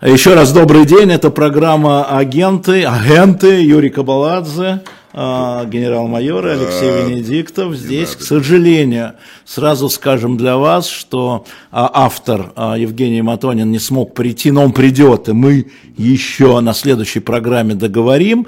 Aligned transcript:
Еще 0.00 0.34
раз 0.34 0.52
добрый 0.52 0.84
день. 0.84 1.10
Это 1.10 1.28
программа 1.28 2.04
«Агенты», 2.04 2.84
агенты 2.84 3.64
Юрий 3.64 3.90
Кабаладзе, 3.90 4.82
а, 5.12 5.64
генерал-майор 5.64 6.46
Алексей 6.46 6.88
Венедиктов. 6.88 7.74
Здесь, 7.74 8.14
к 8.14 8.20
сожалению, 8.20 9.14
сразу 9.44 9.88
скажем 9.88 10.36
для 10.36 10.56
вас, 10.56 10.88
что 10.88 11.46
а, 11.72 11.90
автор 11.92 12.52
а, 12.54 12.78
Евгений 12.78 13.22
Матонин 13.22 13.72
не 13.72 13.80
смог 13.80 14.14
прийти, 14.14 14.52
но 14.52 14.62
он 14.62 14.72
придет, 14.72 15.28
и 15.30 15.32
мы 15.32 15.66
еще 15.96 16.60
на 16.60 16.74
следующей 16.74 17.18
программе 17.18 17.74
договорим. 17.74 18.46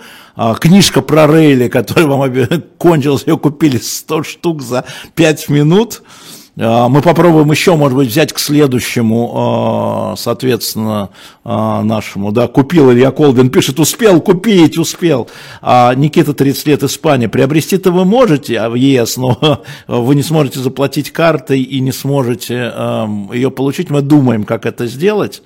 Книжка 0.61 1.03
про 1.03 1.27
Рейли, 1.27 1.67
которая 1.67 2.07
вам 2.07 2.33
кончилась, 2.79 3.25
ее 3.27 3.37
купили 3.37 3.79
100 3.79 4.23
штук 4.23 4.63
за 4.63 4.85
5 5.17 5.49
минут. 5.49 6.03
А, 6.59 6.89
мы 6.89 7.01
попробуем 7.03 7.51
еще, 7.51 7.77
может 7.77 7.97
быть, 7.97 8.09
взять 8.09 8.33
к 8.33 8.39
следующему, 8.39 9.33
а, 9.35 10.15
соответственно, 10.17 11.11
а, 11.45 11.83
нашему, 11.83 12.33
да, 12.33 12.49
купил 12.49 12.93
Илья 12.93 13.11
Колбин, 13.11 13.51
пишет, 13.51 13.79
успел 13.79 14.21
купить, 14.21 14.79
успел. 14.79 15.29
А 15.63 15.95
Никита, 15.95 16.35
30 16.35 16.67
лет, 16.67 16.83
Испания. 16.83 17.29
Приобрести-то 17.29 17.93
вы 17.93 18.05
можете 18.05 18.69
в 18.69 18.75
ЕС, 18.75 19.17
но 19.17 19.63
вы 19.87 20.15
не 20.15 20.23
сможете 20.23 20.61
заплатить 20.61 21.13
картой 21.13 21.61
и 21.63 21.81
не 21.81 21.93
сможете 21.93 22.73
ее 23.33 23.51
получить. 23.51 23.91
Мы 23.91 24.03
думаем, 24.03 24.45
как 24.45 24.67
это 24.67 24.87
сделать. 24.87 25.43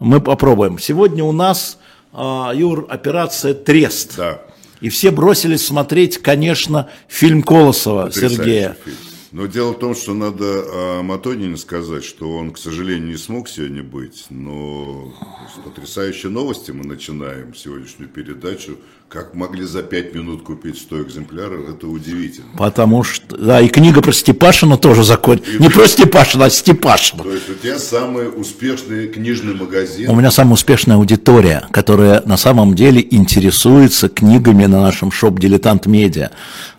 Мы 0.00 0.20
попробуем. 0.20 0.78
Сегодня 0.78 1.24
у 1.24 1.32
нас, 1.32 1.78
Юр, 2.12 2.86
операция 2.88 3.54
«Трест». 3.54 4.16
Да. 4.16 4.40
И 4.80 4.90
все 4.90 5.10
бросились 5.10 5.66
смотреть, 5.66 6.18
конечно, 6.18 6.88
фильм 7.08 7.42
Колосова 7.42 8.06
Потрясающий 8.06 8.36
Сергея. 8.36 8.76
Фильм. 8.84 8.96
Но 9.30 9.46
дело 9.46 9.72
в 9.72 9.78
том, 9.78 9.94
что 9.94 10.14
надо 10.14 10.98
о 10.98 11.02
Матонине 11.02 11.56
сказать, 11.56 12.04
что 12.04 12.30
он, 12.30 12.50
к 12.50 12.58
сожалению, 12.58 13.08
не 13.08 13.16
смог 13.16 13.48
сегодня 13.48 13.82
быть. 13.82 14.26
Но 14.30 15.12
с 15.54 15.60
потрясающей 15.62 16.30
новости 16.30 16.70
мы 16.70 16.84
начинаем 16.84 17.54
сегодняшнюю 17.54 18.08
передачу. 18.08 18.78
Как 19.08 19.34
могли 19.34 19.64
за 19.64 19.82
пять 19.82 20.14
минут 20.14 20.42
купить 20.42 20.76
100 20.78 21.04
экземпляров, 21.04 21.66
это 21.66 21.86
удивительно. 21.88 22.48
Потому 22.58 23.02
что, 23.02 23.38
да, 23.38 23.58
и 23.58 23.68
книга 23.68 24.02
про 24.02 24.12
Степашина 24.12 24.76
тоже 24.76 25.02
закончилась. 25.02 25.58
Не 25.58 25.70
про 25.70 25.88
Степашина, 25.88 26.44
а 26.44 26.50
Степашина. 26.50 27.22
То 27.22 27.32
есть 27.32 27.48
у 27.48 27.54
тебя 27.54 27.78
самый 27.78 28.28
успешный 28.28 29.08
книжный 29.08 29.54
магазин. 29.54 30.10
У 30.10 30.14
меня 30.14 30.30
самая 30.30 30.52
успешная 30.52 30.96
аудитория, 30.96 31.66
которая 31.70 32.22
на 32.26 32.36
самом 32.36 32.74
деле 32.74 33.06
интересуется 33.10 34.10
книгами 34.10 34.66
на 34.66 34.82
нашем 34.82 35.10
шоп 35.10 35.38
«Дилетант 35.38 35.86
Медиа». 35.86 36.30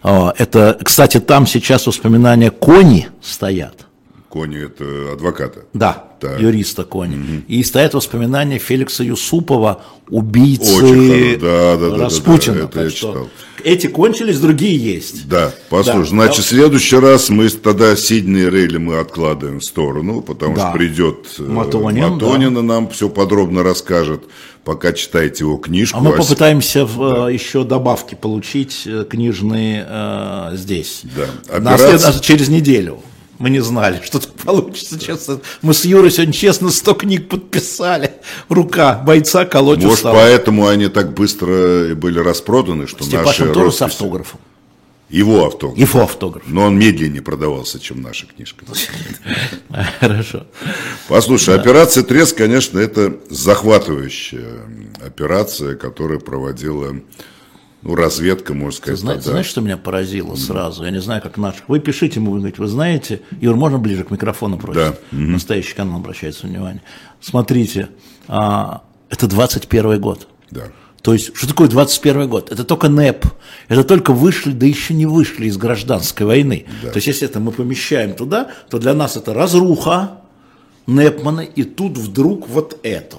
А, 0.04 0.32
это, 0.38 0.78
кстати, 0.84 1.20
там 1.20 1.48
сейчас 1.48 1.88
воспоминания 1.88 2.52
Кони 2.52 3.08
стоят. 3.23 3.89
Кони 4.30 4.64
это 4.64 5.14
адвоката. 5.14 5.62
Да, 5.74 6.06
так. 6.20 6.40
юриста 6.40 6.84
Кони. 6.84 7.16
Угу. 7.16 7.44
И 7.48 7.64
стоят 7.64 7.96
воспоминания 7.96 8.60
Феликса 8.60 9.04
Юсупова, 9.04 9.82
убийцы 10.08 11.38
да, 11.38 11.78
да, 11.78 11.98
Распутина. 11.98 12.56
Да, 12.56 12.62
да, 12.62 12.68
да, 12.68 12.70
это 12.70 12.84
я 12.84 12.92
читал. 12.92 13.30
Эти 13.64 13.88
кончились, 13.88 14.40
другие 14.40 14.78
есть. 14.78 15.28
Да, 15.28 15.52
послушай, 15.70 16.02
да, 16.02 16.06
значит, 16.10 16.38
да. 16.38 16.44
в 16.44 16.46
следующий 16.46 16.98
раз 16.98 17.30
мы 17.30 17.50
тогда 17.50 17.94
Сиднey 17.94 18.48
и 18.48 18.50
Рейли 18.50 18.78
мы 18.78 19.00
откладываем 19.00 19.60
в 19.60 19.66
сторону, 19.66 20.22
потому 20.22 20.56
да. 20.56 20.70
что 20.70 20.78
придет 20.78 21.28
э, 21.40 21.44
Матонин, 21.44 22.14
Матонин 22.14 22.54
да. 22.54 22.62
нам 22.62 22.90
все 22.90 23.10
подробно 23.10 23.64
расскажет, 23.64 24.24
пока 24.64 24.94
читаете 24.94 25.44
его 25.44 25.58
книжку. 25.58 25.98
А 25.98 26.02
мы 26.02 26.14
попытаемся 26.14 26.86
да. 26.86 27.30
еще 27.30 27.64
добавки 27.64 28.16
получить 28.16 28.84
э, 28.86 29.06
книжные 29.10 29.86
э, 29.90 30.52
здесь. 30.54 31.02
Да. 31.04 31.74
Операция... 31.74 32.14
На 32.14 32.20
через 32.20 32.48
неделю. 32.48 33.00
Мы 33.40 33.50
не 33.50 33.62
знали, 33.62 34.02
что 34.04 34.20
так 34.20 34.34
получится, 34.34 35.00
честно. 35.00 35.40
Мы 35.62 35.73
с 35.73 35.86
Юрой 35.86 36.12
сегодня 36.12 36.34
честно 36.34 36.70
100 36.70 36.94
книг 36.95 37.30
подписали. 37.30 38.12
Рука 38.50 38.95
бойца 38.95 39.45
колоть 39.45 39.80
Может, 39.80 39.94
устала. 39.94 40.14
поэтому 40.16 40.68
они 40.68 40.90
так 40.90 41.14
быстро 41.14 41.95
были 41.95 42.20
распроданы, 42.20 42.86
что 42.86 43.06
Степашин 43.06 43.26
наши 43.26 43.54
тоже 43.54 43.66
росписи... 43.66 43.80
с 43.80 43.82
автографом. 43.84 44.42
Его 45.10 45.45
автограф. 45.45 45.80
Его 45.80 46.02
автограф. 46.04 46.44
Но 46.48 46.66
он 46.66 46.77
медленнее 46.77 47.22
продавался, 47.22 47.80
чем 47.80 48.02
наша 48.02 48.27
книжка. 48.27 48.66
Хорошо. 50.00 50.45
Послушай, 51.08 51.56
операция 51.56 52.04
«Треск», 52.04 52.38
конечно, 52.38 52.77
это 52.77 53.17
захватывающая 53.30 54.66
операция, 55.04 55.76
которая 55.76 56.20
проводила 56.20 56.95
ну, 57.82 57.95
разведка, 57.95 58.54
можно 58.54 58.78
сказать. 58.78 59.00
Ты 59.00 59.02
знаешь, 59.02 59.23
знаешь, 59.23 59.45
что 59.45 59.62
меня 59.62 59.78
поразило 59.78 60.36
сразу? 60.36 60.84
Я 60.84 60.92
не 60.92 61.00
знаю, 61.00 61.22
как 61.22 61.38
наших. 61.38 61.70
Вы 61.70 61.80
пишите, 61.80 62.20
мы 62.20 62.38
говорите, 62.38 62.62
вы 62.62 62.67
знаете, 62.67 63.22
Юр, 63.40 63.56
можно 63.56 63.78
ближе 63.78 64.04
к 64.04 64.12
микрофону 64.12 64.58
просить? 64.58 64.82
Да. 64.82 64.98
Настоящий 65.12 65.76
канал 65.76 65.98
обращается 65.98 66.48
внимание. 66.48 66.82
Смотрите, 67.22 67.89
а, 68.28 68.84
это 69.10 69.28
21 69.28 70.00
год. 70.02 70.28
Да. 70.52 70.64
То 71.02 71.14
есть, 71.14 71.36
что 71.36 71.48
такое 71.48 71.70
21 71.70 72.28
год? 72.28 72.52
Это 72.52 72.66
только 72.66 72.89
НЭП. 72.89 73.26
Это 73.70 73.86
только 73.86 74.12
вышли, 74.12 74.52
да 74.52 74.66
еще 74.66 74.94
не 74.94 75.06
вышли 75.06 75.45
из 75.45 75.58
гражданской 75.58 76.26
войны. 76.26 76.66
Да. 76.84 76.89
То 76.89 76.98
есть, 76.98 77.08
если 77.08 77.28
это 77.28 77.39
мы 77.39 77.54
помещаем 77.54 78.14
туда, 78.14 78.50
то 78.70 78.78
для 78.78 78.94
нас 78.94 79.16
это 79.16 79.34
разруха 79.34 80.20
НЭПмана, 80.86 81.42
и 81.42 81.64
тут 81.64 81.98
вдруг 81.98 82.50
вот 82.50 82.80
это. 82.84 83.18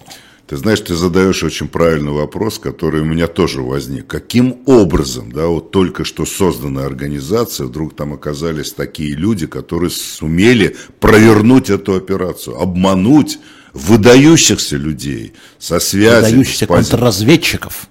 Ты 0.50 0.56
знаешь, 0.56 0.80
ты 0.80 0.96
задаешь 0.96 1.44
очень 1.44 1.68
правильный 1.68 2.10
вопрос, 2.10 2.58
который 2.58 3.02
у 3.02 3.04
меня 3.04 3.28
тоже 3.28 3.62
возник. 3.62 4.08
Каким 4.08 4.56
образом, 4.66 5.30
да, 5.30 5.46
вот 5.46 5.70
только 5.70 6.04
что 6.04 6.26
созданная 6.26 6.86
организация, 6.86 7.68
вдруг 7.68 7.94
там 7.94 8.14
оказались 8.14 8.72
такие 8.72 9.14
люди, 9.14 9.46
которые 9.46 9.90
сумели 9.90 10.74
провернуть 10.98 11.70
эту 11.70 11.94
операцию, 11.94 12.60
обмануть 12.60 13.38
выдающихся 13.74 14.76
людей 14.76 15.34
со 15.60 15.78
связью. 15.78 16.30
Выдающихся 16.38 16.66
контрразведчиков. 16.66 17.86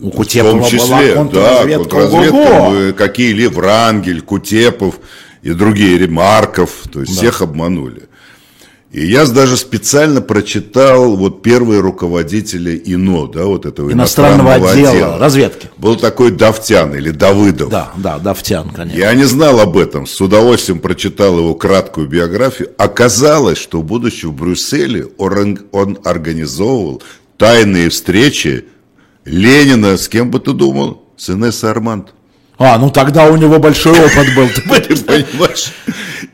У 0.00 0.10
Кутепова 0.10 0.56
в 0.56 0.60
том 0.62 0.70
числе, 0.70 0.86
была 0.86 1.14
контрразведка. 1.16 1.90
Да, 1.90 1.98
контрразведка 2.08 2.92
какие 2.94 3.32
Лев 3.34 3.58
Рангель, 3.58 4.22
Кутепов 4.22 5.00
и 5.42 5.50
другие, 5.52 5.98
Ремарков, 5.98 6.70
то 6.90 7.00
есть 7.02 7.12
да. 7.12 7.18
всех 7.18 7.42
обманули. 7.42 8.08
И 8.94 9.06
я 9.06 9.26
даже 9.26 9.56
специально 9.56 10.20
прочитал 10.20 11.16
вот 11.16 11.42
первые 11.42 11.80
руководители 11.80 12.80
ИНО, 12.84 13.26
да, 13.26 13.44
вот 13.44 13.66
этого 13.66 13.90
иностранного, 13.90 14.50
иностранного 14.50 14.70
отдела, 14.70 14.90
отдела 14.90 15.18
разведки. 15.18 15.68
Был 15.78 15.96
такой 15.96 16.30
Давтян 16.30 16.94
или 16.94 17.10
Давыдов. 17.10 17.70
Да, 17.70 17.90
да, 17.96 18.20
Давтян, 18.20 18.70
конечно. 18.70 18.96
Я 18.96 19.12
не 19.14 19.24
знал 19.24 19.58
об 19.58 19.76
этом, 19.76 20.06
с 20.06 20.20
удовольствием 20.20 20.78
прочитал 20.78 21.36
его 21.36 21.56
краткую 21.56 22.06
биографию. 22.06 22.70
Оказалось, 22.78 23.58
что 23.58 23.82
будучи 23.82 24.26
в 24.26 24.32
Брюсселе, 24.32 25.08
он, 25.18 25.58
он 25.72 25.98
организовывал 26.04 27.02
тайные 27.36 27.88
встречи 27.88 28.64
Ленина, 29.24 29.96
с 29.96 30.06
кем 30.06 30.30
бы 30.30 30.38
ты 30.38 30.52
думал? 30.52 31.02
С 31.16 31.30
Инессой 31.30 31.72
Арманд. 31.72 32.13
А, 32.56 32.78
ну 32.78 32.90
тогда 32.90 33.26
у 33.26 33.36
него 33.36 33.58
большой 33.58 33.98
опыт 33.98 34.34
был, 34.36 34.48
ты 34.48 34.62
понимаешь? 34.62 35.72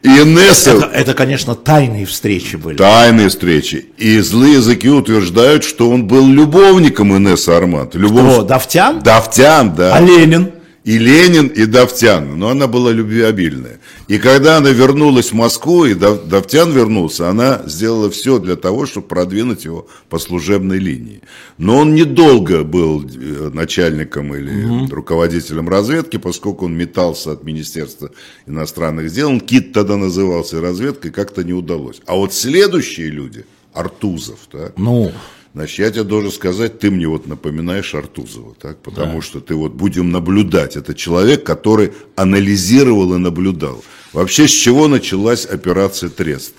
И 0.03 0.08
Инесса... 0.08 0.72
Это, 0.72 0.86
это, 0.86 1.14
конечно, 1.14 1.54
тайные 1.54 2.06
встречи 2.06 2.56
были. 2.56 2.76
Тайные 2.76 3.28
встречи. 3.28 3.86
И 3.97 4.19
злые 4.20 4.54
языки 4.54 4.88
утверждают, 4.88 5.64
что 5.64 5.91
он 5.91 6.06
был 6.06 6.26
любовником 6.26 7.16
Инессы 7.16 7.50
Армат. 7.50 7.94
Любовь... 7.94 8.32
Что, 8.32 8.42
Давтян? 8.42 9.00
Давтян, 9.00 9.75
да. 9.75 9.94
А 9.94 10.00
Ленин? 10.00 10.53
И 10.82 10.98
Ленин, 10.98 11.48
и 11.48 11.66
Давтян, 11.66 12.38
но 12.38 12.48
она 12.48 12.66
была 12.66 12.91
любвеобильная. 12.91 13.80
И 14.08 14.18
когда 14.18 14.56
она 14.56 14.70
вернулась 14.70 15.30
в 15.30 15.34
Москву, 15.34 15.84
и 15.84 15.94
Давтян 15.94 16.72
вернулся, 16.72 17.28
она 17.28 17.62
сделала 17.66 18.10
все 18.10 18.38
для 18.38 18.56
того, 18.56 18.86
чтобы 18.86 19.06
продвинуть 19.06 19.64
его 19.66 19.86
по 20.08 20.19
служебной 20.19 20.78
линии. 20.78 21.20
Но 21.58 21.78
он 21.78 21.94
недолго 21.94 22.64
был 22.64 23.04
э, 23.04 23.50
начальником 23.52 24.34
или 24.34 24.64
угу. 24.64 24.94
руководителем 24.94 25.69
разведки, 25.69 26.16
поскольку 26.16 26.64
он 26.64 26.74
метался 26.74 27.32
от 27.32 27.44
Министерства 27.44 28.10
иностранных 28.46 29.12
дел, 29.12 29.28
он 29.28 29.40
КИТ 29.40 29.72
тогда 29.72 29.96
назывался 29.96 30.62
разведкой, 30.62 31.10
как-то 31.10 31.44
не 31.44 31.52
удалось. 31.52 32.00
А 32.06 32.16
вот 32.16 32.32
следующие 32.32 33.08
люди, 33.08 33.44
Артузов, 33.74 34.38
так? 34.50 34.72
Ну... 34.78 35.12
Значит, 35.53 35.78
я 35.81 35.91
тебе 35.91 36.05
должен 36.05 36.31
сказать, 36.31 36.79
ты 36.79 36.91
мне 36.91 37.08
вот 37.08 37.26
напоминаешь 37.26 37.94
Артузова, 37.94 38.55
так? 38.61 38.79
потому 38.79 39.17
да. 39.17 39.23
что 39.23 39.41
ты 39.41 39.55
вот 39.55 39.73
будем 39.73 40.11
наблюдать. 40.11 40.76
Это 40.76 40.94
человек, 40.94 41.44
который 41.44 41.93
анализировал 42.14 43.14
и 43.14 43.19
наблюдал. 43.19 43.82
Вообще, 44.12 44.47
с 44.47 44.52
чего 44.52 44.87
началась 44.87 45.47
операция 45.47 46.08
Трест? 46.08 46.55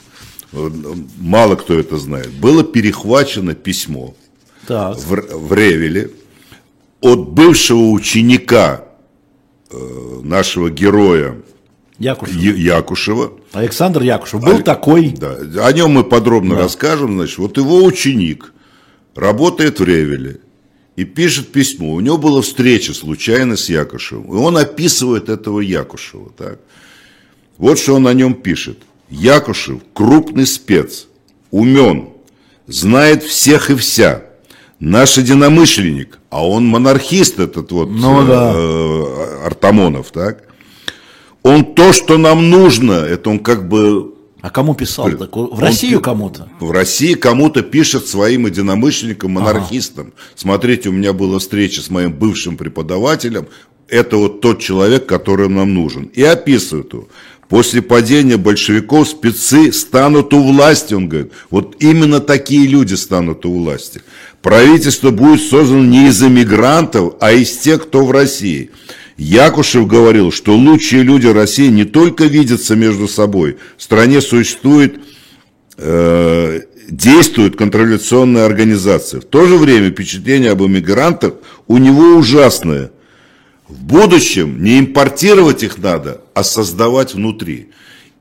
Мало 0.52 1.56
кто 1.56 1.80
это 1.80 1.98
знает. 1.98 2.32
Было 2.32 2.66
перехвачено 2.66 3.56
письмо 3.56 4.14
так. 4.68 4.98
В, 4.98 5.48
в 5.48 5.54
Ревеле 5.54 6.12
от 7.00 7.30
бывшего 7.30 7.90
ученика 7.92 8.84
э, 9.70 10.20
нашего 10.24 10.70
героя 10.70 11.38
Якушева. 11.98 12.40
Якушева. 12.40 13.32
Александр 13.54 14.02
Якушев 14.02 14.44
был 14.44 14.58
а, 14.58 14.62
такой. 14.62 15.10
Да, 15.10 15.38
о 15.66 15.72
нем 15.72 15.92
мы 15.92 16.04
подробно 16.04 16.56
да. 16.56 16.64
расскажем. 16.64 17.14
Значит, 17.16 17.38
вот 17.38 17.58
его 17.58 17.84
ученик 17.84 18.54
работает 19.16 19.80
в 19.80 19.84
Ревеле 19.84 20.40
и 20.96 21.04
пишет 21.04 21.52
письмо. 21.52 21.94
У 21.94 22.00
него 22.00 22.18
была 22.18 22.42
встреча 22.42 22.94
случайно 22.94 23.56
с 23.56 23.70
Якушевым. 23.70 24.34
И 24.34 24.36
он 24.38 24.58
описывает 24.58 25.30
этого 25.30 25.60
Якушева. 25.60 26.32
Так? 26.38 26.60
Вот 27.58 27.80
что 27.80 27.96
он 27.96 28.08
о 28.08 28.14
нем 28.14 28.34
пишет. 28.34 28.80
Якушев– 29.10 29.82
крупный 29.94 30.48
спец, 30.48 31.08
умен, 31.52 32.10
знает 32.68 33.24
всех 33.24 33.70
и 33.70 33.76
вся. 33.76 34.24
Наш 34.80 35.18
единомышленник, 35.18 36.18
а 36.30 36.48
он 36.48 36.66
монархист 36.66 37.40
этот 37.40 37.72
вот 37.72 37.90
ну, 37.92 38.24
э, 38.24 38.28
да. 38.28 38.54
э, 38.56 39.46
Артамонов, 39.46 40.12
так? 40.12 40.44
Он 41.44 41.76
то, 41.76 41.94
что 41.94 42.18
нам 42.18 42.50
нужно, 42.50 42.94
это 42.94 43.30
он 43.30 43.40
как 43.40 43.68
бы 43.68 44.16
а 44.42 44.50
кому 44.50 44.74
писал? 44.74 45.10
Так? 45.12 45.36
В 45.36 45.60
Россию 45.60 45.98
он, 45.98 46.04
кому-то? 46.04 46.50
В 46.60 46.72
России 46.72 47.14
кому-то 47.14 47.62
пишет 47.62 48.08
своим 48.08 48.48
единомышленникам, 48.48 49.32
монархистам. 49.32 50.08
Ага. 50.08 50.26
Смотрите, 50.36 50.90
у 50.90 50.92
меня 50.92 51.14
была 51.14 51.38
встреча 51.40 51.82
с 51.82 51.90
моим 51.90 52.12
бывшим 52.12 52.58
преподавателем. 52.58 53.48
Это 53.88 54.18
вот 54.18 54.42
тот 54.42 54.60
человек, 54.60 55.06
который 55.06 55.48
нам 55.48 55.74
нужен. 55.74 56.06
И 56.06 56.24
описывает 56.24 56.92
его. 56.94 57.08
После 57.50 57.82
падения 57.82 58.38
большевиков 58.38 59.10
спецы 59.10 59.74
станут 59.74 60.34
у 60.34 60.42
власти, 60.42 60.94
он 60.94 61.10
говорит. 61.10 61.34
Вот 61.50 61.76
именно 61.80 62.22
такие 62.22 62.66
люди 62.66 62.94
станут 62.94 63.46
у 63.46 63.54
власти. 63.54 64.02
Правительство 64.42 65.12
будет 65.12 65.42
создано 65.42 65.84
не 65.84 66.08
из 66.08 66.24
эмигрантов, 66.24 67.16
а 67.20 67.34
из 67.34 67.58
тех, 67.58 67.84
кто 67.84 68.06
в 68.06 68.12
России. 68.12 68.72
Якушев 69.22 69.86
говорил, 69.86 70.32
что 70.32 70.56
лучшие 70.56 71.04
люди 71.04 71.28
России 71.28 71.68
не 71.68 71.86
только 71.86 72.26
видятся 72.26 72.76
между 72.76 73.08
собой, 73.08 73.58
в 73.78 73.84
стране 73.84 74.20
существует, 74.20 75.00
э, 75.78 76.62
действует 76.90 77.56
контрреволюционная 77.56 78.48
организация. 78.48 79.22
В 79.22 79.26
то 79.26 79.46
же 79.46 79.58
время 79.58 79.92
впечатление 79.92 80.50
об 80.50 80.64
эмигрантах 80.64 81.36
у 81.68 81.78
него 81.78 82.16
ужасное. 82.16 82.92
В 83.68 83.84
будущем 83.84 84.64
не 84.64 84.80
импортировать 84.80 85.62
их 85.62 85.78
надо, 85.78 86.22
а 86.34 86.44
создавать 86.44 87.14
внутри. 87.14 87.70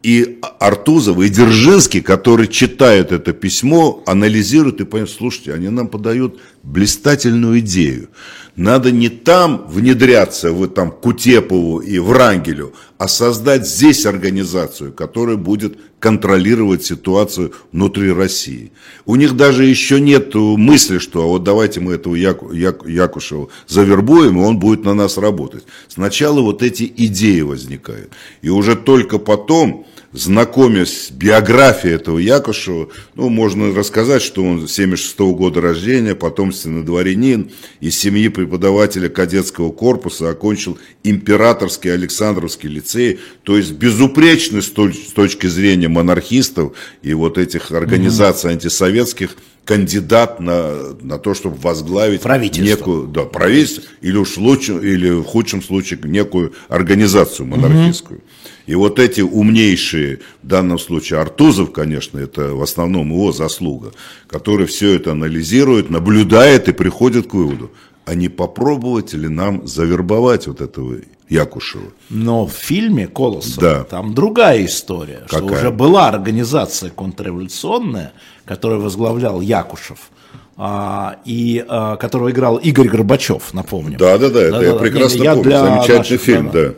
И 0.02 0.38
Артузов, 0.60 1.18
и 1.20 1.30
Дзержинский, 1.30 2.02
которые 2.02 2.48
читают 2.48 3.10
это 3.10 3.32
письмо, 3.32 4.02
анализируют 4.06 4.82
и 4.82 4.84
понимают, 4.84 5.10
слушайте, 5.10 5.54
они 5.54 5.70
нам 5.70 5.88
подают 5.88 6.40
блистательную 6.62 7.60
идею. 7.60 8.10
Надо 8.56 8.90
не 8.90 9.08
там 9.08 9.66
внедряться, 9.68 10.52
в 10.52 10.66
там, 10.68 10.90
Кутепову 10.90 11.78
и 11.78 11.98
Врангелю, 11.98 12.72
а 12.98 13.08
создать 13.08 13.66
здесь 13.66 14.06
организацию, 14.06 14.92
которая 14.92 15.36
будет 15.36 15.78
контролировать 16.00 16.84
ситуацию 16.84 17.52
внутри 17.72 18.12
России. 18.12 18.72
У 19.06 19.16
них 19.16 19.36
даже 19.36 19.64
еще 19.64 20.00
нет 20.00 20.34
мысли, 20.34 20.98
что 20.98 21.22
а 21.22 21.26
вот 21.26 21.44
давайте 21.44 21.80
мы 21.80 21.94
этого 21.94 22.14
Яку, 22.14 22.52
Яку, 22.52 22.88
Якушева 22.88 23.48
завербуем, 23.68 24.38
и 24.38 24.44
он 24.44 24.58
будет 24.58 24.84
на 24.84 24.94
нас 24.94 25.18
работать. 25.18 25.64
Сначала 25.88 26.40
вот 26.40 26.62
эти 26.62 26.92
идеи 26.96 27.42
возникают. 27.42 28.10
И 28.42 28.48
уже 28.48 28.76
только 28.76 29.18
потом 29.18 29.86
знакомясь 30.12 31.06
с 31.06 31.10
биографией 31.10 31.94
этого 31.94 32.18
Якушева, 32.18 32.88
ну, 33.14 33.28
можно 33.28 33.74
рассказать, 33.74 34.22
что 34.22 34.42
он 34.42 34.66
76 34.66 35.18
-го 35.18 35.34
года 35.34 35.60
рождения, 35.60 36.14
потомственный 36.14 36.82
дворянин, 36.82 37.50
из 37.80 37.98
семьи 37.98 38.28
преподавателя 38.28 39.08
кадетского 39.08 39.70
корпуса, 39.70 40.30
окончил 40.30 40.78
императорский 41.04 41.92
Александровский 41.92 42.68
лицей, 42.68 43.20
то 43.44 43.56
есть 43.56 43.72
безупречный 43.72 44.62
с 44.62 44.70
точки 44.70 45.46
зрения 45.46 45.88
монархистов 45.88 46.72
и 47.02 47.14
вот 47.14 47.38
этих 47.38 47.70
организаций 47.70 48.50
антисоветских, 48.50 49.36
кандидат 49.70 50.40
на, 50.40 50.96
на 51.00 51.16
то, 51.18 51.32
чтобы 51.32 51.56
возглавить 51.58 52.22
некую, 52.58 53.06
да, 53.06 53.22
правительство, 53.22 53.84
или 54.00 54.16
уж 54.16 54.36
лучше, 54.36 54.72
или 54.72 55.10
в 55.10 55.22
худшем 55.22 55.62
случае 55.62 56.00
некую 56.02 56.54
организацию 56.68 57.46
монархистскую. 57.46 58.18
Угу. 58.18 58.26
И 58.66 58.74
вот 58.74 58.98
эти 58.98 59.20
умнейшие, 59.20 60.18
в 60.42 60.46
данном 60.48 60.80
случае 60.80 61.20
Артузов, 61.20 61.70
конечно, 61.70 62.18
это 62.18 62.52
в 62.54 62.62
основном 62.62 63.12
его 63.12 63.30
заслуга, 63.30 63.92
который 64.26 64.66
все 64.66 64.96
это 64.96 65.12
анализирует, 65.12 65.88
наблюдает 65.88 66.68
и 66.68 66.72
приходит 66.72 67.28
к 67.28 67.34
выводу, 67.34 67.70
а 68.06 68.16
не 68.16 68.28
попробовать 68.28 69.12
ли 69.12 69.28
нам 69.28 69.68
завербовать 69.68 70.48
вот 70.48 70.60
этого 70.60 70.96
Якушева. 71.30 71.92
Но 72.10 72.44
в 72.44 72.52
фильме 72.52 73.06
«Колосов» 73.06 73.58
да. 73.58 73.84
там 73.84 74.14
другая 74.14 74.64
история, 74.66 75.22
Какая? 75.28 75.46
что 75.46 75.54
уже 75.54 75.70
была 75.70 76.08
организация 76.08 76.90
контрреволюционная, 76.90 78.12
которую 78.44 78.80
возглавлял 78.80 79.40
Якушев, 79.40 80.10
а, 80.56 81.18
и 81.24 81.64
а, 81.68 81.96
которого 81.96 82.30
играл 82.30 82.56
Игорь 82.56 82.88
Горбачев, 82.88 83.54
напомню. 83.54 83.96
Да, 83.96 84.18
да, 84.18 84.28
да, 84.28 84.42
это 84.42 84.58
да, 84.58 84.64
я 84.64 84.72
да, 84.72 84.78
прекрасно 84.78 85.22
я 85.22 85.34
помню. 85.34 85.50
Замечательный 85.58 85.98
наших, 85.98 86.20
фильм, 86.20 86.50
да. 86.50 86.68
да. 86.68 86.74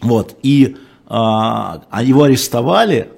Вот, 0.00 0.36
и 0.42 0.76
а, 1.06 1.82
а 1.90 2.02
его 2.02 2.22
арестовали 2.22 3.10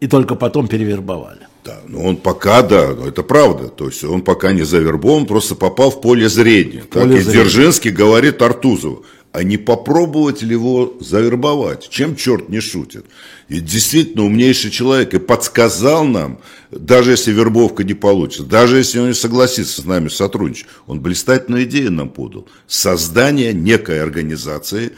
и 0.00 0.06
только 0.06 0.34
потом 0.34 0.68
перевербовали. 0.68 1.46
Да, 1.64 1.78
но 1.86 2.02
он 2.02 2.16
пока, 2.16 2.62
да, 2.62 2.90
это 3.06 3.22
правда. 3.22 3.68
То 3.68 3.86
есть 3.86 4.02
он 4.04 4.22
пока 4.22 4.52
не 4.52 4.62
завербован, 4.62 5.26
просто 5.26 5.54
попал 5.54 5.90
в 5.90 6.00
поле 6.00 6.28
зрения. 6.28 6.80
В 6.80 6.86
так 6.86 7.04
поле 7.04 7.18
и 7.18 7.20
зрения. 7.20 7.44
Дзержинский 7.44 7.90
говорит 7.92 8.42
Артузову, 8.42 9.04
а 9.32 9.42
не 9.42 9.56
попробовать 9.56 10.42
ли 10.42 10.52
его 10.52 10.94
завербовать? 11.00 11.88
Чем 11.88 12.16
черт 12.16 12.50
не 12.50 12.60
шутит? 12.60 13.06
И 13.48 13.60
действительно 13.60 14.24
умнейший 14.24 14.70
человек 14.70 15.14
и 15.14 15.18
подсказал 15.18 16.04
нам, 16.04 16.38
даже 16.70 17.12
если 17.12 17.32
вербовка 17.32 17.82
не 17.82 17.94
получится, 17.94 18.44
даже 18.44 18.76
если 18.76 18.98
он 18.98 19.08
не 19.08 19.14
согласится 19.14 19.80
с 19.80 19.84
нами 19.84 20.08
сотрудничать, 20.08 20.66
он 20.86 21.00
блистательную 21.00 21.64
идею 21.64 21.92
нам 21.92 22.10
подал. 22.10 22.46
Создание 22.66 23.54
некой 23.54 24.02
организации, 24.02 24.92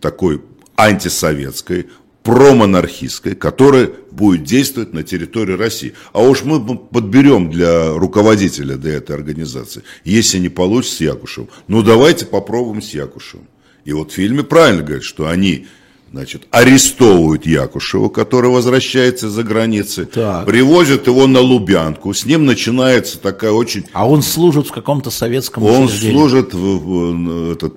такой 0.00 0.42
антисоветской, 0.76 1.86
промонархистской, 2.22 3.34
которая 3.34 3.90
будет 4.10 4.44
действовать 4.44 4.92
на 4.92 5.02
территории 5.02 5.56
России. 5.56 5.94
А 6.12 6.22
уж 6.22 6.44
мы 6.44 6.76
подберем 6.76 7.50
для 7.50 7.94
руководителя 7.94 8.76
для 8.76 8.96
этой 8.96 9.16
организации, 9.16 9.82
если 10.04 10.38
не 10.38 10.50
получится 10.50 10.96
с 10.96 11.00
Якушевым. 11.00 11.48
Ну 11.66 11.82
давайте 11.82 12.26
попробуем 12.26 12.82
с 12.82 12.90
Якушевым. 12.90 13.46
И 13.90 13.92
вот 13.92 14.12
в 14.12 14.14
фильме 14.14 14.44
правильно 14.44 14.84
говорят, 14.84 15.02
что 15.02 15.26
они 15.26 15.66
значит, 16.12 16.42
арестовывают 16.50 17.46
Якушева, 17.46 18.08
который 18.08 18.50
возвращается 18.50 19.30
за 19.30 19.42
границы, 19.42 20.06
так. 20.06 20.46
привозят 20.46 21.06
его 21.06 21.26
на 21.26 21.40
Лубянку, 21.40 22.12
с 22.12 22.24
ним 22.24 22.46
начинается 22.46 23.18
такая 23.18 23.52
очень... 23.52 23.84
А 23.92 24.08
он 24.08 24.22
служит 24.22 24.68
в 24.68 24.72
каком-то 24.72 25.10
советском 25.10 25.64
Он 25.64 25.88
служит 25.88 26.52
в, 26.52 26.58
в, 26.58 27.52
этот, 27.52 27.74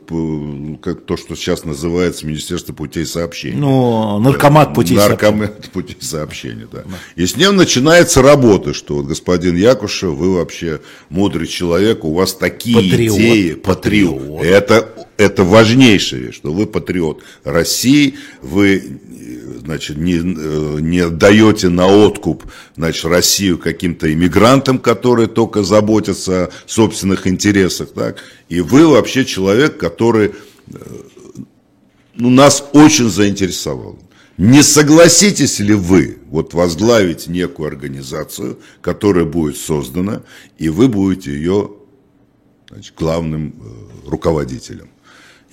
как 0.81 1.01
то, 1.05 1.17
что 1.17 1.35
сейчас 1.35 1.63
называется 1.63 2.25
Министерство 2.25 2.73
путей 2.73 3.05
сообщения. 3.05 3.57
Ну, 3.57 4.19
наркомат 4.19 4.73
путей 4.73 4.97
наркомат 4.97 5.51
сообщения. 5.51 5.71
путей 5.71 5.97
сообщения, 5.99 6.67
да. 6.71 6.83
да. 6.85 6.95
И 7.15 7.25
с 7.25 7.35
ним 7.37 7.55
начинается 7.55 8.21
работа, 8.21 8.73
что 8.73 8.95
вот 8.95 9.05
господин 9.05 9.55
Якушев, 9.55 10.13
вы 10.13 10.35
вообще 10.35 10.81
мудрый 11.09 11.47
человек, 11.47 12.03
у 12.03 12.13
вас 12.13 12.33
такие 12.33 12.75
патриот, 12.75 13.17
идеи, 13.17 13.53
патриот. 13.53 14.19
патриот. 14.19 14.43
Это 14.43 14.89
это 15.17 15.43
важнейшая 15.43 16.21
вещь, 16.21 16.35
что 16.35 16.51
вы 16.51 16.65
патриот 16.65 17.23
России, 17.43 18.15
вы 18.41 18.99
значит, 19.63 19.97
не, 19.97 20.19
не 20.81 21.09
даете 21.09 21.69
на 21.69 21.87
откуп 21.87 22.43
значит, 22.75 23.05
Россию 23.05 23.57
каким-то 23.57 24.11
иммигрантам, 24.11 24.79
которые 24.79 25.27
только 25.27 25.63
заботятся 25.63 26.45
о 26.45 26.49
собственных 26.65 27.27
интересах. 27.27 27.91
Так? 27.93 28.17
И 28.49 28.61
вы 28.61 28.87
вообще 28.87 29.25
человек, 29.25 29.77
который 29.77 30.31
э, 30.67 30.77
ну, 32.15 32.29
нас 32.29 32.63
очень 32.73 33.09
заинтересовал. 33.09 33.99
Не 34.37 34.63
согласитесь 34.63 35.59
ли 35.59 35.73
вы 35.73 36.17
вот 36.25 36.53
возглавить 36.53 37.27
некую 37.27 37.67
организацию, 37.67 38.59
которая 38.81 39.25
будет 39.25 39.57
создана, 39.57 40.23
и 40.57 40.69
вы 40.69 40.87
будете 40.87 41.31
ее 41.31 41.71
значит, 42.69 42.95
главным 42.97 43.55
э, 43.59 44.09
руководителем? 44.09 44.89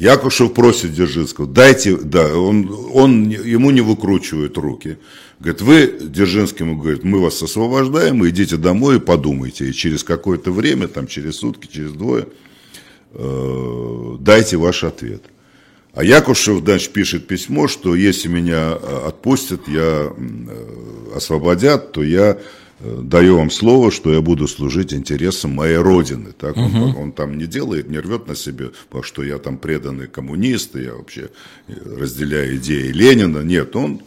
Якушев 0.00 0.54
просит 0.54 0.94
Дзержинского, 0.94 1.46
дайте, 1.46 1.94
да, 1.94 2.34
он, 2.34 2.74
он 2.94 3.28
ему 3.28 3.70
не 3.70 3.82
выкручивает 3.82 4.56
руки. 4.56 4.96
Говорит, 5.38 5.60
вы, 5.60 5.98
Дзержинскому 6.00 6.78
говорит, 6.78 7.04
мы 7.04 7.20
вас 7.20 7.42
освобождаем, 7.42 8.26
идите 8.26 8.56
домой 8.56 8.96
и 8.96 9.00
подумайте. 9.00 9.68
И 9.68 9.74
через 9.74 10.02
какое-то 10.02 10.52
время, 10.52 10.88
там 10.88 11.06
через 11.06 11.36
сутки, 11.36 11.68
через 11.70 11.92
двое, 11.92 12.28
э, 13.12 14.16
дайте 14.20 14.56
ваш 14.56 14.84
ответ. 14.84 15.22
А 15.92 16.02
Якушев, 16.02 16.60
значит, 16.64 16.94
пишет 16.94 17.26
письмо, 17.26 17.68
что 17.68 17.94
если 17.94 18.28
меня 18.28 18.72
отпустят, 18.72 19.68
я 19.68 20.10
э, 20.16 21.14
освободят, 21.14 21.92
то 21.92 22.02
я 22.02 22.38
даю 22.80 23.36
вам 23.36 23.50
слово, 23.50 23.90
что 23.90 24.12
я 24.12 24.20
буду 24.20 24.48
служить 24.48 24.92
интересам 24.92 25.52
моей 25.52 25.76
родины. 25.76 26.32
Так 26.32 26.56
угу. 26.56 26.64
он, 26.64 26.96
он 26.96 27.12
там 27.12 27.38
не 27.38 27.46
делает, 27.46 27.90
не 27.90 27.98
рвет 27.98 28.26
на 28.26 28.34
себе, 28.34 28.70
что 29.02 29.22
я 29.22 29.38
там 29.38 29.58
преданный 29.58 30.06
коммунист, 30.06 30.76
и 30.76 30.82
я 30.82 30.94
вообще 30.94 31.30
разделяю 31.68 32.56
идеи 32.56 32.88
Ленина. 32.88 33.38
Нет, 33.38 33.76
он 33.76 34.00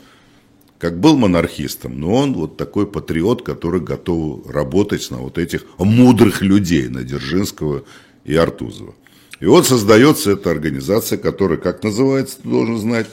как 0.80 1.00
был 1.00 1.16
монархистом, 1.16 1.98
но 1.98 2.14
он 2.14 2.34
вот 2.34 2.58
такой 2.58 2.86
патриот, 2.86 3.42
который 3.42 3.80
готов 3.80 4.50
работать 4.50 5.10
на 5.12 5.18
вот 5.18 5.38
этих 5.38 5.66
мудрых 5.78 6.42
людей, 6.42 6.90
на 6.90 7.04
Дзержинского 7.04 7.84
и 8.26 8.36
Артузова. 8.36 8.94
И 9.40 9.46
вот 9.46 9.66
создается 9.66 10.32
эта 10.32 10.52
организация, 10.52 11.18
которая, 11.18 11.58
как 11.58 11.84
называется, 11.84 12.38
ты 12.42 12.50
должен 12.50 12.80
знать? 12.80 13.08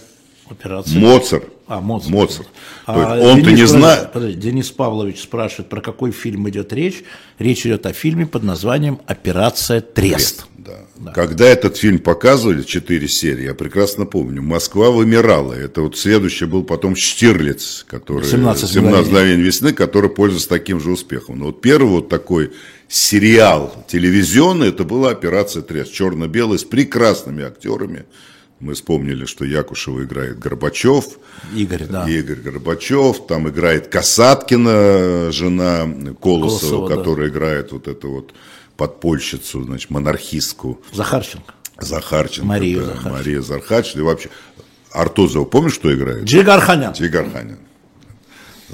Операция. 0.48 0.98
Моцарт. 0.98 1.48
А, 1.70 1.80
Моцарт. 1.80 2.12
Моцарт. 2.12 2.48
А, 2.84 3.16
он-то 3.16 3.52
не 3.52 3.64
знает. 3.64 4.10
Денис 4.36 4.72
Павлович 4.72 5.22
спрашивает, 5.22 5.68
про 5.68 5.80
какой 5.80 6.10
фильм 6.10 6.48
идет 6.48 6.72
речь. 6.72 7.04
Речь 7.38 7.64
идет 7.64 7.86
о 7.86 7.92
фильме 7.92 8.26
под 8.26 8.42
названием 8.42 8.98
«Операция 9.06 9.80
Трест». 9.80 10.46
Да. 10.58 10.80
Да. 10.96 11.12
Когда 11.12 11.46
этот 11.46 11.76
фильм 11.76 12.00
показывали, 12.00 12.64
четыре 12.64 13.06
серии, 13.06 13.44
я 13.44 13.54
прекрасно 13.54 14.04
помню, 14.04 14.42
Москва 14.42 14.90
вымирала. 14.90 15.52
Это 15.52 15.82
вот 15.82 15.96
следующий 15.96 16.46
был 16.46 16.64
потом 16.64 16.96
Штирлиц, 16.96 17.86
который 17.88 18.28
17 18.28 18.68
17 18.68 19.06
мгновений 19.06 19.42
весны, 19.42 19.72
который 19.72 20.10
пользуется 20.10 20.48
таким 20.48 20.80
же 20.80 20.90
успехом. 20.90 21.38
Но 21.38 21.46
вот 21.46 21.60
первый 21.60 21.88
вот 21.90 22.08
такой 22.08 22.50
сериал 22.88 23.72
телевизионный, 23.86 24.70
это 24.70 24.82
была 24.82 25.10
«Операция 25.10 25.62
Трест», 25.62 25.92
черно-белый, 25.92 26.58
с 26.58 26.64
прекрасными 26.64 27.44
актерами. 27.44 28.06
Мы 28.60 28.74
вспомнили, 28.74 29.24
что 29.24 29.46
Якушева 29.46 30.04
играет 30.04 30.38
Горбачев. 30.38 31.18
Игорь, 31.54 31.86
да. 31.86 32.06
Игорь 32.08 32.40
Горбачев. 32.40 33.26
Там 33.26 33.48
играет 33.48 33.88
Касаткина, 33.88 35.32
жена 35.32 35.88
Колосова, 36.20 36.86
Колосова 36.86 36.88
которая 36.88 37.28
да. 37.28 37.32
играет 37.32 37.72
вот 37.72 37.88
эту 37.88 38.10
вот 38.10 38.34
подпольщицу, 38.76 39.64
значит, 39.64 39.90
монархистку. 39.90 40.82
Захарченко. 40.92 41.54
Захарченко. 41.78 42.46
Мария 42.46 42.80
да, 42.80 42.86
Захарченко. 42.86 43.10
Мария 43.10 43.40
Захарченко. 43.40 43.98
И 43.98 44.02
вообще, 44.02 44.28
Артузова, 44.92 45.44
помнишь, 45.46 45.74
что 45.74 45.94
играет? 45.94 46.24
Джигарханян. 46.24 46.92
Джигарханян. 46.92 47.58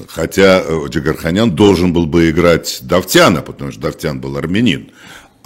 Хотя 0.08 0.62
э, 0.64 0.86
Джигарханян 0.88 1.54
должен 1.54 1.92
был 1.92 2.06
бы 2.06 2.28
играть 2.30 2.80
Давтяна, 2.82 3.42
потому 3.42 3.70
что 3.72 3.80
Давтян 3.80 4.20
был 4.20 4.36
армянин. 4.36 4.90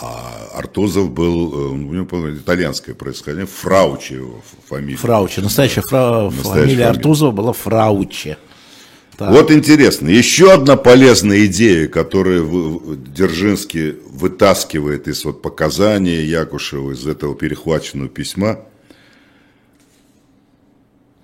А 0.02 0.48
Артузов 0.54 1.10
был, 1.10 1.52
э, 1.52 1.68
у 1.72 1.76
него 1.76 2.30
итальянское 2.30 2.94
происхождение, 2.94 3.46
Фраучи 3.46 4.14
его 4.14 4.40
фамилия. 4.66 4.96
Фраучи, 4.96 5.40
настоящая, 5.40 5.82
фра... 5.82 6.30
настоящая 6.30 6.42
фамилия, 6.42 6.64
фамилия 6.64 6.86
Артузова 6.86 7.30
была 7.32 7.52
Фраучи. 7.52 8.38
Так. 9.18 9.32
Вот 9.32 9.50
интересно, 9.50 10.08
еще 10.08 10.54
одна 10.54 10.76
полезная 10.76 11.44
идея, 11.44 11.88
которую 11.88 12.96
Дзержинский 13.14 13.96
вытаскивает 14.08 15.08
из 15.08 15.22
вот 15.26 15.42
показаний 15.42 16.24
Якушева, 16.24 16.92
из 16.92 17.06
этого 17.06 17.34
перехваченного 17.34 18.08
письма. 18.08 18.60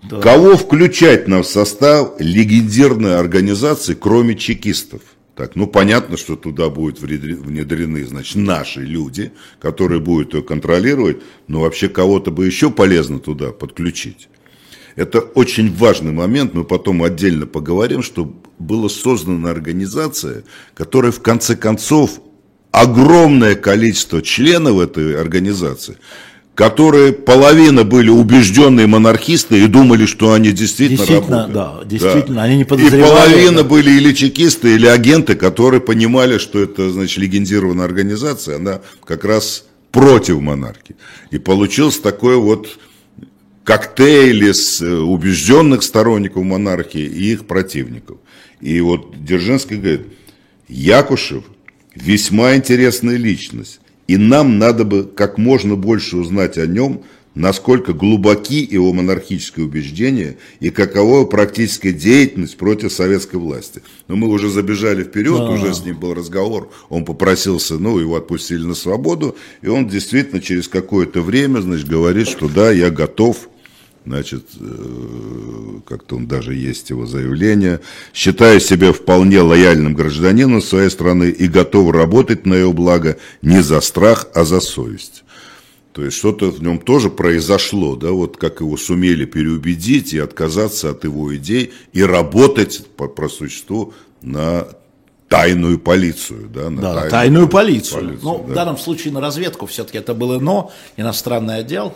Да. 0.03 0.21
Кого 0.21 0.59
включать 0.59 1.27
на 1.27 1.43
в 1.43 1.47
состав 1.47 2.21
легендарной 2.21 3.19
организации, 3.19 3.95
кроме 3.95 4.37
чекистов? 4.37 5.01
Так, 5.37 5.55
ну 5.55 5.67
понятно, 5.67 6.17
что 6.17 6.35
туда 6.35 6.71
будут 6.71 6.99
внедрены, 6.99 8.07
значит, 8.07 8.37
наши 8.37 8.81
люди, 8.81 9.33
которые 9.61 10.01
будут 10.01 10.33
ее 10.33 10.43
контролировать, 10.43 11.19
но 11.47 11.61
вообще 11.61 11.91
кого-то 11.91 12.31
бы 12.31 12.47
еще 12.47 12.71
полезно 12.71 13.21
туда 13.21 13.53
подключить. 13.53 14.31
Это 14.95 15.21
очень 15.21 15.71
важный 15.77 16.13
момент, 16.13 16.55
мы 16.55 16.65
потом 16.65 17.03
отдельно 17.03 17.47
поговорим, 17.47 18.03
что 18.03 18.35
была 18.59 18.89
создана 18.89 19.51
организация, 19.51 20.45
которая 20.75 21.13
в 21.13 21.21
конце 21.21 21.55
концов 21.55 22.23
огромное 22.71 23.57
количество 23.57 24.23
членов 24.23 24.81
этой 24.81 25.21
организации, 25.21 25.99
которые 26.57 27.13
половина 27.13 27.85
были 27.85 28.09
убежденные 28.09 28.87
монархисты 28.87 29.63
и 29.63 29.67
думали, 29.67 30.07
что 30.07 30.33
они 30.33 30.53
действительно, 30.53 31.07
действительно 31.07 31.37
работают. 31.43 31.83
Да, 31.83 31.85
действительно, 31.85 32.37
да. 32.37 32.43
они 32.45 32.57
не 32.57 32.65
подозревали. 32.65 33.03
И 33.03 33.05
половина 33.05 33.57
да. 33.59 33.65
были 33.65 33.91
или 33.91 34.15
чекисты, 34.15 34.75
или 34.75 34.87
агенты, 34.87 35.35
которые 35.35 35.83
понимали, 35.83 36.39
что 36.39 36.63
это, 36.63 36.91
значит, 36.91 37.19
легендированная 37.19 37.85
организация, 37.85 38.57
она 38.57 38.81
как 39.05 39.27
раз 39.27 39.67
против 39.93 40.41
монархии. 40.41 40.97
И 41.31 41.37
получился 41.37 42.01
такой 42.01 42.37
вот 42.37 42.79
коктейль 43.63 44.45
из 44.45 44.81
э, 44.81 44.97
убежденных 44.97 45.83
сторонников 45.83 46.43
монархии 46.43 47.05
и 47.05 47.33
их 47.33 47.47
противников. 47.47 48.17
И 48.63 48.81
вот 48.81 49.15
Дзержинский 49.23 49.77
говорит, 49.77 50.07
Якушев 50.69 51.45
весьма 51.95 52.57
интересная 52.57 53.17
личность, 53.17 53.81
и 54.07 54.17
нам 54.17 54.59
надо 54.59 54.85
бы 54.85 55.05
как 55.05 55.39
можно 55.39 55.77
больше 55.77 56.17
узнать 56.17 56.59
о 56.59 56.67
нем, 56.67 57.03
насколько 57.37 57.93
глубоки 57.93 58.67
его 58.69 58.93
монархические 58.93 59.67
убеждения 59.67 60.39
и 60.59 60.71
какова 60.71 61.27
практическая 61.27 61.93
деятельность 61.93 62.57
против 62.57 62.93
советской 62.93 63.37
власти. 63.37 63.83
Но 64.09 64.17
мы 64.17 64.29
уже 64.29 64.49
забежали 64.49 65.05
вперед, 65.05 65.39
да. 65.39 65.51
уже 65.51 65.75
с 65.75 65.85
ним 65.85 66.01
был 66.01 66.15
разговор, 66.15 66.71
он 66.89 67.05
попросился, 67.05 67.79
ну, 67.79 67.99
его 67.99 68.17
отпустили 68.17 68.65
на 68.65 68.75
свободу, 68.75 69.37
и 69.63 69.69
он 69.69 69.87
действительно 69.87 70.41
через 70.41 70.67
какое-то 70.67 71.21
время, 71.21 71.61
значит, 71.61 71.87
говорит, 71.87 72.27
что 72.27 72.49
да, 72.49 72.73
я 72.73 72.91
готов 72.91 73.49
значит, 74.07 74.45
э, 74.59 75.81
как-то 75.85 76.17
он 76.17 76.27
даже 76.27 76.55
есть 76.55 76.91
его 76.91 77.07
заявление, 77.07 77.81
считаю 78.15 78.61
себя 78.61 78.93
вполне 78.93 79.41
лояльным 79.41 79.95
гражданином 79.95 80.63
своей 80.63 80.91
страны 80.91 81.31
и 81.31 81.49
готов 81.49 81.91
работать 81.91 82.47
на 82.47 82.55
ее 82.55 82.73
благо 82.73 83.19
не 83.43 83.63
за 83.63 83.81
страх, 83.81 84.29
а 84.35 84.45
за 84.45 84.61
совесть. 84.61 85.25
То 85.93 86.05
есть 86.05 86.17
что-то 86.17 86.51
в 86.51 86.63
нем 86.63 86.79
тоже 86.79 87.11
произошло, 87.11 87.97
да, 87.97 88.11
вот 88.11 88.37
как 88.37 88.61
его 88.61 88.77
сумели 88.77 89.25
переубедить 89.25 90.13
и 90.13 90.19
отказаться 90.19 90.91
от 90.91 91.05
его 91.05 91.35
идей 91.35 91.73
и 91.93 92.03
работать 92.03 92.87
по, 92.97 93.09
по 93.09 93.29
существу 93.29 93.95
на 94.23 94.69
тайную 95.29 95.79
полицию. 95.79 96.49
Да, 96.55 96.71
на 96.71 96.83
да, 96.83 96.93
тайную, 96.93 97.11
тайную 97.11 97.49
полицию. 97.49 98.01
полицию 98.01 98.21
ну, 98.23 98.45
да. 98.47 98.53
в 98.53 98.55
данном 98.55 98.79
случае 98.79 99.13
на 99.15 99.21
разведку 99.21 99.67
все-таки 99.67 99.99
это 99.99 100.15
было 100.15 100.39
но, 100.39 100.71
иностранный 100.97 101.59
отдел. 101.59 101.95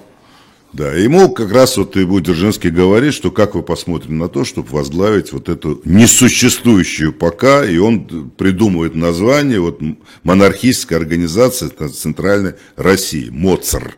Да, 0.72 0.92
ему 0.92 1.32
как 1.32 1.52
раз 1.52 1.76
вот 1.76 1.96
и 1.96 2.04
Дзержинский 2.04 2.70
говорит, 2.70 3.12
что 3.12 3.30
как 3.30 3.54
вы 3.54 3.62
посмотрим 3.62 4.18
на 4.18 4.28
то, 4.28 4.44
чтобы 4.44 4.68
возглавить 4.68 5.32
вот 5.32 5.48
эту 5.48 5.80
несуществующую 5.84 7.12
пока, 7.12 7.64
и 7.64 7.78
он 7.78 8.30
придумывает 8.30 8.94
название, 8.94 9.60
вот 9.60 9.80
монархическая 10.22 10.98
организация 10.98 11.70
Центральной 11.70 12.54
России, 12.76 13.30
МОЦР, 13.30 13.96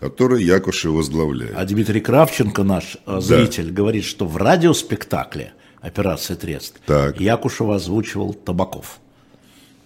который 0.00 0.42
Якушев 0.42 0.92
возглавляет. 0.92 1.52
А 1.54 1.64
Дмитрий 1.64 2.00
Кравченко, 2.00 2.64
наш 2.64 2.96
э, 3.06 3.20
зритель, 3.20 3.66
да. 3.66 3.72
говорит, 3.72 4.04
что 4.04 4.26
в 4.26 4.36
радиоспектакле 4.36 5.52
«Операция 5.80 6.36
Трест» 6.36 6.80
так. 6.86 7.20
Якушева 7.20 7.76
озвучивал 7.76 8.34
Табаков. 8.34 8.98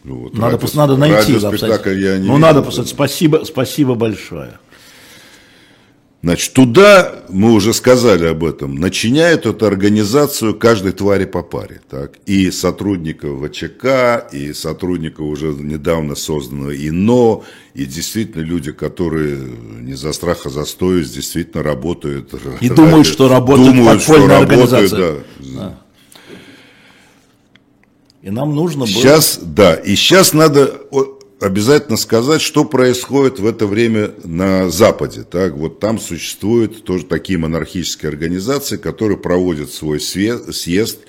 Ну, 0.04 0.24
вот, 0.24 0.34
надо, 0.34 0.58
радио, 0.58 0.68
надо 0.74 0.96
найти. 0.96 1.32
Я 1.32 2.18
не 2.18 2.28
ну, 2.28 2.36
надо 2.36 2.62
посмотреть. 2.62 2.94
Спасибо, 2.94 3.42
спасибо 3.44 3.94
большое. 3.94 4.58
Значит, 6.24 6.54
туда, 6.54 7.16
мы 7.28 7.52
уже 7.52 7.74
сказали 7.74 8.24
об 8.24 8.44
этом, 8.44 8.76
начиняют 8.76 9.44
эту 9.44 9.66
организацию 9.66 10.54
каждой 10.54 10.92
твари 10.92 11.26
по 11.26 11.42
паре. 11.42 11.82
Так? 11.90 12.12
И 12.24 12.50
сотрудников 12.50 13.46
ВЧК, 13.46 14.26
и 14.32 14.54
сотрудников 14.54 15.26
уже 15.26 15.48
недавно 15.48 16.14
созданного 16.14 16.74
ИНО, 16.74 17.42
и 17.74 17.84
действительно 17.84 18.40
люди, 18.40 18.72
которые 18.72 19.36
не 19.82 19.92
за 19.92 20.14
страх, 20.14 20.46
а 20.46 20.48
за 20.48 20.64
стоясь, 20.64 21.10
действительно 21.10 21.62
работают. 21.62 22.32
И 22.32 22.70
ради, 22.70 22.74
думают, 22.74 23.06
что 23.06 23.28
работают 23.28 23.76
думают, 23.76 24.02
что 24.02 24.26
работают, 24.26 24.90
да. 24.92 25.12
да. 25.40 25.78
И 28.22 28.30
нам 28.30 28.54
нужно 28.54 28.86
было... 28.86 28.88
Сейчас, 28.88 29.40
да, 29.42 29.74
и 29.74 29.94
сейчас 29.94 30.32
надо 30.32 30.72
обязательно 31.44 31.98
сказать, 31.98 32.40
что 32.40 32.64
происходит 32.64 33.38
в 33.38 33.46
это 33.46 33.66
время 33.66 34.12
на 34.24 34.70
Западе. 34.70 35.24
Так, 35.24 35.52
вот 35.54 35.78
там 35.78 35.98
существуют 35.98 36.84
тоже 36.84 37.04
такие 37.04 37.38
монархические 37.38 38.08
организации, 38.08 38.78
которые 38.78 39.18
проводят 39.18 39.70
свой 39.70 40.00
съезд, 40.00 41.00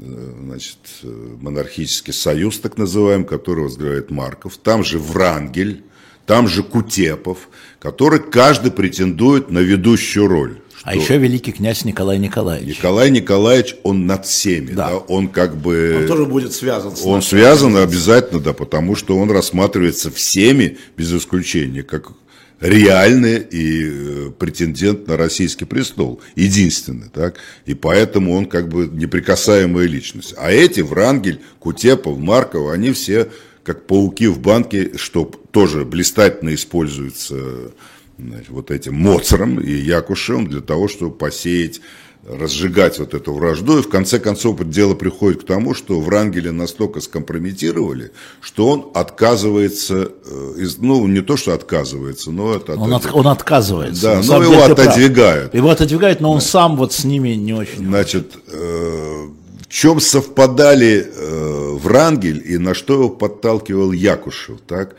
э, 0.00 0.32
значит, 0.44 0.78
э, 1.04 1.36
монархический 1.40 2.12
союз, 2.12 2.58
так 2.58 2.76
называемый, 2.76 3.26
который 3.26 3.64
возглавляет 3.64 4.10
Марков. 4.10 4.56
Там 4.56 4.82
же 4.82 4.98
Врангель, 4.98 5.84
там 6.26 6.48
же 6.48 6.64
Кутепов, 6.64 7.48
который 7.78 8.18
каждый 8.18 8.72
претендует 8.72 9.50
на 9.50 9.60
ведущую 9.60 10.26
роль. 10.26 10.60
А 10.84 10.94
еще 10.94 11.18
великий 11.18 11.52
князь 11.52 11.84
Николай 11.84 12.18
Николаевич. 12.18 12.78
Николай 12.78 13.10
Николаевич, 13.10 13.76
он 13.82 14.06
над 14.06 14.26
всеми, 14.26 14.72
да. 14.72 14.90
да, 14.90 14.96
он 14.96 15.28
как 15.28 15.56
бы... 15.56 15.98
Он 16.00 16.06
тоже 16.06 16.24
будет 16.24 16.52
связан 16.52 16.96
с 16.96 17.04
Он 17.04 17.22
связан 17.22 17.76
обязательно, 17.76 18.40
да, 18.40 18.52
потому 18.52 18.94
что 18.94 19.16
он 19.16 19.30
рассматривается 19.30 20.10
всеми, 20.10 20.78
без 20.96 21.12
исключения, 21.12 21.82
как 21.82 22.12
реальный 22.60 23.38
и 23.38 23.84
э, 23.84 24.30
претендент 24.36 25.06
на 25.06 25.16
российский 25.16 25.64
престол, 25.64 26.20
единственный, 26.34 27.08
так, 27.08 27.36
и 27.66 27.74
поэтому 27.74 28.36
он 28.36 28.46
как 28.46 28.68
бы 28.68 28.88
неприкасаемая 28.90 29.86
личность. 29.86 30.34
А 30.36 30.50
эти, 30.50 30.80
Врангель, 30.80 31.40
Кутепов, 31.58 32.18
Марков, 32.18 32.70
они 32.70 32.92
все 32.92 33.28
как 33.62 33.86
пауки 33.86 34.26
в 34.28 34.40
банке, 34.40 34.92
что 34.96 35.30
тоже 35.50 35.84
блистательно 35.84 36.54
используются 36.54 37.72
значит, 38.18 38.50
вот 38.50 38.70
этим 38.70 38.94
Моцаром 38.94 39.60
и 39.60 39.70
Якушевым 39.72 40.48
для 40.48 40.60
того, 40.60 40.88
чтобы 40.88 41.14
посеять 41.14 41.80
разжигать 42.26 42.98
вот 42.98 43.14
эту 43.14 43.32
вражду, 43.32 43.78
и 43.78 43.82
в 43.82 43.88
конце 43.88 44.18
концов 44.18 44.62
дело 44.68 44.94
приходит 44.94 45.42
к 45.42 45.46
тому, 45.46 45.72
что 45.72 46.00
Врангеля 46.00 46.52
настолько 46.52 47.00
скомпрометировали, 47.00 48.12
что 48.40 48.68
он 48.68 48.90
отказывается, 48.94 50.10
э, 50.24 50.54
из, 50.58 50.78
ну 50.78 51.06
не 51.06 51.20
то, 51.20 51.36
что 51.36 51.54
отказывается, 51.54 52.30
но 52.30 52.54
это... 52.54 52.74
Он, 52.74 52.92
от, 52.92 53.08
он 53.12 53.28
отказывается. 53.28 54.02
Да, 54.02 54.22
но 54.22 54.42
его 54.42 54.64
отодвигают. 54.64 55.54
Его 55.54 55.70
отодвигают, 55.70 56.20
но 56.20 56.32
он 56.32 56.38
да. 56.38 56.44
сам 56.44 56.76
вот 56.76 56.92
с 56.92 57.04
ними 57.04 57.30
не 57.30 57.54
очень... 57.54 57.86
Значит, 57.86 58.34
э, 58.46 59.28
в 59.62 59.68
чем 59.68 60.00
совпадали 60.00 61.06
э, 61.06 61.76
Врангель 61.76 62.42
и 62.44 62.58
на 62.58 62.74
что 62.74 62.94
его 62.94 63.08
подталкивал 63.10 63.92
Якушев, 63.92 64.58
так? 64.66 64.96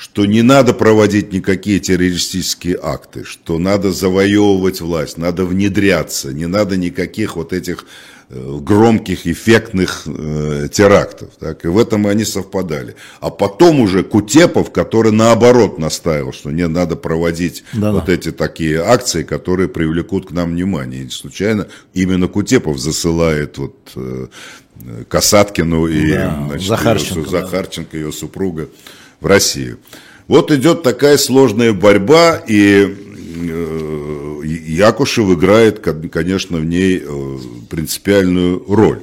Что 0.00 0.24
не 0.24 0.40
надо 0.40 0.72
проводить 0.72 1.30
никакие 1.30 1.78
террористические 1.78 2.78
акты, 2.82 3.22
что 3.24 3.58
надо 3.58 3.92
завоевывать 3.92 4.80
власть, 4.80 5.18
надо 5.18 5.44
внедряться, 5.44 6.32
не 6.32 6.46
надо 6.46 6.78
никаких 6.78 7.36
вот 7.36 7.52
этих 7.52 7.84
э, 8.30 8.58
громких, 8.62 9.26
эффектных 9.26 10.04
э, 10.06 10.68
терактов. 10.72 11.28
Так? 11.38 11.66
И 11.66 11.68
в 11.68 11.76
этом 11.76 12.06
они 12.06 12.24
совпадали. 12.24 12.96
А 13.20 13.28
потом 13.28 13.80
уже 13.80 14.02
Кутепов, 14.02 14.72
который 14.72 15.12
наоборот 15.12 15.78
настаивал, 15.78 16.32
что 16.32 16.50
не 16.50 16.66
надо 16.66 16.96
проводить 16.96 17.62
да 17.74 17.88
-да. 17.88 17.92
вот 17.92 18.08
эти 18.08 18.32
такие 18.32 18.80
акции, 18.82 19.22
которые 19.22 19.68
привлекут 19.68 20.28
к 20.28 20.30
нам 20.30 20.52
внимание. 20.52 21.02
И 21.02 21.04
не 21.04 21.10
случайно 21.10 21.66
именно 21.92 22.26
Кутепов 22.26 22.78
засылает 22.78 23.58
вот, 23.58 23.76
э, 23.96 24.28
Касаткину 25.08 25.88
и 25.88 26.12
да, 26.12 26.44
значит, 26.48 26.68
Захарченко, 26.68 27.20
ее, 27.20 27.30
Захарченко, 27.30 27.96
ее 27.98 28.12
супруга 28.12 28.70
в 29.20 29.26
Россию. 29.26 29.78
Вот 30.28 30.50
идет 30.50 30.82
такая 30.82 31.16
сложная 31.18 31.72
борьба, 31.72 32.36
и 32.36 32.86
э, 32.86 34.40
Якушев 34.44 35.30
играет, 35.30 35.80
конечно, 35.80 36.58
в 36.58 36.64
ней 36.64 37.02
э, 37.04 37.38
принципиальную 37.68 38.64
роль. 38.68 39.00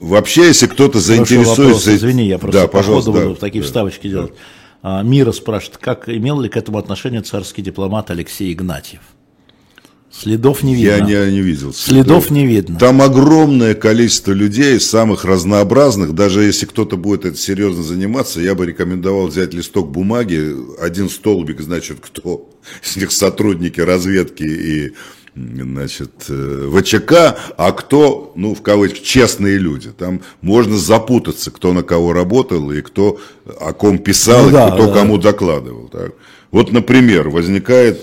Вообще, 0.00 0.46
если 0.46 0.66
кто-то 0.66 1.00
заинтересуется... 1.00 1.62
Вопрос, 1.62 1.88
извини, 1.88 2.26
я 2.28 2.38
просто 2.38 2.62
да, 2.62 2.68
по 2.68 2.82
ходу 2.82 3.12
да, 3.12 3.26
буду 3.26 3.34
такие 3.34 3.62
да, 3.62 3.66
вставочки 3.66 4.06
да. 4.06 4.08
делать. 4.08 4.32
А, 4.82 5.02
Мира 5.02 5.32
спрашивает, 5.32 5.78
как 5.78 6.08
имел 6.08 6.40
ли 6.40 6.48
к 6.48 6.56
этому 6.56 6.78
отношение 6.78 7.20
царский 7.20 7.62
дипломат 7.62 8.10
Алексей 8.10 8.52
Игнатьев? 8.52 9.00
Следов 10.10 10.62
не 10.62 10.74
видно. 10.74 11.06
Я 11.06 11.26
не, 11.26 11.32
не 11.32 11.40
видел. 11.42 11.72
Следов. 11.72 12.06
следов 12.24 12.30
не 12.30 12.46
видно. 12.46 12.78
Там 12.78 13.02
огромное 13.02 13.74
количество 13.74 14.32
людей, 14.32 14.80
самых 14.80 15.24
разнообразных. 15.24 16.14
Даже 16.14 16.42
если 16.42 16.66
кто-то 16.66 16.96
будет 16.96 17.24
это 17.24 17.36
серьезно 17.36 17.82
заниматься, 17.82 18.40
я 18.40 18.54
бы 18.54 18.66
рекомендовал 18.66 19.26
взять 19.26 19.52
листок 19.52 19.90
бумаги, 19.90 20.54
один 20.80 21.10
столбик, 21.10 21.60
значит, 21.60 21.98
кто 22.00 22.48
из 22.82 22.96
них 22.96 23.12
сотрудники 23.12 23.80
разведки 23.80 24.44
и 24.44 24.92
значит, 25.34 26.10
э, 26.28 26.70
ВЧК, 26.74 27.38
а 27.56 27.72
кто, 27.72 28.32
ну, 28.34 28.54
в 28.54 28.62
кавычках, 28.62 29.02
честные 29.02 29.58
люди. 29.58 29.90
Там 29.90 30.22
можно 30.40 30.76
запутаться, 30.76 31.50
кто 31.50 31.72
на 31.72 31.82
кого 31.82 32.12
работал 32.12 32.72
и 32.72 32.80
кто 32.80 33.20
о 33.60 33.72
ком 33.72 33.98
писал, 33.98 34.44
ну, 34.44 34.48
и 34.48 34.52
да, 34.52 34.70
кто 34.70 34.86
да. 34.86 34.92
кому 34.94 35.18
докладывал. 35.18 35.88
Так. 35.88 36.14
Вот, 36.50 36.72
например, 36.72 37.28
возникает 37.28 38.00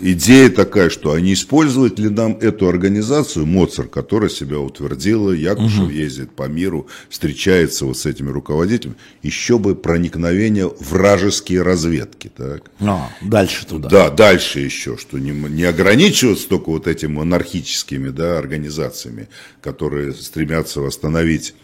идея 0.00 0.50
такая, 0.50 0.90
что 0.90 1.12
а 1.12 1.20
не 1.20 1.34
использовать 1.34 1.98
ли 1.98 2.08
нам 2.08 2.38
эту 2.40 2.68
организацию, 2.68 3.46
Моцар, 3.46 3.86
которая 3.86 4.30
себя 4.30 4.58
утвердила, 4.58 5.30
Якушев 5.30 5.84
угу. 5.84 5.90
ездит 5.90 6.30
по 6.30 6.48
миру, 6.48 6.86
встречается 7.08 7.84
вот 7.86 7.98
с 7.98 8.06
этими 8.06 8.30
руководителями, 8.30 8.96
еще 9.22 9.58
бы 9.58 9.74
проникновение 9.74 10.70
вражеские 10.80 11.62
разведки. 11.62 12.30
Так? 12.34 12.70
А, 12.80 13.10
дальше 13.22 13.66
туда. 13.66 13.88
Да, 13.88 14.10
дальше 14.10 14.60
еще, 14.60 14.96
что 14.96 15.18
не, 15.18 15.32
не 15.32 15.64
ограничиваться 15.64 16.48
только 16.48 16.70
вот 16.70 16.86
этими 16.86 17.12
монархическими 17.12 18.08
да, 18.08 18.38
организациями, 18.38 19.28
которые 19.60 20.12
стремятся 20.12 20.80
восстановить 20.80 21.54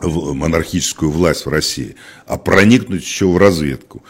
монархическую 0.00 1.10
власть 1.10 1.46
в 1.46 1.48
России, 1.48 1.96
а 2.26 2.38
проникнуть 2.38 3.02
еще 3.02 3.26
в 3.26 3.36
разведку, 3.36 4.02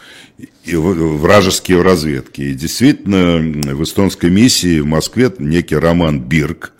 и 0.63 0.75
в 0.75 1.17
вражеские 1.19 1.81
разведки. 1.81 2.41
И 2.41 2.53
действительно, 2.53 3.37
в 3.75 3.83
эстонской 3.83 4.29
миссии 4.29 4.79
в 4.79 4.85
Москве 4.85 5.31
некий 5.37 5.75
Роман 5.75 6.21
Бирк, 6.21 6.73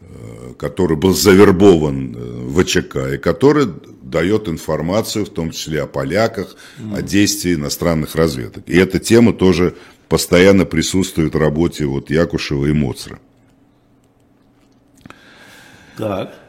э, 0.00 0.54
который 0.58 0.96
был 0.96 1.14
завербован 1.14 2.14
э, 2.14 2.18
в 2.18 2.62
ВЧК, 2.62 3.14
и 3.14 3.18
который 3.18 3.68
дает 4.02 4.48
информацию, 4.48 5.24
в 5.24 5.30
том 5.30 5.50
числе 5.50 5.82
о 5.82 5.86
поляках, 5.86 6.56
о 6.94 7.02
действии 7.02 7.54
иностранных 7.54 8.14
разведок. 8.14 8.64
И 8.66 8.76
эта 8.76 8.98
тема 8.98 9.32
тоже 9.32 9.74
постоянно 10.08 10.66
присутствует 10.66 11.34
в 11.34 11.38
работе 11.38 11.86
вот 11.86 12.10
Якушева 12.10 12.66
и 12.66 12.72
Моцра. 12.72 13.18
Так. 15.96 16.41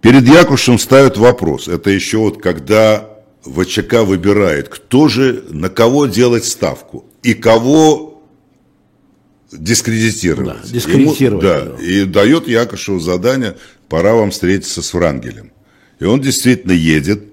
Перед 0.00 0.28
Якушем 0.28 0.78
ставят 0.78 1.16
вопрос. 1.16 1.68
Это 1.68 1.90
еще 1.90 2.18
вот 2.18 2.40
когда 2.40 3.08
ВЧК 3.44 4.04
выбирает, 4.04 4.68
кто 4.68 5.08
же, 5.08 5.44
на 5.50 5.68
кого 5.68 6.06
делать 6.06 6.44
ставку 6.44 7.04
и 7.22 7.34
кого 7.34 8.22
дискредитировать. 9.50 10.62
Да, 10.62 10.68
дискредитировать. 10.68 11.42
Ему, 11.44 11.76
да, 11.76 11.82
и 11.82 12.04
дает 12.04 12.48
Якушеву 12.48 13.00
задание, 13.00 13.56
пора 13.88 14.14
вам 14.14 14.30
встретиться 14.30 14.82
с 14.82 14.94
Врангелем. 14.94 15.52
И 16.00 16.04
он 16.04 16.20
действительно 16.20 16.72
едет, 16.72 17.24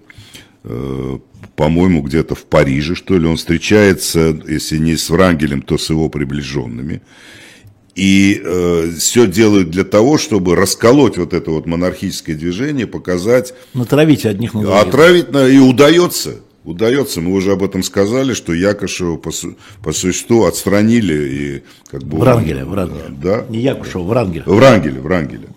э, 0.63 1.19
по-моему, 1.55 2.01
где-то 2.01 2.35
в 2.35 2.45
Париже, 2.45 2.95
что 2.95 3.17
ли. 3.17 3.27
Он 3.27 3.37
встречается, 3.37 4.37
если 4.47 4.77
не 4.77 4.95
с 4.95 5.09
Врангелем, 5.09 5.61
то 5.61 5.77
с 5.77 5.89
его 5.89 6.09
приближенными. 6.09 7.01
И 7.95 8.41
э, 8.43 8.91
все 8.97 9.25
делают 9.25 9.69
для 9.69 9.85
того, 9.85 10.17
чтобы 10.17 10.55
расколоть 10.55 11.17
вот 11.17 11.33
это 11.33 11.51
вот 11.51 11.65
монархическое 11.65 12.35
движение, 12.35 12.87
показать... 12.87 13.53
Натравить 13.73 14.25
одних 14.25 14.53
на 14.53 14.61
других. 14.63 14.81
Отравить, 14.81 15.31
на, 15.31 15.47
и 15.47 15.57
удается. 15.59 16.41
Удается, 16.65 17.21
мы 17.21 17.31
уже 17.31 17.53
об 17.53 17.63
этом 17.63 17.83
сказали, 17.83 18.33
что 18.33 18.51
Якушева 18.51 19.15
по, 19.17 19.31
по 19.81 19.93
существу 19.93 20.43
отстранили 20.43 21.13
и 21.13 21.63
как 21.89 22.03
бы... 22.03 22.17
Врангеля, 22.17 22.65
Врангеля. 22.65 23.09
Да? 23.09 23.45
Не 23.49 23.59
Якушева, 23.59 24.03
Врангеля. 24.03 24.43
Врангеля, 24.45 24.99
Врангеля. 24.99 25.47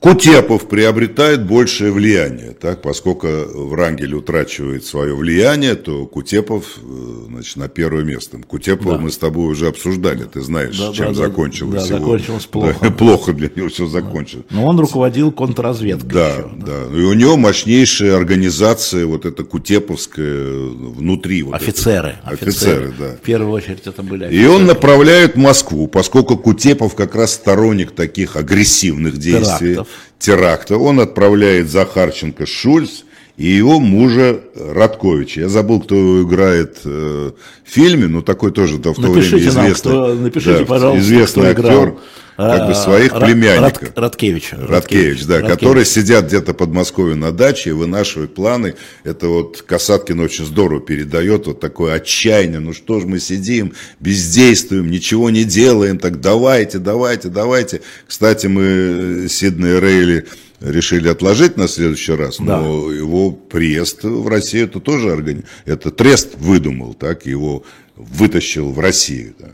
Кутепов 0.00 0.66
приобретает 0.66 1.46
большее 1.46 1.92
влияние, 1.92 2.52
так, 2.58 2.80
поскольку 2.80 3.28
Врангель 3.66 4.14
утрачивает 4.14 4.86
свое 4.86 5.14
влияние, 5.14 5.74
то 5.74 6.06
Кутепов 6.06 6.78
э, 6.78 7.26
значит, 7.28 7.56
на 7.56 7.68
первое 7.68 8.02
место. 8.02 8.38
Кутепова 8.38 8.96
да. 8.96 8.98
мы 9.02 9.10
с 9.10 9.18
тобой 9.18 9.50
уже 9.50 9.68
обсуждали, 9.68 10.24
ты 10.24 10.40
знаешь, 10.40 10.78
да, 10.78 10.90
чем 10.94 11.08
да, 11.08 11.14
закончилось 11.14 11.86
да, 11.86 11.96
его. 11.96 12.06
закончилось 12.06 12.46
плохо. 12.50 12.90
Плохо 12.92 13.32
для 13.34 13.50
него 13.54 13.68
все 13.68 13.86
закончилось. 13.88 14.46
Но 14.48 14.64
он 14.64 14.80
руководил 14.80 15.32
контрразведкой. 15.32 16.10
Да, 16.10 16.30
еще, 16.30 16.50
да, 16.56 16.86
да. 16.88 16.98
И 16.98 17.02
у 17.02 17.12
него 17.12 17.36
мощнейшая 17.36 18.16
организация, 18.16 19.04
вот 19.04 19.26
эта 19.26 19.44
Кутеповская, 19.44 20.70
внутри. 20.70 21.42
Вот 21.42 21.56
офицеры, 21.56 22.16
это. 22.22 22.30
офицеры. 22.30 22.86
Офицеры, 22.86 22.94
да. 22.98 23.16
В 23.16 23.20
первую 23.20 23.52
очередь 23.52 23.82
это 23.84 24.02
были 24.02 24.24
офицеры. 24.24 24.44
И 24.44 24.46
он 24.48 24.64
направляет 24.64 25.34
в 25.34 25.38
Москву, 25.38 25.88
поскольку 25.88 26.38
Кутепов 26.38 26.94
как 26.94 27.14
раз 27.14 27.34
сторонник 27.34 27.90
таких 27.90 28.36
агрессивных 28.36 29.18
действий. 29.18 29.74
Терактов 29.74 29.89
теракта. 30.20 30.76
Он 30.76 31.00
отправляет 31.00 31.68
Захарченко 31.68 32.46
Шульц 32.46 33.02
и 33.36 33.46
его 33.46 33.80
мужа 33.80 34.40
Радковича. 34.54 35.40
Я 35.40 35.48
забыл, 35.48 35.80
кто 35.80 35.96
его 35.96 36.22
играет 36.22 36.78
э, 36.84 37.30
в 37.64 37.70
фильме, 37.70 38.06
но 38.06 38.20
такой 38.20 38.52
тоже 38.52 38.78
да, 38.78 38.92
в 38.92 38.96
то 38.96 39.02
напишите 39.02 39.36
время 39.36 39.48
известный. 39.48 39.92
Нам, 39.92 40.04
кто, 40.04 40.14
напишите, 40.14 40.58
да, 40.58 40.64
пожалуйста, 40.66 41.02
известный 41.02 41.54
кто 41.54 41.68
актер. 41.68 41.94
Как 42.40 42.68
бы 42.68 42.74
своих 42.74 43.12
Рад, 43.12 43.24
племянников. 43.24 43.82
Рад, 43.82 43.98
Радкевич. 43.98 44.52
Радкевич, 44.52 45.26
да, 45.26 45.34
Радкевич. 45.34 45.58
которые 45.58 45.84
сидят 45.84 46.26
где-то 46.26 46.54
под 46.54 46.70
Москвой 46.70 47.14
на 47.14 47.32
даче 47.32 47.70
и 47.70 47.72
вынашивают 47.72 48.34
планы. 48.34 48.74
Это 49.04 49.28
вот 49.28 49.62
Касаткин 49.62 50.20
очень 50.20 50.46
здорово 50.46 50.80
передает 50.80 51.46
вот 51.46 51.60
такое 51.60 51.94
отчаяние. 51.94 52.60
Ну 52.60 52.72
что 52.72 53.00
ж 53.00 53.04
мы 53.04 53.20
сидим, 53.20 53.74
бездействуем, 54.00 54.90
ничего 54.90 55.30
не 55.30 55.44
делаем, 55.44 55.98
так 55.98 56.20
давайте, 56.20 56.78
давайте, 56.78 57.28
давайте. 57.28 57.82
Кстати, 58.06 58.46
мы 58.46 59.26
Сиднey 59.28 59.78
Рейли 59.78 60.26
решили 60.60 61.08
отложить 61.08 61.56
на 61.56 61.68
следующий 61.68 62.12
раз, 62.12 62.36
да. 62.38 62.60
но 62.60 62.92
его 62.92 63.32
приезд 63.32 64.04
в 64.04 64.28
Россию 64.28 64.66
это 64.66 64.80
тоже 64.80 65.10
органи... 65.10 65.42
это 65.64 65.90
Трест 65.90 66.36
выдумал, 66.36 66.94
так 66.94 67.26
его 67.26 67.64
вытащил 67.96 68.70
в 68.72 68.78
Россию. 68.78 69.34
Да. 69.38 69.48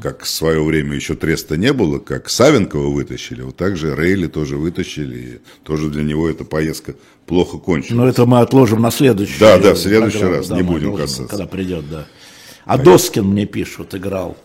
Как 0.00 0.22
в 0.22 0.28
свое 0.28 0.62
время 0.62 0.94
еще 0.94 1.14
Треста 1.14 1.56
не 1.56 1.72
было, 1.72 1.98
как 1.98 2.28
Савенкова 2.28 2.88
вытащили, 2.88 3.42
вот 3.42 3.56
так 3.56 3.76
же 3.76 3.94
Рейли 3.94 4.26
тоже 4.26 4.56
вытащили, 4.56 5.18
и 5.18 5.40
тоже 5.64 5.88
для 5.88 6.02
него 6.02 6.28
эта 6.28 6.44
поездка 6.44 6.94
плохо 7.26 7.58
кончилась. 7.58 7.96
Но 7.96 8.08
это 8.08 8.26
мы 8.26 8.40
отложим 8.40 8.82
на 8.82 8.90
следующий 8.90 9.38
Да, 9.38 9.58
да, 9.58 9.74
в 9.74 9.78
следующий 9.78 10.24
раз, 10.24 10.48
да, 10.48 10.56
не 10.56 10.62
будем 10.62 10.88
отложим, 10.88 11.06
касаться. 11.06 11.28
Когда 11.28 11.46
придет, 11.46 11.90
да. 11.90 12.06
А 12.64 12.78
Доскин 12.78 13.24
мне 13.24 13.46
пишут, 13.46 13.94
играл 13.94 14.36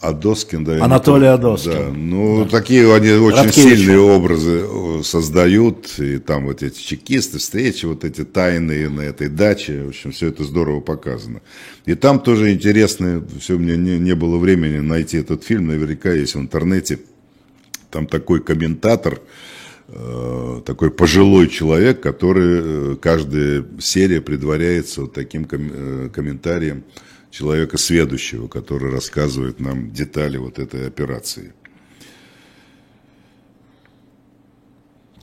Адоскин, 0.00 0.64
да. 0.64 0.84
Анатолий 0.84 1.26
Адоскин. 1.26 1.72
Да, 1.72 1.88
ну, 1.90 2.44
да. 2.44 2.50
такие 2.50 2.94
они 2.94 3.12
очень 3.12 3.36
Радкевич. 3.36 3.78
сильные 3.78 3.98
образы 3.98 4.64
э, 4.64 5.00
создают, 5.02 5.98
и 5.98 6.18
там 6.18 6.46
вот 6.46 6.62
эти 6.62 6.78
чекисты, 6.78 7.38
встречи, 7.38 7.86
вот 7.86 8.04
эти 8.04 8.24
тайные 8.24 8.88
на 8.88 9.00
этой 9.00 9.28
даче, 9.28 9.84
в 9.84 9.88
общем, 9.88 10.12
все 10.12 10.28
это 10.28 10.44
здорово 10.44 10.80
показано. 10.80 11.40
И 11.86 11.94
там 11.94 12.20
тоже 12.20 12.52
интересно, 12.52 13.24
все, 13.40 13.56
мне 13.58 13.76
не, 13.76 13.98
не 13.98 14.14
было 14.14 14.36
времени 14.38 14.78
найти 14.78 15.18
этот 15.18 15.44
фильм, 15.44 15.68
наверняка 15.68 16.12
есть 16.12 16.34
в 16.34 16.40
интернете, 16.40 16.98
там 17.90 18.06
такой 18.06 18.40
комментатор, 18.40 19.20
э, 19.88 20.60
такой 20.66 20.90
пожилой 20.90 21.48
человек, 21.48 22.00
который 22.00 22.60
э, 22.92 22.96
каждая 23.00 23.64
серия 23.80 24.20
предваряется 24.20 25.02
вот 25.02 25.14
таким 25.14 25.46
комментарием, 25.46 26.84
человека 27.30 27.78
сведущего, 27.78 28.48
который 28.48 28.90
рассказывает 28.90 29.60
нам 29.60 29.92
детали 29.92 30.36
вот 30.36 30.58
этой 30.58 30.86
операции. 30.86 31.52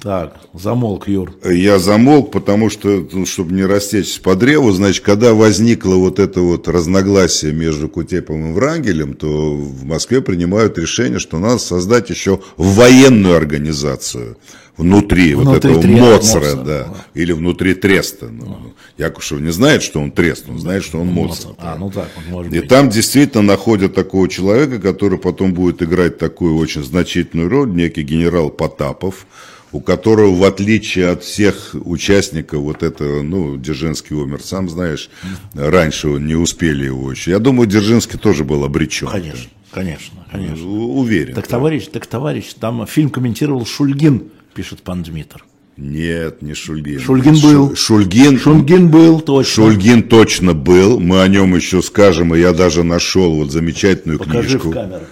Так, 0.03 0.41
замолк, 0.53 1.07
Юр. 1.07 1.33
Я 1.45 1.79
замолк, 1.79 2.33
потому 2.33 2.69
что, 2.69 3.07
ну, 3.13 3.25
чтобы 3.25 3.53
не 3.53 3.63
растечься 3.63 4.21
по 4.21 4.35
древу, 4.35 4.73
значит, 4.73 5.01
когда 5.01 5.33
возникло 5.33 5.95
вот 5.95 6.19
это 6.19 6.41
вот 6.41 6.67
разногласие 6.67 7.53
между 7.53 7.87
Кутеповым 7.87 8.51
и 8.51 8.53
Врангелем, 8.53 9.13
то 9.13 9.55
в 9.55 9.85
Москве 9.85 10.21
принимают 10.21 10.77
решение, 10.77 11.19
что 11.19 11.39
надо 11.39 11.57
создать 11.57 12.09
еще 12.09 12.41
военную 12.57 13.37
организацию 13.37 14.37
внутри, 14.77 15.35
внутри 15.35 15.71
вот 15.71 15.85
этого 15.85 15.91
Моцара, 15.91 16.39
Моцара, 16.39 16.55
да, 16.55 16.63
да, 16.63 17.05
или 17.13 17.31
внутри 17.31 17.73
Треста. 17.73 18.29
Ну. 18.29 18.73
Якушев 18.97 19.39
не 19.39 19.51
знает, 19.51 19.83
что 19.83 19.99
он 19.99 20.11
Трест, 20.11 20.45
он 20.49 20.59
знает, 20.59 20.83
что 20.83 20.99
он 20.99 21.07
Моцарт. 21.07 21.55
А, 21.57 21.75
ну 21.77 21.89
так, 21.91 22.09
он 22.17 22.31
может 22.31 22.53
И 22.53 22.59
быть. 22.59 22.69
там 22.69 22.89
действительно 22.89 23.43
находят 23.43 23.93
такого 23.93 24.27
человека, 24.29 24.79
который 24.79 25.17
потом 25.17 25.53
будет 25.53 25.81
играть 25.81 26.17
такую 26.17 26.55
очень 26.57 26.83
значительную 26.83 27.49
роль, 27.49 27.71
некий 27.73 28.03
генерал 28.03 28.49
Потапов, 28.49 29.25
у 29.71 29.79
которого, 29.79 30.35
в 30.35 30.43
отличие 30.43 31.09
от 31.09 31.23
всех 31.23 31.71
участников 31.73 32.61
вот 32.61 32.83
этого, 32.83 33.23
ну, 33.23 33.57
Дзержинский 33.57 34.15
умер, 34.15 34.41
сам 34.43 34.69
знаешь, 34.69 35.09
раньше 35.55 36.07
не 36.07 36.35
успели 36.35 36.85
его 36.85 37.11
еще. 37.11 37.31
Я 37.31 37.39
думаю, 37.39 37.67
Дзержинский 37.67 38.19
тоже 38.19 38.43
был 38.43 38.63
обречен. 38.63 39.07
Конечно, 39.07 39.49
конечно, 39.71 40.27
конечно. 40.31 40.67
Уверен. 40.67 41.33
Так, 41.33 41.45
да. 41.45 41.49
товарищ, 41.49 41.87
так, 41.87 42.05
товарищ, 42.05 42.53
там 42.53 42.85
фильм 42.85 43.09
комментировал 43.09 43.65
Шульгин, 43.65 44.25
пишет 44.53 44.81
пан 44.81 45.03
Дмитр. 45.03 45.45
Нет, 45.75 46.41
не 46.43 46.53
Шульгин. 46.53 46.99
Шульгин 46.99 47.41
был. 47.41 47.75
Шульгин, 47.75 48.39
Шульгин 48.39 48.89
был, 48.89 49.21
точно. 49.21 49.63
Шульгин 49.63 50.03
точно 50.03 50.53
был. 50.53 50.99
Мы 50.99 51.21
о 51.21 51.27
нем 51.27 51.55
еще 51.55 51.81
скажем, 51.81 52.35
и 52.35 52.39
я 52.39 52.53
даже 52.53 52.83
нашел 52.83 53.35
вот 53.35 53.51
замечательную 53.51 54.19
Покажи 54.19 54.49
книжку. 54.49 54.69
В 54.69 54.73
камеру 54.73 55.05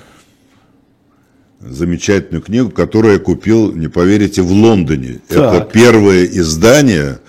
замечательную 1.62 2.42
книгу, 2.42 2.70
которую 2.72 3.14
я 3.14 3.20
купил, 3.20 3.74
не 3.74 3.88
поверите, 3.88 4.42
в 4.42 4.52
Лондоне. 4.52 5.20
Так. 5.28 5.54
Это 5.54 5.72
первое 5.72 6.26
издание 6.26 7.20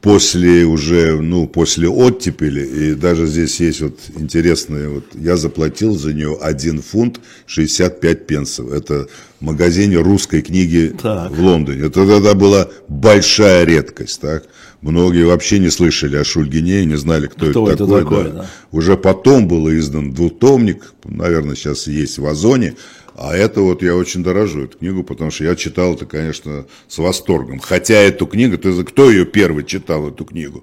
после 0.00 0.64
уже, 0.64 1.20
ну, 1.20 1.46
после 1.46 1.88
оттепели, 1.88 2.64
и 2.64 2.94
даже 2.94 3.26
здесь 3.26 3.58
есть 3.60 3.80
вот 3.80 3.98
интересное, 4.16 4.88
вот 4.88 5.04
я 5.14 5.36
заплатил 5.36 5.96
за 5.96 6.12
нее 6.12 6.38
1 6.40 6.82
фунт 6.82 7.20
65 7.46 8.26
пенсов. 8.26 8.72
Это 8.72 9.08
в 9.40 9.44
магазине 9.44 9.96
русской 9.96 10.42
книги 10.42 10.94
так. 11.00 11.30
в 11.30 11.40
Лондоне. 11.40 11.86
Это 11.86 12.06
тогда 12.06 12.34
была 12.34 12.68
большая 12.88 13.64
редкость, 13.64 14.20
так? 14.20 14.44
Многие 14.80 15.26
вообще 15.26 15.58
не 15.58 15.70
слышали 15.70 16.16
о 16.16 16.22
Шульгине 16.22 16.84
не 16.84 16.96
знали, 16.96 17.26
кто, 17.26 17.50
кто 17.50 17.68
это, 17.68 17.84
такой. 17.84 18.02
такой 18.02 18.24
да. 18.24 18.30
Да. 18.30 18.46
Уже 18.70 18.96
потом 18.96 19.48
был 19.48 19.68
издан 19.70 20.12
двухтомник, 20.12 20.94
наверное, 21.04 21.56
сейчас 21.56 21.88
есть 21.88 22.18
в 22.18 22.26
Озоне, 22.26 22.76
а 23.20 23.36
это 23.36 23.62
вот 23.62 23.82
я 23.82 23.96
очень 23.96 24.22
дорожу, 24.22 24.64
эту 24.64 24.78
книгу, 24.78 25.02
потому 25.02 25.32
что 25.32 25.42
я 25.42 25.56
читал 25.56 25.94
это, 25.94 26.06
конечно, 26.06 26.66
с 26.86 26.98
восторгом. 26.98 27.58
Хотя 27.58 27.96
эту 27.96 28.26
книгу, 28.26 28.58
ты, 28.58 28.84
кто 28.84 29.10
ее 29.10 29.26
первый 29.26 29.64
читал, 29.64 30.08
эту 30.08 30.24
книгу? 30.24 30.62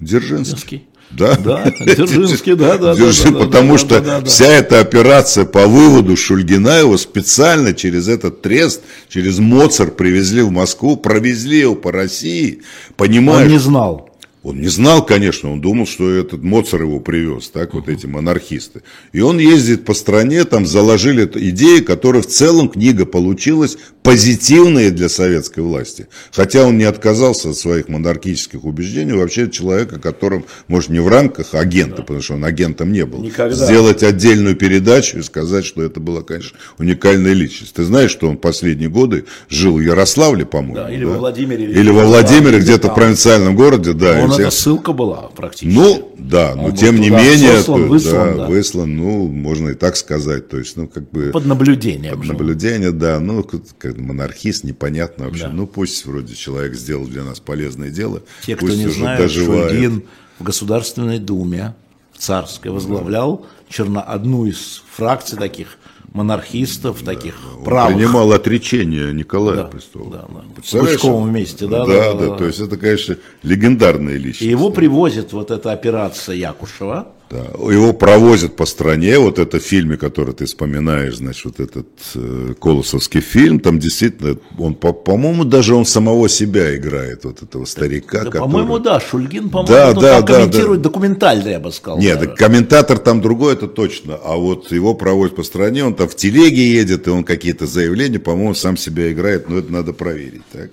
Дзержинский. 0.00 0.86
Да, 1.10 1.36
да 1.36 1.70
Дзержинский, 1.70 2.54
да, 2.54 2.78
да. 2.78 2.94
Держи, 2.94 3.30
да, 3.30 3.38
потому 3.38 3.72
да, 3.72 3.78
что 3.78 4.00
да, 4.00 4.20
да, 4.20 4.26
вся 4.26 4.46
эта 4.46 4.80
операция 4.80 5.44
по 5.44 5.66
выводу 5.66 6.16
Шульгина 6.16 6.78
его 6.78 6.96
специально 6.96 7.74
через 7.74 8.08
этот 8.08 8.40
трест, 8.40 8.80
через 9.10 9.38
Моцар 9.38 9.90
привезли 9.90 10.40
в 10.40 10.50
Москву, 10.50 10.96
провезли 10.96 11.58
его 11.58 11.74
по 11.74 11.92
России, 11.92 12.62
понимаешь? 12.96 13.46
Он 13.46 13.52
не 13.52 13.58
знал. 13.58 14.13
Он 14.44 14.60
не 14.60 14.68
знал, 14.68 15.04
конечно, 15.04 15.50
он 15.50 15.62
думал, 15.62 15.86
что 15.86 16.10
этот 16.10 16.42
Моцар 16.42 16.82
его 16.82 17.00
привез, 17.00 17.48
так, 17.48 17.72
вот 17.72 17.88
эти 17.88 18.04
монархисты. 18.04 18.82
И 19.12 19.20
он 19.22 19.38
ездит 19.38 19.86
по 19.86 19.94
стране, 19.94 20.44
там 20.44 20.66
заложили 20.66 21.24
идеи, 21.34 21.80
которые 21.80 22.20
в 22.20 22.26
целом 22.26 22.68
книга 22.68 23.06
получилась 23.06 23.78
позитивные 24.02 24.90
для 24.90 25.08
советской 25.08 25.60
власти. 25.60 26.08
Хотя 26.30 26.66
он 26.66 26.76
не 26.76 26.84
отказался 26.84 27.50
от 27.50 27.56
своих 27.56 27.88
монархических 27.88 28.62
убеждений, 28.64 29.14
вообще 29.14 29.50
человек, 29.50 29.94
о 29.94 29.98
котором, 29.98 30.44
может, 30.68 30.90
не 30.90 31.00
в 31.00 31.08
рамках 31.08 31.54
агента, 31.54 31.96
да. 31.96 32.02
потому 32.02 32.20
что 32.20 32.34
он 32.34 32.44
агентом 32.44 32.92
не 32.92 33.06
был, 33.06 33.20
Никогда. 33.20 33.56
сделать 33.56 34.02
отдельную 34.02 34.56
передачу 34.56 35.20
и 35.20 35.22
сказать, 35.22 35.64
что 35.64 35.82
это 35.82 36.00
была, 36.00 36.22
конечно, 36.22 36.58
уникальная 36.76 37.32
личность. 37.32 37.72
Ты 37.72 37.84
знаешь, 37.84 38.10
что 38.10 38.28
он 38.28 38.36
последние 38.36 38.90
годы 38.90 39.24
жил 39.48 39.78
в 39.78 39.80
Ярославле, 39.80 40.44
по-моему. 40.44 40.74
Да, 40.74 40.92
или 40.92 41.04
да? 41.04 41.10
во 41.12 41.18
Владимире. 41.20 41.64
Или, 41.64 41.80
или 41.80 41.90
во 41.90 42.04
Владимире, 42.04 42.58
где-то 42.58 42.90
в 42.90 42.94
провинциальном 42.94 43.56
городе, 43.56 43.94
да. 43.94 44.22
Он 44.22 44.33
это 44.42 44.50
ссылка 44.50 44.92
была 44.92 45.30
практически. 45.34 45.74
Ну, 45.76 46.14
да, 46.18 46.54
но 46.54 46.66
он 46.66 46.74
тем 46.74 47.00
не 47.00 47.10
менее, 47.10 47.56
выслан, 47.56 47.88
выслан, 47.88 48.36
да, 48.36 48.46
выслан, 48.46 48.96
ну, 48.96 49.28
можно 49.28 49.70
и 49.70 49.74
так 49.74 49.96
сказать, 49.96 50.48
то 50.48 50.58
есть, 50.58 50.76
ну, 50.76 50.88
как 50.88 51.10
бы... 51.10 51.30
Под 51.30 51.46
наблюдение. 51.46 52.12
Под 52.12 52.24
наблюдение, 52.24 52.92
да, 52.92 53.20
ну, 53.20 53.44
как 53.78 53.98
монархист, 53.98 54.64
непонятно 54.64 55.26
вообще, 55.26 55.44
да. 55.44 55.50
ну, 55.50 55.66
пусть 55.66 56.04
вроде 56.06 56.34
человек 56.34 56.74
сделал 56.74 57.06
для 57.06 57.24
нас 57.24 57.40
полезное 57.40 57.90
дело, 57.90 58.22
Те, 58.44 58.56
кто 58.56 58.68
не 58.68 58.88
знает, 58.88 59.20
доживает. 59.20 59.70
Шульгин 59.70 60.04
в 60.38 60.44
Государственной 60.44 61.18
Думе 61.18 61.74
царской 62.16 62.70
возглавлял 62.70 63.38
да. 63.38 63.46
черно, 63.68 64.04
одну 64.06 64.46
из 64.46 64.82
фракций 64.90 65.38
таких 65.38 65.78
монархистов, 66.12 67.02
да, 67.02 67.12
таких 67.12 67.34
он 67.58 67.64
правых. 67.64 67.96
принимал 67.96 68.32
отречение 68.32 69.12
Николая 69.12 69.56
да, 69.56 69.64
Престолова. 69.64 70.10
Да, 70.10 70.24
да. 70.28 70.62
В 70.62 70.86
Пучковом 70.86 71.28
вместе, 71.28 71.66
да? 71.66 71.84
Да, 71.84 71.92
да, 71.92 72.14
да, 72.14 72.28
да, 72.28 72.36
то 72.36 72.46
есть 72.46 72.60
это, 72.60 72.76
конечно, 72.76 73.16
легендарная 73.42 74.16
личность. 74.16 74.42
И 74.42 74.48
его 74.48 74.70
привозит 74.70 75.32
вот 75.32 75.50
эта 75.50 75.72
операция 75.72 76.36
Якушева, 76.36 77.08
да. 77.34 77.72
Его 77.72 77.92
провозят 77.92 78.54
по 78.54 78.64
стране, 78.64 79.18
вот 79.18 79.40
это 79.40 79.58
в 79.58 79.62
фильме, 79.62 79.96
который 79.96 80.34
ты 80.34 80.44
вспоминаешь, 80.44 81.16
значит, 81.16 81.44
вот 81.44 81.60
этот 81.60 81.88
э, 82.14 82.54
Колосовский 82.60 83.20
фильм, 83.20 83.58
там 83.58 83.80
действительно, 83.80 84.38
он, 84.56 84.74
по- 84.76 84.92
по-моему, 84.92 85.44
даже 85.44 85.74
он 85.74 85.84
самого 85.84 86.28
себя 86.28 86.76
играет, 86.76 87.24
вот 87.24 87.42
этого 87.42 87.64
старика. 87.64 88.18
Да, 88.18 88.24
который... 88.26 88.40
По-моему, 88.40 88.78
да, 88.78 89.00
Шульгин, 89.00 89.50
по-моему, 89.50 89.74
да, 89.74 89.92
да, 89.92 90.22
да, 90.22 90.34
комментирует 90.34 90.82
да. 90.82 90.88
документально, 90.88 91.48
я 91.48 91.58
бы 91.58 91.72
сказал. 91.72 91.98
Нет, 91.98 92.20
да, 92.20 92.26
комментатор 92.26 92.98
там 92.98 93.20
другой, 93.20 93.54
это 93.54 93.66
точно, 93.66 94.14
а 94.14 94.36
вот 94.36 94.70
его 94.70 94.94
проводят 94.94 95.34
по 95.34 95.42
стране, 95.42 95.84
он 95.84 95.94
там 95.94 96.08
в 96.08 96.14
телеге 96.14 96.72
едет, 96.72 97.08
и 97.08 97.10
он 97.10 97.24
какие-то 97.24 97.66
заявления, 97.66 98.20
по-моему, 98.20 98.54
сам 98.54 98.76
себя 98.76 99.10
играет, 99.10 99.48
но 99.48 99.58
это 99.58 99.72
надо 99.72 99.92
проверить, 99.92 100.42
так? 100.52 100.70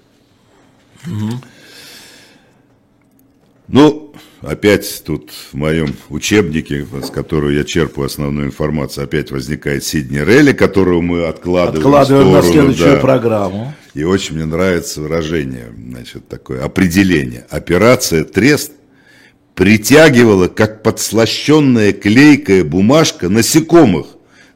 Угу. 1.08 1.32
Ну, 3.67 4.13
опять 4.41 5.04
тут 5.06 5.32
в 5.51 5.56
моем 5.56 5.95
учебнике, 6.10 6.86
с 7.04 7.10
которого 7.10 7.49
я 7.49 7.63
черпаю 7.63 8.08
основную 8.08 8.47
информацию, 8.47 9.04
опять 9.04 9.32
возникает 9.32 9.84
Сидни 9.84 10.19
Релли, 10.19 10.54
которого 10.54 11.01
мы 11.01 11.25
откладываем, 11.25 11.80
откладываем 11.80 12.27
сторону, 12.27 12.47
на 12.47 12.54
следующую 12.54 12.95
да. 12.95 13.01
программу. 13.01 13.73
И 13.93 14.04
очень 14.04 14.36
мне 14.36 14.45
нравится 14.45 15.01
выражение, 15.01 15.73
значит, 15.75 16.27
такое 16.27 16.63
определение. 16.63 17.45
Операция 17.49 18.23
«Трест» 18.23 18.71
притягивала, 19.56 20.47
как 20.47 20.82
подслащенная 20.82 21.93
клейкая 21.93 22.63
бумажка, 22.63 23.30
насекомых, 23.30 24.08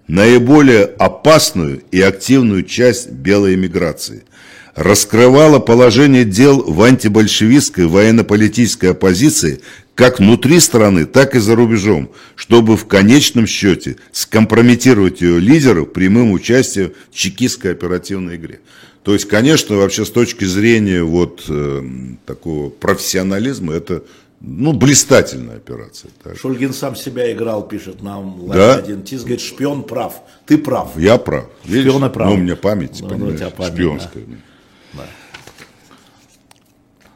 наиболее 0.08 0.86
опасную 0.86 1.82
и 1.92 2.02
активную 2.02 2.64
часть 2.64 3.12
белой 3.12 3.56
эмиграции– 3.56 4.24
раскрывала 4.76 5.60
положение 5.60 6.26
дел 6.26 6.62
в 6.62 6.84
антибольшевистской 6.84 7.88
военно-политической 7.88 8.92
оппозиции 8.92 9.62
как 9.96 10.20
внутри 10.20 10.60
страны, 10.60 11.06
так 11.06 11.36
и 11.36 11.40
за 11.40 11.56
рубежом, 11.56 12.10
чтобы 12.36 12.76
в 12.76 12.86
конечном 12.86 13.48
счете 13.48 13.96
скомпрометировать 14.12 15.22
ее 15.22 15.40
лидеров 15.40 15.94
прямым 15.94 16.34
участием 16.34 16.92
в 17.10 17.16
чекистской 17.16 17.72
оперативной 17.72 18.36
игре. 18.36 18.60
То 19.04 19.14
есть, 19.14 19.26
конечно, 19.30 19.78
вообще 19.78 20.04
с 20.04 20.10
точки 20.10 20.44
зрения 20.44 21.02
вот 21.04 21.46
э, 21.48 21.82
такого 22.26 22.70
профессионализма, 22.70 23.74
это 23.74 24.04
ну, 24.42 24.74
блистательная 24.74 25.58
операция. 25.58 26.12
Так. 26.22 26.38
Шульгин 26.38 26.74
сам 26.74 26.98
себя 26.98 27.32
играл, 27.32 27.66
пишет 27.66 28.02
нам 28.02 28.50
да? 28.50 28.76
один. 28.76 29.04
Тис 29.04 29.22
говорит, 29.22 29.42
шпион 29.42 29.84
прав. 29.84 30.22
Ты 30.46 30.58
прав. 30.58 30.98
Я 30.98 31.18
прав. 31.18 31.46
Шпион 31.64 32.12
прав. 32.12 32.30
Ну, 32.30 32.36
у 32.36 32.38
меня 32.38 32.58
память, 32.58 33.00
да, 33.02 33.08
понимаешь, 33.08 33.54
память, 33.56 33.74
шпионская. 33.74 34.24
Да. 34.26 34.36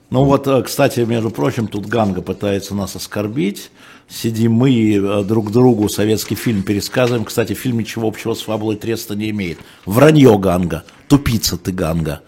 Ну 0.10 0.24
вот, 0.24 0.48
э, 0.48 0.64
кстати, 0.64 1.02
между 1.02 1.30
прочим, 1.30 1.68
тут 1.68 1.86
Ганга 1.86 2.22
пытается 2.22 2.74
нас 2.74 2.96
оскорбить. 2.96 3.70
Сидим 4.08 4.54
мы 4.54 4.72
и 4.72 5.00
э, 5.00 5.24
друг 5.24 5.52
другу 5.52 5.88
советский 5.88 6.34
фильм 6.34 6.64
пересказываем. 6.64 7.26
Кстати, 7.26 7.54
фильм 7.54 7.78
ничего 7.80 8.08
общего 8.08 8.34
с 8.34 8.42
фабулой 8.42 8.76
Треста 8.76 9.16
не 9.16 9.30
имеет. 9.30 9.60
Вранье 9.86 10.38
Ганга. 10.40 10.84
Тупица 11.08 11.58
ты 11.58 11.72
Ганга. 11.72 12.22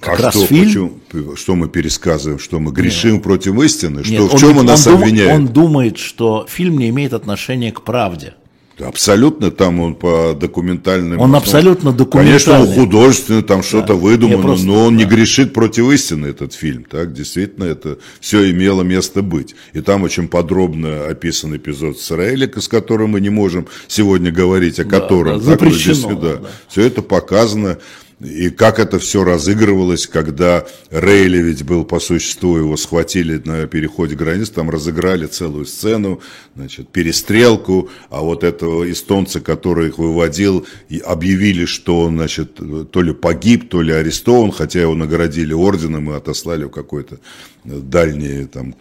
Как 0.00 0.18
а 0.20 0.22
раз 0.24 0.34
что, 0.34 0.46
фильм... 0.46 1.00
почему, 1.10 1.36
что 1.36 1.56
мы 1.56 1.68
пересказываем, 1.68 2.38
что 2.38 2.58
мы 2.58 2.72
грешим 2.72 3.14
Нет. 3.14 3.22
против 3.22 3.60
истины, 3.60 4.04
что, 4.04 4.12
Нет, 4.12 4.32
в 4.32 4.38
чем 4.38 4.50
он, 4.50 4.58
он 4.58 4.66
нас 4.66 4.86
он 4.86 4.94
обвиняет? 4.94 5.34
Он 5.34 5.46
думает, 5.48 5.98
что 5.98 6.46
фильм 6.48 6.78
не 6.78 6.88
имеет 6.88 7.12
отношения 7.12 7.72
к 7.72 7.82
правде. 7.82 8.34
Абсолютно 8.78 9.50
там 9.50 9.80
он 9.80 9.94
по 9.94 10.36
документальным. 10.38 11.18
Он 11.18 11.34
абсолютно 11.34 11.92
документальный. 11.92 12.38
Конечно, 12.38 12.60
он 12.60 12.74
художественный, 12.74 13.42
там 13.42 13.62
что-то 13.62 13.88
да. 13.88 13.94
выдумано, 13.94 14.42
просто, 14.42 14.66
но 14.66 14.84
он 14.84 14.96
да. 14.96 15.04
не 15.04 15.08
грешит 15.08 15.54
против 15.54 15.90
истины, 15.90 16.26
этот 16.26 16.52
фильм. 16.52 16.84
Так, 16.84 17.14
действительно, 17.14 17.64
это 17.64 17.98
все 18.20 18.50
имело 18.50 18.82
место 18.82 19.22
быть. 19.22 19.54
И 19.72 19.80
там 19.80 20.02
очень 20.02 20.28
подробно 20.28 21.06
описан 21.06 21.56
эпизод 21.56 21.98
с 21.98 22.10
Рейлика, 22.10 22.60
с 22.60 22.68
которым 22.68 23.10
мы 23.10 23.22
не 23.22 23.30
можем 23.30 23.66
сегодня 23.88 24.30
говорить, 24.30 24.78
о 24.78 24.84
да, 24.84 25.00
котором. 25.00 25.38
Да, 25.38 25.44
запрещено. 25.44 26.08
Так, 26.10 26.20
да. 26.20 26.36
Да. 26.36 26.48
Все 26.68 26.82
это 26.82 27.00
показано. 27.00 27.78
И 28.18 28.48
как 28.48 28.78
это 28.78 28.98
все 28.98 29.24
разыгрывалось, 29.24 30.06
когда 30.06 30.66
Рейли 30.90 31.36
ведь 31.36 31.64
был 31.64 31.84
по 31.84 32.00
существу, 32.00 32.56
его 32.56 32.78
схватили 32.78 33.42
на 33.44 33.66
переходе 33.66 34.16
границ, 34.16 34.48
там 34.48 34.70
разыграли 34.70 35.26
целую 35.26 35.66
сцену, 35.66 36.22
значит, 36.54 36.88
перестрелку, 36.88 37.90
а 38.08 38.22
вот 38.22 38.42
этого 38.42 38.90
эстонца, 38.90 39.40
который 39.40 39.88
их 39.88 39.98
выводил, 39.98 40.66
объявили, 41.04 41.66
что 41.66 42.00
он, 42.00 42.16
значит, 42.16 42.58
то 42.90 43.02
ли 43.02 43.12
погиб, 43.12 43.68
то 43.68 43.82
ли 43.82 43.92
арестован, 43.92 44.50
хотя 44.50 44.80
его 44.80 44.94
наградили 44.94 45.52
орденом 45.52 46.10
и 46.10 46.16
отослали 46.16 46.64
в 46.64 46.70
какой-то 46.70 47.18
дальний 47.64 48.46
там 48.46 48.74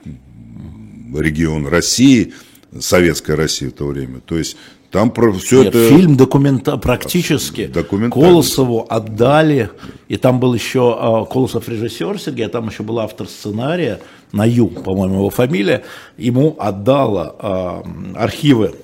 регион 1.14 1.68
России, 1.68 2.34
советской 2.80 3.36
России 3.36 3.68
в 3.68 3.74
то 3.74 3.88
время. 3.88 4.22
То 4.22 4.38
есть 4.38 4.56
там 4.92 5.12
про 5.12 5.34
все 5.34 5.64
Нет, 5.64 5.76
это... 5.76 5.90
Фильм 5.90 6.16
документа... 6.16 6.78
практически. 6.78 7.72
Колосову 8.12 8.86
отдали, 8.90 9.70
и 10.08 10.16
там 10.18 10.40
был 10.40 10.54
еще 10.54 10.96
а, 10.98 11.26
Колосов 11.26 11.68
режиссер 11.68 12.20
Сергей, 12.20 12.46
а 12.46 12.50
там 12.50 12.70
еще 12.70 12.84
был 12.84 13.00
автор 13.00 13.28
сценария, 13.28 14.00
Наю, 14.32 14.68
по-моему, 14.68 15.16
его 15.16 15.30
фамилия, 15.30 15.84
ему 16.18 16.56
отдала 16.60 17.36
а, 17.40 17.84
архивы 18.16 18.76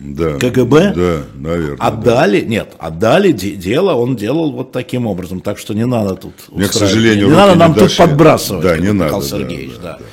да, 0.00 0.38
КГБ, 0.38 0.94
да, 0.94 1.22
наверное, 1.34 1.76
отдали, 1.78 2.40
да. 2.40 2.46
нет, 2.46 2.72
отдали 2.78 3.32
дело, 3.32 3.92
он 3.92 4.16
делал 4.16 4.50
вот 4.52 4.72
таким 4.72 5.06
образом, 5.06 5.40
так 5.40 5.58
что 5.58 5.74
не 5.74 5.84
надо 5.84 6.14
тут 6.14 6.32
Мне, 6.48 6.68
к 6.68 6.72
сожалению, 6.72 7.28
не 7.28 7.34
надо 7.34 7.54
нам 7.54 7.74
тут 7.74 7.94
подбрасывать, 7.96 8.62
да, 8.62 8.78
не 8.78 8.92
надо, 8.92 9.20
Сергеевич, 9.20 9.74
да, 9.76 9.82
да. 9.82 9.98
да, 9.98 9.98
да 9.98 10.04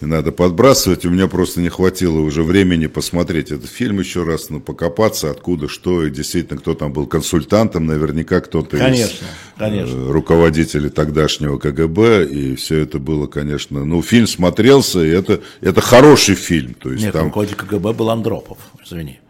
не 0.00 0.08
надо 0.08 0.32
подбрасывать. 0.32 1.04
У 1.04 1.10
меня 1.10 1.28
просто 1.28 1.60
не 1.60 1.68
хватило 1.68 2.20
уже 2.20 2.42
времени 2.42 2.86
посмотреть 2.86 3.50
этот 3.50 3.70
фильм 3.70 4.00
еще 4.00 4.24
раз, 4.24 4.50
ну, 4.50 4.60
покопаться, 4.60 5.30
откуда, 5.30 5.68
что, 5.68 6.04
и 6.04 6.10
действительно, 6.10 6.58
кто 6.58 6.74
там 6.74 6.92
был 6.92 7.06
консультантом, 7.06 7.86
наверняка 7.86 8.40
кто-то 8.40 8.78
конечно, 8.78 9.26
из 9.26 9.58
конечно. 9.58 9.96
Э, 9.96 10.10
руководителей 10.10 10.90
тогдашнего 10.90 11.58
КГБ, 11.58 12.26
и 12.26 12.54
все 12.56 12.78
это 12.78 12.98
было, 12.98 13.26
конечно, 13.26 13.84
ну, 13.84 14.02
фильм 14.02 14.26
смотрелся, 14.26 15.04
и 15.04 15.08
это, 15.08 15.40
это 15.60 15.80
хороший 15.80 16.34
фильм. 16.34 16.74
То 16.74 16.90
есть 16.92 17.04
Нет, 17.04 17.12
там... 17.12 17.26
руководитель 17.26 17.58
КГБ 17.58 17.92
был 17.92 18.10
Андропов, 18.10 18.58
извини. 18.84 19.20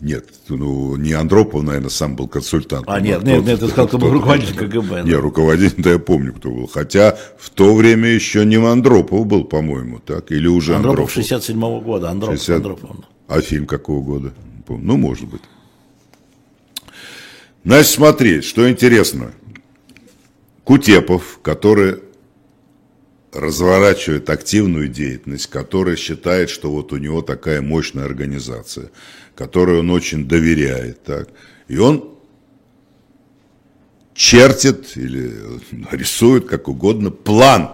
Нет, 0.00 0.26
ну 0.48 0.94
не 0.96 1.12
Андропов, 1.12 1.62
наверное, 1.64 1.90
сам 1.90 2.14
был 2.14 2.28
консультантом. 2.28 2.92
А, 2.92 3.00
нет, 3.00 3.24
нет, 3.24 3.44
нет, 3.44 3.58
ты 3.58 3.66
сказал, 3.66 3.88
кто 3.88 3.98
был 3.98 4.12
руководитель 4.12 4.54
КГБ. 4.54 5.02
Нет, 5.02 5.20
руководитель, 5.20 5.82
да 5.82 5.90
я 5.90 5.98
помню, 5.98 6.32
кто 6.32 6.50
был. 6.50 6.68
Хотя 6.68 7.18
в 7.36 7.50
то 7.50 7.74
время 7.74 8.08
еще 8.08 8.44
не 8.44 8.56
Андропов 8.56 9.26
был, 9.26 9.44
по-моему, 9.44 9.98
так? 9.98 10.30
Или 10.30 10.46
уже 10.46 10.76
Андропов? 10.76 11.16
Андропов 11.16 11.50
67-го 11.50 11.80
года, 11.80 12.10
Андропов, 12.10 12.36
60... 12.36 12.56
Андропов. 12.56 12.90
А 13.26 13.40
фильм 13.40 13.66
какого 13.66 14.02
года? 14.02 14.32
Ну, 14.68 14.96
может 14.96 15.28
быть. 15.28 15.42
Значит, 17.64 17.90
смотри, 17.90 18.40
что 18.42 18.70
интересно. 18.70 19.32
Кутепов, 20.62 21.40
который 21.42 21.98
разворачивает 23.32 24.30
активную 24.30 24.88
деятельность, 24.88 25.48
который 25.48 25.96
считает, 25.96 26.50
что 26.50 26.70
вот 26.70 26.92
у 26.92 26.96
него 26.96 27.22
такая 27.22 27.60
мощная 27.60 28.04
организация, 28.04 28.90
которой 29.38 29.78
он 29.78 29.90
очень 29.90 30.26
доверяет. 30.26 31.04
Так. 31.04 31.28
И 31.68 31.78
он 31.78 32.18
чертит 34.12 34.96
или 34.96 35.32
рисует, 35.92 36.48
как 36.48 36.66
угодно, 36.66 37.12
план 37.12 37.70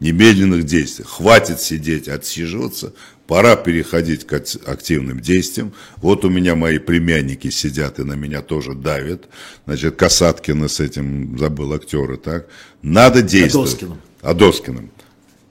немедленных 0.00 0.64
действий. 0.64 1.04
Хватит 1.04 1.60
сидеть, 1.60 2.08
отсиживаться, 2.08 2.92
пора 3.28 3.54
переходить 3.54 4.26
к 4.26 4.32
активным 4.66 5.20
действиям. 5.20 5.72
Вот 5.98 6.24
у 6.24 6.28
меня 6.28 6.56
мои 6.56 6.78
племянники 6.78 7.50
сидят 7.50 8.00
и 8.00 8.02
на 8.02 8.14
меня 8.14 8.42
тоже 8.42 8.74
давят. 8.74 9.28
Значит, 9.64 9.94
Касаткина 9.94 10.66
с 10.66 10.80
этим, 10.80 11.38
забыл 11.38 11.72
актера, 11.72 12.16
так. 12.16 12.48
Надо 12.82 13.22
действовать. 13.22 13.74
Адоскиным. 13.74 14.00
Адоскиным. 14.22 14.90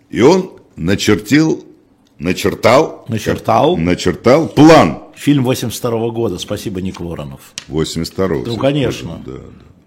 И 0.10 0.20
он 0.20 0.60
начертил, 0.76 1.66
начертал, 2.20 3.06
начертал, 3.08 3.76
как, 3.76 3.86
начертал 3.86 4.48
план. 4.48 5.00
Фильм 5.16 5.44
82 5.44 5.92
-го 5.92 6.12
года, 6.12 6.38
спасибо, 6.38 6.82
Ник 6.82 7.00
Воронов. 7.00 7.54
82 7.68 8.28
Ну, 8.46 8.58
конечно. 8.58 9.22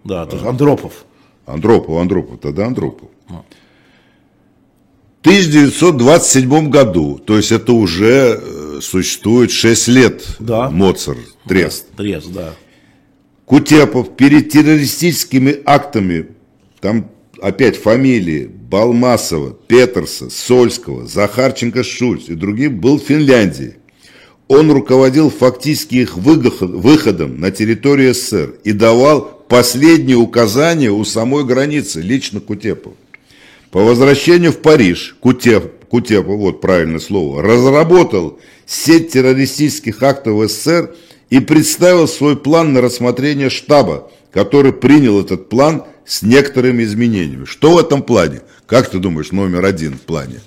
Да, 0.05 0.25
да. 0.25 0.27
да 0.27 0.39
а. 0.47 0.51
Андропов. 0.51 1.05
Андропов, 1.47 1.97
Андропов, 1.97 2.41
тогда 2.41 2.67
Андропов. 2.67 3.09
А. 3.29 3.43
В 5.19 5.21
1927 5.21 6.71
году, 6.71 7.19
то 7.19 7.37
есть 7.37 7.53
это 7.53 7.73
уже 7.73 8.41
э, 8.41 8.79
существует 8.81 9.51
6 9.51 9.89
лет, 9.89 10.37
да. 10.39 10.71
Моцарт, 10.71 11.19
Трест. 11.47 11.87
Да, 11.91 11.97
трест, 11.97 12.33
да. 12.33 12.55
Кутепов 13.45 14.17
перед 14.17 14.51
террористическими 14.51 15.57
актами, 15.65 16.29
там 16.81 17.11
опять 17.41 17.77
фамилии 17.77 18.51
Балмасова, 18.69 19.57
Петерса, 19.67 20.29
Сольского, 20.29 21.07
Захарченко, 21.07 21.83
Шульц 21.83 22.29
и 22.29 22.35
других 22.35 22.73
был 22.73 22.99
в 22.99 23.03
Финляндии. 23.03 23.77
Он 24.47 24.71
руководил 24.71 25.31
фактически 25.31 25.97
их 25.97 26.17
выходом 26.17 27.41
на 27.41 27.51
территорию 27.51 28.15
СССР 28.15 28.57
и 28.65 28.73
давал 28.73 29.23
последние 29.49 30.19
указания 30.19 30.91
у 30.91 31.03
самой 31.05 31.45
границы, 31.45 32.03
лично 32.03 32.41
Кутепов. 32.41 32.93
По 33.71 33.81
возвращению 33.81 34.53
в 34.53 34.59
Париж 34.59 35.17
Кутеп, 35.21 35.85
Кутепов, 35.87 36.37
вот 36.37 36.61
правильное 36.61 37.01
слово, 37.01 37.43
разработал 37.43 38.39
сеть 38.67 39.11
террористических 39.13 40.03
актов 40.03 40.51
СССР 40.51 40.95
и 41.31 41.41
представил 41.41 42.07
свой 42.07 42.37
план 42.37 42.75
на 42.75 42.83
рассмотрение 42.83 43.49
штаба, 43.49 44.11
который 44.31 44.75
принял 44.75 45.21
этот 45.21 45.49
план 45.49 45.85
с 46.09 46.23
некоторыми 46.23 46.83
изменениями. 46.83 47.45
Что 47.45 47.75
в 47.75 47.79
этом 47.79 48.03
плане? 48.03 48.41
Как 48.67 48.89
ты 48.89 48.99
думаешь, 48.99 49.31
номер 49.31 49.65
один 49.65 49.95
в 49.95 50.01
плане? 50.01 50.41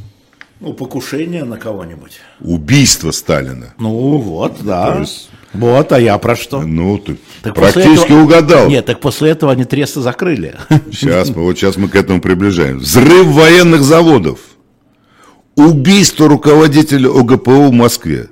Ну, 0.59 0.73
покушение 0.73 1.43
на 1.43 1.57
кого-нибудь. 1.57 2.19
Убийство 2.39 3.11
Сталина. 3.11 3.73
Ну, 3.77 4.17
вот, 4.17 4.63
да. 4.63 4.97
есть... 4.99 5.29
Вот, 5.53 5.91
а 5.91 5.99
я 5.99 6.17
про 6.17 6.35
что? 6.35 6.61
Ну, 6.61 6.97
ты 6.97 7.17
так 7.43 7.55
практически 7.55 8.05
этого... 8.05 8.23
угадал. 8.23 8.69
Нет, 8.69 8.85
так 8.85 8.99
после 9.01 9.31
этого 9.31 9.51
они 9.51 9.65
тресты 9.65 10.01
закрыли. 10.01 10.55
Сейчас, 10.91 11.29
вот 11.29 11.57
сейчас 11.57 11.77
мы 11.77 11.89
к 11.89 11.95
этому 11.95 12.21
приближаем. 12.21 12.79
Взрыв 12.79 13.27
военных 13.27 13.81
заводов. 13.81 14.39
Убийство 15.55 16.27
руководителя 16.27 17.09
ОГПУ 17.09 17.67
в 17.67 17.71
Москве. 17.71 18.29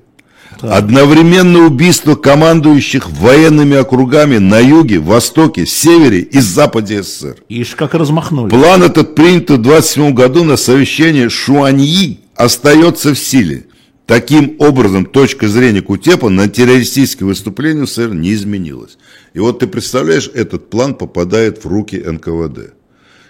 Так. 0.61 0.77
Одновременно 0.77 1.59
убийство 1.65 2.15
командующих 2.15 3.09
военными 3.09 3.77
округами 3.77 4.39
на 4.39 4.59
юге, 4.59 4.99
востоке, 4.99 5.65
севере 5.65 6.19
и 6.19 6.39
западе 6.39 7.01
СССР. 7.01 7.37
Ишь, 7.47 7.75
как 7.75 7.93
размахнули. 7.93 8.49
План 8.49 8.83
этот 8.83 9.15
принят 9.15 9.49
в 9.49 9.57
27 9.57 10.13
году 10.13 10.43
на 10.43 10.57
совещании 10.57 11.29
Шуаньи 11.29 12.19
остается 12.35 13.13
в 13.13 13.19
силе. 13.19 13.67
Таким 14.05 14.55
образом, 14.59 15.05
точка 15.05 15.47
зрения 15.47 15.81
Кутепа 15.81 16.29
на 16.29 16.49
террористические 16.49 17.27
выступления 17.27 17.85
в 17.85 17.89
СССР 17.89 18.13
не 18.13 18.33
изменилась. 18.33 18.97
И 19.33 19.39
вот 19.39 19.59
ты 19.59 19.67
представляешь, 19.67 20.29
этот 20.33 20.69
план 20.69 20.95
попадает 20.95 21.63
в 21.63 21.67
руки 21.67 21.95
НКВД. 21.95 22.73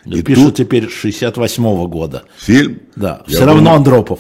И 0.05 0.23
пишут 0.23 0.45
тут... 0.45 0.55
теперь 0.55 0.89
68 0.89 1.63
-го 1.63 1.87
года. 1.87 2.23
Фильм? 2.39 2.79
Да, 2.95 3.21
все 3.27 3.45
равно 3.45 3.61
думаю... 3.61 3.75
Андропов. 3.77 4.19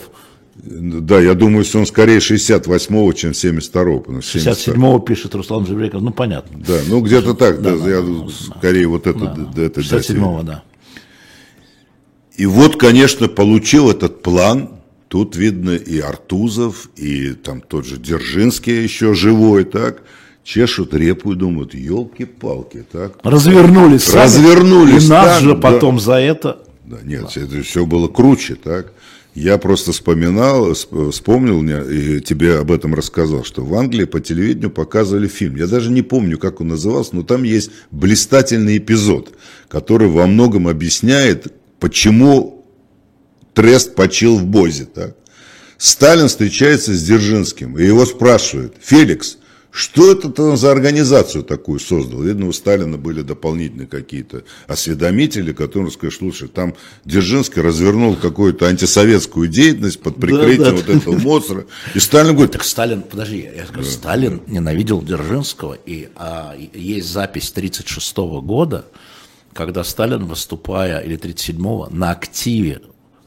Да, 0.61 1.21
я 1.21 1.35
думаю, 1.35 1.63
что 1.63 1.79
он 1.79 1.85
скорее 1.85 2.17
68-го, 2.17 3.13
чем 3.13 3.31
72-го. 3.31 4.19
67-го 4.19 4.99
пишет 4.99 5.33
Руслан 5.33 5.65
Жебреков, 5.65 6.01
ну 6.01 6.11
понятно. 6.11 6.59
Да, 6.67 6.79
ну 6.87 6.99
где-то 7.01 7.33
так, 7.33 7.61
да, 7.61 7.77
да, 7.77 7.89
я 7.89 8.01
да, 8.01 8.27
скорее 8.57 8.87
вот 8.87 9.07
это. 9.07 9.19
Да, 9.19 9.51
да, 9.55 9.61
это 9.61 9.79
67-го, 9.79 10.43
да. 10.43 10.63
И 12.35 12.45
вот, 12.45 12.77
конечно, 12.77 13.27
получил 13.29 13.89
этот 13.89 14.21
план, 14.21 14.71
тут 15.07 15.37
видно 15.37 15.71
и 15.71 15.99
Артузов, 15.99 16.89
и 16.97 17.33
там 17.33 17.61
тот 17.61 17.85
же 17.85 17.97
Держинский 17.97 18.83
еще 18.83 19.13
живой, 19.13 19.63
так, 19.63 20.03
чешут 20.43 20.93
репу 20.93 21.33
и 21.33 21.35
думают, 21.35 21.73
елки-палки, 21.73 22.85
так. 22.91 23.13
Развернулись. 23.23 24.13
Развернулись. 24.13 25.05
И 25.05 25.09
нас 25.09 25.35
так, 25.35 25.41
же 25.41 25.55
потом 25.55 25.95
да. 25.97 26.01
за 26.01 26.13
это 26.15 26.59
да, 26.89 26.97
нет, 27.03 27.25
да. 27.35 27.41
это 27.41 27.61
все 27.61 27.85
было 27.85 28.07
круче, 28.07 28.55
так? 28.55 28.93
Я 29.35 29.57
просто 29.57 29.91
вспоминал, 29.91 30.73
вспомнил 30.73 31.61
и 31.87 32.19
тебе 32.19 32.57
об 32.57 32.71
этом 32.71 32.95
рассказал, 32.95 33.43
что 33.43 33.63
в 33.63 33.73
Англии 33.75 34.05
по 34.05 34.19
телевидению 34.19 34.71
показывали 34.71 35.27
фильм. 35.27 35.55
Я 35.55 35.67
даже 35.67 35.91
не 35.91 36.01
помню, 36.01 36.37
как 36.37 36.61
он 36.61 36.69
назывался, 36.69 37.15
но 37.15 37.23
там 37.23 37.43
есть 37.43 37.69
блистательный 37.91 38.77
эпизод, 38.77 39.33
который 39.67 40.07
во 40.07 40.25
многом 40.25 40.67
объясняет, 40.67 41.53
почему 41.79 42.65
Трест 43.53 43.95
почил 43.95 44.37
в 44.37 44.45
Бозе. 44.45 44.85
Так? 44.85 45.15
Сталин 45.77 46.27
встречается 46.27 46.93
с 46.93 47.03
Дзержинским, 47.03 47.77
и 47.77 47.85
его 47.85 48.05
спрашивают, 48.05 48.75
Феликс, 48.81 49.37
что 49.71 50.11
это 50.11 50.55
за 50.55 50.71
организацию 50.71 51.43
такую 51.43 51.79
создал? 51.79 52.23
Видно, 52.23 52.47
у 52.47 52.51
Сталина 52.51 52.97
были 52.97 53.21
дополнительные 53.21 53.87
какие-то 53.87 54.43
осведомители, 54.67 55.53
которые 55.53 55.91
сказали, 55.91 56.15
слушай, 56.15 56.47
там 56.47 56.73
Дзержинский 57.05 57.61
развернул 57.61 58.15
какую-то 58.15 58.65
антисоветскую 58.65 59.47
деятельность 59.47 60.01
под 60.01 60.15
прикрытием 60.15 60.63
да, 60.63 60.71
да. 60.71 60.77
вот 60.77 60.89
этого 60.89 61.17
Моцара. 61.19 61.65
И 61.93 61.99
Сталин 61.99 62.33
говорит... 62.33 62.53
Так 62.53 62.63
Сталин, 62.63 63.03
подожди, 63.03 63.47
я 63.55 63.65
скажу, 63.65 63.83
да, 63.83 63.91
Сталин 63.91 64.41
ненавидел 64.47 65.03
Дзержинского, 65.03 65.77
и 65.85 66.09
а, 66.15 66.55
есть 66.57 67.07
запись 67.07 67.51
1936 67.51 68.17
года, 68.43 68.85
когда 69.53 69.83
Сталин, 69.83 70.25
выступая, 70.25 70.99
или 71.01 71.17
1937-го, 71.17 71.89
на 71.91 72.11
активе 72.11 72.81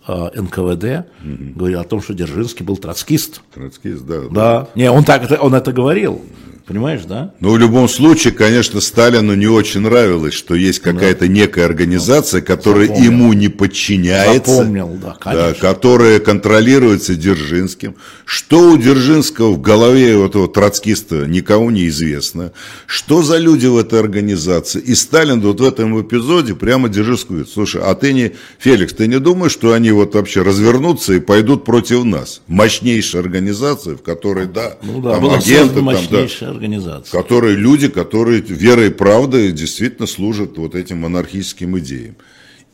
НКВД 0.07 1.07
угу. 1.25 1.53
говорил 1.55 1.81
о 1.81 1.85
том, 1.85 2.03
что 2.03 2.15
Дзержинский 2.15 2.65
был 2.65 2.77
троцкист. 2.77 3.41
Троцкист, 3.55 4.05
да. 4.05 4.21
Да. 4.23 4.29
да. 4.31 4.69
Не, 4.75 4.91
он 4.91 5.05
так 5.05 5.31
он 5.41 5.55
это 5.55 5.73
говорил. 5.73 6.23
Понимаешь, 6.66 7.03
да? 7.05 7.35
Ну, 7.40 7.53
в 7.53 7.59
любом 7.59 7.88
случае, 7.88 8.33
конечно, 8.33 8.81
Сталину 8.81 9.35
не 9.35 9.46
очень 9.46 9.81
нравилось, 9.81 10.35
что 10.35 10.55
есть 10.55 10.79
какая-то 10.79 11.27
некая 11.27 11.64
организация, 11.64 12.40
которая 12.40 12.87
Запомнил. 12.87 13.11
ему 13.11 13.33
не 13.33 13.48
подчиняется. 13.48 14.57
Запомнил, 14.57 14.98
да, 15.03 15.16
конечно. 15.18 15.48
Да, 15.48 15.55
которая 15.55 16.20
контролируется 16.20 17.14
Дзержинским. 17.16 17.96
Что 18.25 18.70
у 18.70 18.79
Дзержинского 18.79 19.53
в 19.53 19.61
голове 19.61 20.25
этого 20.25 20.48
троцкиста 20.48 21.27
никому 21.27 21.70
не 21.70 21.88
известно. 21.88 22.53
Что 22.87 23.22
за 23.22 23.38
люди 23.38 23.66
в 23.66 23.77
этой 23.77 23.98
организации? 23.98 24.81
И 24.81 24.94
Сталин 24.94 25.40
вот 25.40 25.61
в 25.61 25.64
этом 25.64 26.01
эпизоде 26.01 26.55
прямо 26.55 26.88
Дзержинскому 26.88 27.38
говорит, 27.38 27.53
слушай, 27.53 27.83
а 27.83 27.94
ты 27.94 28.12
не, 28.12 28.33
Феликс, 28.59 28.94
ты 28.94 29.09
не 29.09 29.18
думаешь, 29.18 29.53
что 29.53 29.72
они 29.72 29.90
вот 29.90 30.14
вообще 30.14 30.42
развернутся 30.42 31.14
и 31.14 31.20
пойдут 31.20 31.64
против 31.64 32.05
нас? 32.05 32.40
Мощнейшая 32.46 33.22
организация, 33.22 33.96
в 33.96 34.03
которой, 34.03 34.46
да, 34.46 34.77
ну, 34.83 35.01
да 35.01 35.12
там 35.12 35.31
агенты, 35.31 35.75
там, 35.75 35.87
да, 35.87 36.27
организации. 36.53 37.11
Которые 37.11 37.57
люди, 37.57 37.88
которые 37.88 38.41
верой 38.41 38.88
и 38.88 38.91
правдой 38.91 39.53
действительно 39.53 40.07
служат 40.07 40.57
вот 40.59 40.75
этим 40.75 40.99
монархическим 40.99 41.79
идеям. 41.79 42.17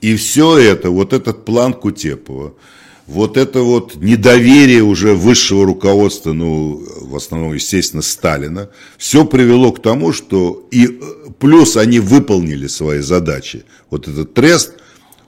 И 0.00 0.14
все 0.16 0.58
это, 0.58 0.90
вот 0.90 1.12
этот 1.12 1.44
план 1.44 1.72
Кутепова, 1.72 2.54
вот 3.08 3.38
это 3.38 3.62
вот 3.62 3.96
недоверие 3.96 4.82
уже 4.82 5.14
высшего 5.14 5.64
руководства, 5.64 6.34
ну, 6.34 6.84
в 7.00 7.16
основном, 7.16 7.54
естественно, 7.54 8.02
Сталина, 8.02 8.68
все 8.98 9.24
привело 9.24 9.72
к 9.72 9.80
тому, 9.80 10.12
что 10.12 10.68
и 10.70 10.86
э, 10.86 11.30
плюс 11.38 11.78
они 11.78 12.00
выполнили 12.00 12.66
свои 12.66 13.00
задачи. 13.00 13.64
Вот 13.88 14.08
этот 14.08 14.34
трест, 14.34 14.74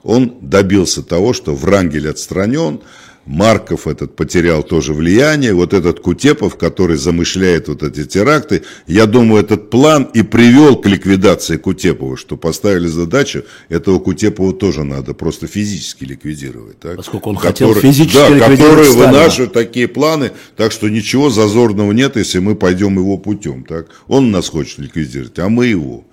он 0.03 0.35
добился 0.41 1.01
того, 1.01 1.33
что 1.33 1.55
Врангель 1.55 2.07
отстранен, 2.07 2.81
Марков 3.25 3.87
этот 3.87 4.15
потерял 4.15 4.63
тоже 4.63 4.93
влияние, 4.93 5.53
вот 5.53 5.73
этот 5.73 5.99
Кутепов, 5.99 6.57
который 6.57 6.97
замышляет 6.97 7.67
вот 7.67 7.83
эти 7.83 8.05
теракты, 8.05 8.63
я 8.87 9.05
думаю, 9.05 9.43
этот 9.43 9.69
план 9.69 10.09
и 10.13 10.23
привел 10.23 10.75
к 10.75 10.87
ликвидации 10.87 11.57
Кутепова, 11.57 12.17
что 12.17 12.35
поставили 12.35 12.87
задачу, 12.87 13.43
этого 13.69 13.99
Кутепова 13.99 14.53
тоже 14.53 14.83
надо 14.83 15.13
просто 15.13 15.45
физически 15.45 16.05
ликвидировать. 16.05 16.79
Так? 16.79 16.97
Поскольку 16.97 17.29
он 17.29 17.35
который, 17.35 17.53
хотел 17.53 17.75
физически 17.75 18.15
да, 18.15 18.29
ликвидировать 18.29 18.87
которые 18.87 19.11
вынашивают 19.11 19.53
такие 19.53 19.87
планы, 19.87 20.31
так 20.57 20.71
что 20.71 20.89
ничего 20.89 21.29
зазорного 21.29 21.91
нет, 21.91 22.15
если 22.15 22.39
мы 22.39 22.55
пойдем 22.55 22.97
его 22.97 23.17
путем. 23.17 23.63
Так? 23.65 23.87
Он 24.07 24.31
нас 24.31 24.49
хочет 24.49 24.79
ликвидировать, 24.79 25.37
а 25.37 25.47
мы 25.47 25.67
его. 25.67 26.05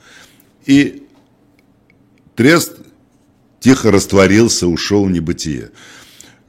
И 0.67 1.05
Трест 2.37 2.77
тихо 3.61 3.91
растворился, 3.91 4.69
ушел 4.69 5.07
в 5.07 5.11
небытие. 5.11 5.71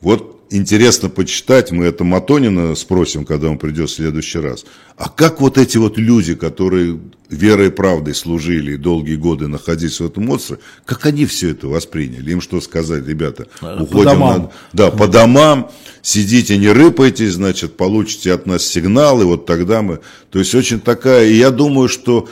Вот 0.01 0.38
интересно 0.49 1.09
почитать, 1.09 1.71
мы 1.71 1.85
это 1.85 2.03
Матонина 2.03 2.75
спросим, 2.75 3.25
когда 3.25 3.49
он 3.49 3.57
придет 3.57 3.89
в 3.89 3.93
следующий 3.93 4.39
раз. 4.39 4.65
А 4.97 5.09
как 5.09 5.41
вот 5.41 5.57
эти 5.57 5.77
вот 5.77 5.97
люди, 5.97 6.35
которые 6.35 6.99
верой 7.29 7.67
и 7.67 7.71
правдой 7.71 8.15
служили 8.15 8.73
и 8.73 8.77
долгие 8.77 9.15
годы 9.15 9.47
находились 9.47 9.99
в 9.99 10.05
этом 10.05 10.25
монстре, 10.25 10.57
как 10.85 11.05
они 11.05 11.25
все 11.25 11.51
это 11.51 11.67
восприняли? 11.67 12.31
Им 12.31 12.41
что 12.41 12.59
сказать, 12.61 13.07
ребята, 13.07 13.47
уходим 13.61 13.87
по 13.87 14.03
домам. 14.03 14.41
На, 14.41 14.51
да, 14.73 14.91
по 14.91 15.07
домам, 15.07 15.71
сидите, 16.01 16.57
не 16.57 16.69
рыпайтесь, 16.69 17.33
значит, 17.33 17.77
получите 17.77 18.33
от 18.33 18.45
нас 18.45 18.65
сигналы, 18.65 19.25
вот 19.25 19.45
тогда 19.45 19.81
мы... 19.81 19.99
То 20.31 20.39
есть 20.39 20.53
очень 20.55 20.79
такая, 20.79 21.27
и 21.27 21.33
я 21.33 21.51
думаю, 21.51 21.87
что 21.89 22.27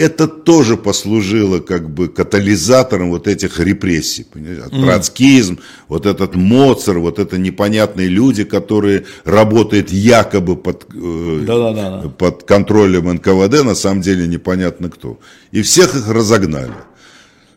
это 0.00 0.26
тоже 0.26 0.76
послужило 0.76 1.60
как 1.60 1.90
бы 1.90 2.08
катализатором 2.08 3.10
вот 3.10 3.28
этих 3.28 3.60
репрессий. 3.60 4.24
Понимаете? 4.24 4.68
Троцкизм, 4.68 5.54
mm. 5.54 5.60
вот 5.88 6.06
этот 6.06 6.34
Моцар, 6.34 6.98
вот 6.98 7.18
это 7.18 7.38
непонятные 7.38 8.08
люди, 8.08 8.44
которые 8.44 9.04
работают 9.24 9.92
якобы 9.92 10.56
под, 10.56 10.86
э, 10.94 11.44
да, 11.46 11.72
да, 11.72 11.72
да. 12.02 12.08
под 12.08 12.44
контролем 12.44 13.12
НКВД, 13.12 13.64
на 13.64 13.74
самом 13.74 14.00
деле 14.00 14.26
непонятно 14.26 14.88
кто. 14.88 15.18
И 15.52 15.62
всех 15.62 15.94
их 15.94 16.08
разогнали. 16.08 16.72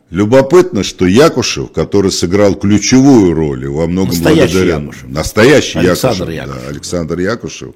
Любопытно, 0.09 0.83
что 0.83 1.07
Якушев, 1.07 1.71
который 1.71 2.11
сыграл 2.11 2.55
ключевую 2.55 3.33
роль 3.33 3.67
во 3.67 3.87
многом 3.87 4.09
настоящий 4.09 4.53
благодаря... 4.53 4.79
Якушев. 4.79 5.09
Настоящий 5.09 5.79
Александр 5.79 6.29
Якушев, 6.29 6.35
Якушев. 6.35 6.61
Да, 6.61 6.69
Александр 6.69 7.19
Якушев 7.19 7.73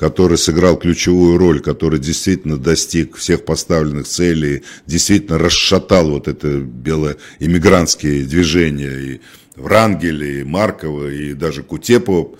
который 0.00 0.38
сыграл 0.38 0.78
ключевую 0.78 1.36
роль, 1.36 1.60
который 1.60 1.98
действительно 1.98 2.56
достиг 2.56 3.16
всех 3.16 3.44
поставленных 3.44 4.06
целей, 4.06 4.62
действительно 4.86 5.36
расшатал 5.36 6.12
вот 6.12 6.26
это 6.26 6.60
белоэмигрантские 6.60 8.24
движения 8.24 8.98
и 8.98 9.20
Врангеля, 9.56 10.40
и 10.40 10.42
Маркова, 10.42 11.12
и 11.12 11.34
даже 11.34 11.62
Кутепова. 11.62 12.30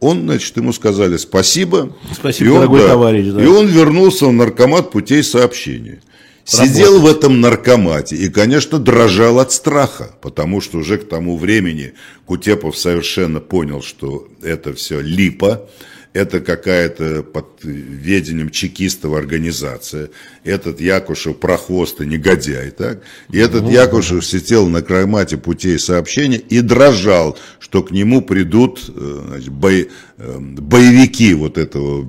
Он, 0.00 0.22
значит, 0.22 0.56
ему 0.56 0.72
сказали 0.72 1.18
спасибо. 1.18 1.94
Спасибо, 2.14 2.48
и 2.48 2.50
он, 2.50 2.58
дорогой 2.60 2.80
да, 2.80 2.88
товарищ. 2.88 3.26
Да. 3.26 3.42
И 3.42 3.46
он 3.46 3.66
вернулся 3.66 4.24
в 4.24 4.32
наркомат 4.32 4.90
путей 4.90 5.22
сообщения. 5.22 6.00
Сидел 6.44 7.00
в 7.00 7.06
этом 7.06 7.40
наркомате 7.40 8.16
и, 8.16 8.28
конечно, 8.28 8.78
дрожал 8.78 9.38
от 9.38 9.52
страха, 9.52 10.14
потому 10.20 10.60
что 10.60 10.78
уже 10.78 10.98
к 10.98 11.08
тому 11.08 11.38
времени 11.38 11.94
Кутепов 12.26 12.76
совершенно 12.76 13.40
понял, 13.40 13.82
что 13.82 14.28
это 14.42 14.74
все 14.74 15.00
липа, 15.00 15.68
это 16.12 16.40
какая-то 16.40 17.22
под 17.22 17.46
ведением 17.62 18.50
чекистов 18.50 19.14
организация, 19.14 20.10
этот 20.44 20.80
Якушев 20.80 21.38
прохвост 21.38 22.00
и 22.00 22.06
негодяй, 22.06 22.70
так? 22.70 23.02
И 23.30 23.38
этот 23.38 23.70
Якушев 23.70 24.24
сидел 24.24 24.68
на 24.68 24.82
краймате 24.82 25.38
путей 25.38 25.78
сообщения 25.78 26.38
и 26.38 26.60
дрожал, 26.60 27.38
что 27.60 27.82
к 27.82 27.92
нему 27.92 28.20
придут 28.20 28.90
э, 28.94 29.22
значит, 29.28 29.50
бой, 29.50 29.90
э, 30.18 30.38
боевики 30.38 31.32
вот 31.34 31.56
этого 31.56 32.06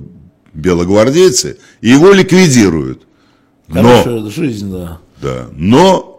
белогвардейцы, 0.52 1.58
и 1.80 1.88
его 1.88 2.12
ликвидируют. 2.12 3.06
Но, 3.68 4.28
жизнь, 4.30 4.70
да. 4.70 5.00
Да, 5.20 5.48
но 5.52 6.14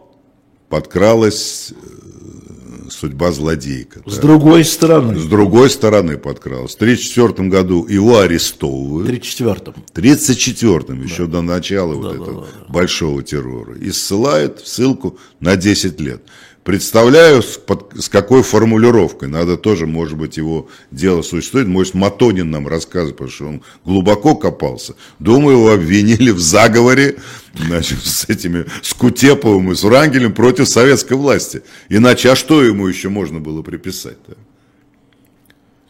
подкралась 0.70 1.72
э, 1.72 2.90
судьба 2.90 3.32
злодейка. 3.32 4.02
С 4.06 4.16
да. 4.16 4.22
другой 4.22 4.66
стороны. 4.66 5.18
С 5.18 5.26
другой 5.26 5.70
стороны 5.70 6.18
подкралась. 6.18 6.74
В 6.74 6.76
1934 6.76 7.50
году 7.50 7.86
его 7.88 8.20
арестовывают. 8.20 9.08
В 9.08 9.10
1934. 9.10 9.56
В 9.86 9.92
1934, 9.92 11.00
да. 11.00 11.04
еще 11.04 11.28
до 11.28 11.42
начала 11.42 11.94
да, 11.94 12.00
вот 12.00 12.10
да, 12.10 12.24
этого 12.24 12.42
да, 12.42 12.48
да. 12.68 12.74
большого 12.74 13.24
террора. 13.24 13.76
И 13.76 13.92
ссылают 13.92 14.62
в 14.62 14.68
ссылку 14.68 15.18
на 15.40 15.56
10 15.56 16.00
лет. 16.02 16.24
Представляю, 16.66 17.44
с, 17.44 17.58
под, 17.58 17.94
с 17.96 18.10
какой 18.10 18.42
формулировкой. 18.42 19.30
Надо 19.30 19.56
тоже, 19.56 19.86
может 19.86 20.18
быть, 20.18 20.38
его 20.38 20.68
дело 20.90 21.22
существует. 21.22 21.68
Может, 21.68 21.94
Матонин 21.94 22.50
нам 22.50 22.68
рассказывает, 22.68 23.18
потому 23.18 23.30
что 23.30 23.46
он 23.46 23.62
глубоко 23.86 24.36
копался. 24.36 24.96
Думаю, 25.20 25.58
его 25.58 25.72
обвинили 25.72 26.32
в 26.32 26.40
заговоре 26.40 27.18
значит, 27.54 28.04
с 28.04 28.28
этими, 28.28 28.66
с 28.82 28.96
Кутеповым 28.96 29.74
и 29.74 29.76
с 29.76 29.84
Урангелем 29.84 30.34
против 30.34 30.68
советской 30.68 31.14
власти. 31.14 31.62
Иначе, 31.88 32.32
а 32.32 32.36
что 32.36 32.64
ему 32.64 32.88
еще 32.88 33.10
можно 33.10 33.40
было 33.40 33.62
приписать-то? 33.62 34.36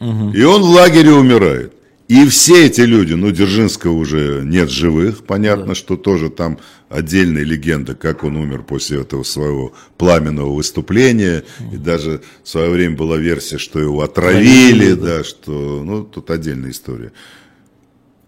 Угу. 0.04 0.32
И 0.32 0.42
он 0.42 0.60
в 0.60 0.68
лагере 0.68 1.12
умирает. 1.12 1.72
И 2.08 2.24
все 2.28 2.66
эти 2.66 2.82
люди, 2.82 3.14
ну, 3.14 3.32
Дзержинского 3.32 3.92
уже 3.92 4.42
нет 4.44 4.70
живых, 4.70 5.24
понятно, 5.24 5.66
да. 5.66 5.74
что 5.74 5.96
тоже 5.96 6.30
там 6.30 6.58
отдельная 6.88 7.42
легенда, 7.42 7.96
как 7.96 8.22
он 8.22 8.36
умер 8.36 8.62
после 8.62 9.00
этого 9.00 9.24
своего 9.24 9.72
пламенного 9.98 10.54
выступления, 10.54 11.42
mm. 11.58 11.74
и 11.74 11.76
даже 11.78 12.22
в 12.44 12.48
свое 12.48 12.70
время 12.70 12.96
была 12.96 13.16
версия, 13.16 13.58
что 13.58 13.80
его 13.80 14.02
отравили, 14.02 14.92
да, 14.92 15.18
да, 15.18 15.24
что, 15.24 15.82
ну, 15.84 16.04
тут 16.04 16.30
отдельная 16.30 16.70
история. 16.70 17.12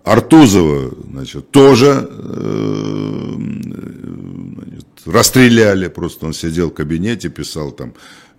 Артузова, 0.02 0.94
значит, 1.12 1.50
тоже 1.50 2.08
э, 2.10 3.34
расстреляли 5.04 5.88
просто. 5.88 6.26
Он 6.26 6.32
сидел 6.32 6.70
в 6.70 6.74
кабинете, 6.74 7.28
писал 7.28 7.72
там, 7.72 7.94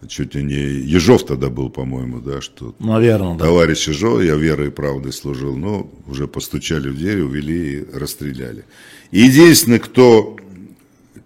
чуть 0.07 0.35
ли 0.35 0.43
не 0.43 0.55
Ежов 0.55 1.25
тогда 1.25 1.49
был, 1.49 1.69
по-моему, 1.69 2.19
да, 2.19 2.41
что 2.41 2.73
Наверное, 2.79 3.35
да. 3.37 3.45
товарищ 3.45 3.87
Ежов, 3.87 4.23
я 4.23 4.35
верой 4.35 4.67
и 4.67 4.71
правдой 4.71 5.11
служил, 5.13 5.55
но 5.57 5.89
уже 6.07 6.27
постучали 6.27 6.89
в 6.89 6.97
дверь, 6.97 7.21
увели 7.21 7.79
и 7.81 7.85
расстреляли. 7.97 8.63
И 9.11 9.21
единственный, 9.21 9.79
кто 9.79 10.37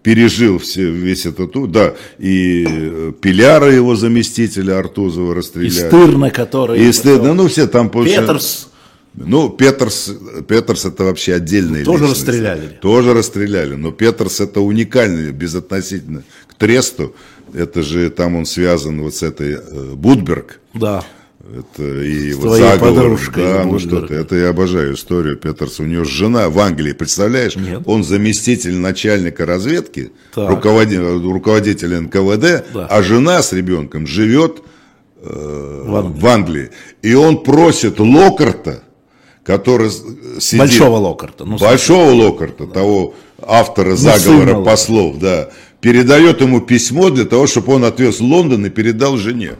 пережил 0.02 0.58
все, 0.58 0.92
весь 0.92 1.26
этот, 1.26 1.56
у- 1.56 1.68
да, 1.68 1.94
и 2.20 2.66
э, 2.68 3.12
Пиляра, 3.22 3.72
его 3.74 3.96
заместителя 3.96 4.80
Артузова 4.80 5.32
И 5.34 5.36
расстреляли. 5.36 5.70
Стырна, 5.88 6.30
который... 6.30 6.82
И 6.86 6.92
стыдно, 6.92 7.34
ну 7.34 7.48
все 7.48 7.68
там 7.68 7.90
Петерс. 7.90 8.70
Ну, 9.16 9.50
Петерс, 9.50 10.12
Петерс 10.48 10.86
это 10.86 11.04
вообще 11.04 11.36
отдельная 11.36 11.86
Тоже 11.86 12.06
личность. 12.06 12.28
расстреляли. 12.28 12.80
Тоже 12.82 13.14
расстреляли. 13.14 13.76
Но 13.76 13.92
Петерс 13.92 14.40
это 14.42 14.60
уникальный, 14.60 15.32
безотносительно 15.32 16.24
к 16.48 16.56
Тресту. 16.56 17.16
Это 17.54 17.82
же 17.84 18.10
там 18.10 18.36
он 18.36 18.46
связан 18.46 19.02
вот 19.02 19.16
с 19.16 19.24
этой 19.24 19.54
э, 19.54 19.94
Будберг. 19.96 20.60
Да. 20.74 21.04
Это 21.44 21.84
и 22.02 22.34
вот 22.34 22.42
твоей 22.44 22.64
заговор. 22.64 23.20
Да, 23.36 23.64
ну 23.66 23.72
Будберг. 23.72 23.80
что 23.82 24.08
ты, 24.08 24.14
это 24.16 24.36
я 24.36 24.50
обожаю 24.50 24.94
историю 24.96 25.36
Петерса. 25.38 25.84
У 25.84 25.86
него 25.86 26.04
жена 26.06 26.50
в 26.50 26.58
Англии, 26.60 26.94
представляешь? 26.94 27.56
Нет. 27.58 27.82
Он 27.86 28.04
заместитель 28.04 28.76
начальника 28.78 29.46
разведки, 29.46 30.12
Так. 30.34 30.50
руководи- 30.50 30.98
руководитель 31.32 31.96
НКВД, 32.00 32.66
Да. 32.74 32.88
а 32.90 33.04
жена 33.04 33.42
с 33.42 33.52
ребенком 33.54 34.08
живет 34.08 34.64
э, 35.22 35.84
В 35.86 35.96
Англии. 35.96 36.20
в 36.22 36.26
Англии. 36.28 36.70
И 37.02 37.14
он 37.14 37.44
просит 37.44 38.00
Локарта, 38.00 38.84
который 39.44 39.90
с- 39.92 40.02
сидит... 40.40 40.60
Большого 40.60 40.96
Локарта. 40.98 41.46
Ну, 41.46 41.58
Большого 41.58 42.12
Локарта, 42.12 42.68
того 42.68 43.14
автора 43.42 43.96
сына 43.98 44.18
заговора 44.18 44.50
Локарта. 44.58 44.64
послов, 44.70 45.20
да, 45.20 45.50
передает 45.84 46.40
ему 46.40 46.62
письмо 46.62 47.10
для 47.10 47.26
того, 47.26 47.46
чтобы 47.46 47.74
он 47.74 47.84
отвез 47.84 48.22
в 48.22 48.24
Лондон 48.24 48.66
и 48.66 48.70
передал 48.70 49.18
жене. 49.18 49.58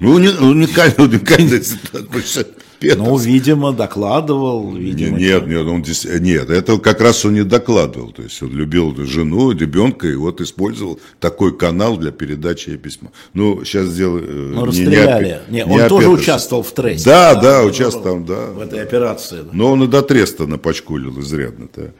Ну, 0.00 0.18
уни- 0.18 0.36
уникальная, 0.36 0.96
уникальная 0.98 1.62
ситуация. 1.62 2.46
Петр- 2.80 2.98
Ну, 2.98 3.16
видимо, 3.16 3.72
докладывал, 3.72 4.72
видимо. 4.72 5.18
нет, 5.18 5.46
нет, 5.48 5.66
он 5.66 5.84
нет, 6.20 6.48
это 6.50 6.78
как 6.78 7.00
раз 7.00 7.24
он 7.24 7.34
не 7.34 7.42
докладывал. 7.42 8.12
То 8.12 8.22
есть 8.22 8.40
он 8.42 8.50
любил 8.52 8.94
жену, 9.04 9.50
ребенка, 9.50 10.06
и 10.06 10.14
вот 10.14 10.40
использовал 10.40 11.00
такой 11.18 11.56
канал 11.56 11.96
для 11.96 12.12
передачи 12.12 12.76
письма. 12.76 13.10
Ну, 13.34 13.64
сейчас 13.64 13.92
дело... 13.96 14.18
э, 14.18 14.22
Ну, 14.22 14.66
не- 14.66 14.78
не 14.80 14.86
расстреляли. 14.86 15.40
Пе- 15.48 15.52
Не, 15.52 15.56
не 15.64 15.82
он 15.82 15.88
тоже 15.88 16.06
Петерсе. 16.06 16.22
участвовал 16.22 16.62
в 16.62 16.70
тресте. 16.72 17.04
Да, 17.10 17.34
да, 17.34 17.62
он 17.62 17.70
участвовал, 17.70 18.20
да. 18.20 18.46
В 18.52 18.60
этой 18.60 18.80
операции. 18.80 19.38
да. 19.42 19.48
Но 19.52 19.72
он 19.72 19.82
и 19.82 19.86
до 19.88 20.02
треста 20.02 20.46
напачкулил 20.46 21.18
изрядно. 21.20 21.64
-то. 21.74 21.90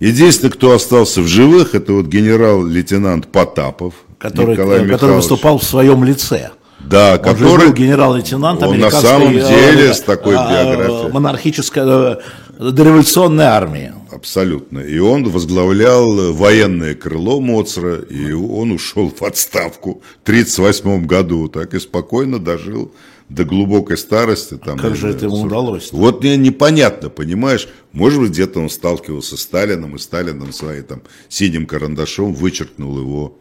Единственный, 0.00 0.50
кто 0.50 0.72
остался 0.72 1.20
в 1.22 1.26
живых, 1.28 1.74
это 1.76 1.92
вот 1.92 2.06
генерал-лейтенант 2.06 3.28
Потапов. 3.28 3.94
Который, 4.18 4.52
Николай 4.52 4.78
э, 4.78 4.80
который 4.82 4.92
Михайлович. 4.94 5.16
выступал 5.30 5.58
в 5.58 5.64
своем 5.64 6.02
лице. 6.04 6.50
Да, 6.88 7.14
Он 7.14 7.18
который... 7.18 7.66
был 7.66 7.72
генерал-лейтенант 7.72 8.62
он 8.62 8.78
на 8.78 8.90
самом 8.90 9.36
э, 9.36 9.40
деле 9.40 9.90
э, 9.90 9.94
с 9.94 10.00
такой 10.00 10.34
э, 10.34 10.36
биографией. 10.36 11.12
монархической 11.12 11.82
э, 11.84 12.16
дореволюционной 12.58 13.44
армии. 13.44 13.92
Абсолютно. 14.10 14.78
И 14.78 14.98
он 14.98 15.28
возглавлял 15.28 16.32
военное 16.32 16.94
крыло 16.94 17.40
Моцара, 17.40 17.96
и 17.96 18.32
он 18.32 18.70
ушел 18.70 19.12
в 19.14 19.22
отставку 19.22 20.02
в 20.22 20.28
1938 20.28 21.06
году, 21.06 21.48
так 21.48 21.74
и 21.74 21.80
спокойно 21.80 22.38
дожил 22.38 22.92
до 23.28 23.44
глубокой 23.44 23.96
старости. 23.96 24.56
Там, 24.56 24.78
Как 24.78 24.90
я 24.90 24.96
же 24.96 25.08
это 25.08 25.26
ему 25.26 25.42
удалось? 25.42 25.92
Вот 25.92 26.22
мне 26.22 26.36
непонятно, 26.36 27.08
понимаешь, 27.08 27.68
может 27.92 28.20
быть, 28.20 28.30
где-то 28.30 28.60
он 28.60 28.70
сталкивался 28.70 29.36
с 29.36 29.40
Сталином, 29.40 29.96
и 29.96 29.98
Сталином 29.98 30.52
своим 30.52 30.84
там 30.84 31.02
синим 31.28 31.66
карандашом 31.66 32.34
вычеркнул 32.34 32.98
его 32.98 33.38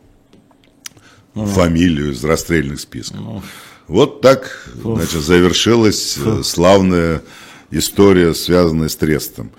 Ну. 1.36 1.46
фамилию 1.46 2.12
из 2.12 2.24
расстрельных 2.24 2.80
списков. 2.80 3.20
Вот 3.88 4.22
так, 4.22 4.70
значит, 4.76 5.22
завершилась 5.22 6.18
э, 6.24 6.42
славная 6.44 7.22
история, 7.70 8.34
связанная 8.34 8.88
с 8.88 8.96
Трестом. 8.96 9.52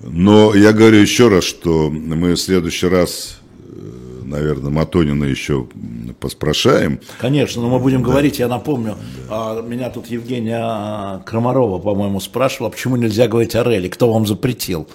Но 0.00 0.54
я 0.54 0.72
говорю 0.72 0.98
еще 0.98 1.28
раз, 1.28 1.44
что 1.44 1.90
мы 1.90 2.34
в 2.34 2.36
следующий 2.36 2.88
раз, 2.88 3.38
э, 3.68 4.22
наверное, 4.24 4.70
Матонина 4.70 5.24
еще 5.24 5.66
поспрашаем. 6.20 7.00
Конечно, 7.18 7.62
но 7.62 7.68
мы 7.70 7.78
будем 7.78 8.02
говорить, 8.02 8.38
я 8.38 8.48
напомню, 8.48 8.96
а, 9.30 9.62
меня 9.62 9.90
тут 9.90 10.08
Евгения 10.08 11.22
Крамарова, 11.24 11.78
по-моему, 11.78 12.20
спрашивала, 12.20 12.70
почему 12.70 12.96
нельзя 12.96 13.28
говорить 13.28 13.54
о 13.54 13.64
Реле, 13.64 13.88
кто 13.88 14.12
вам 14.12 14.26
запретил. 14.26 14.88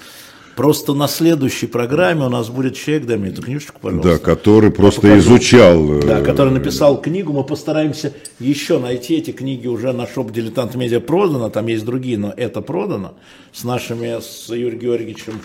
Просто 0.56 0.94
на 0.94 1.08
следующей 1.08 1.68
программе 1.68 2.26
у 2.26 2.30
нас 2.30 2.50
будет 2.50 2.76
человек, 2.76 3.06
дай 3.06 3.18
мне 3.18 3.30
эту 3.30 3.42
книжечку, 3.42 3.80
пожалуйста. 3.82 4.10
Да, 4.12 4.18
который 4.20 4.72
просто 4.72 5.02
покажу. 5.02 5.20
изучал. 5.20 5.94
э, 5.94 6.02
Да, 6.02 6.22
который 6.22 6.54
написал 6.54 7.02
книгу, 7.02 7.34
мы 7.34 7.44
постараемся 7.44 8.14
еще 8.40 8.80
найти 8.80 9.16
эти 9.16 9.32
книги 9.32 9.68
уже 9.68 9.94
на 9.94 10.08
шоп 10.08 10.32
Дилетант 10.32 10.76
Медиа 10.76 11.00
продано, 11.00 11.50
там 11.50 11.68
есть 11.68 11.86
другие, 11.86 12.18
но 12.18 12.34
это 12.36 12.62
продано, 12.62 13.14
с 13.54 13.64
нашими, 13.64 14.20
с 14.22 14.50
Юрием 14.50 14.80
Георгиевичем 14.80 15.42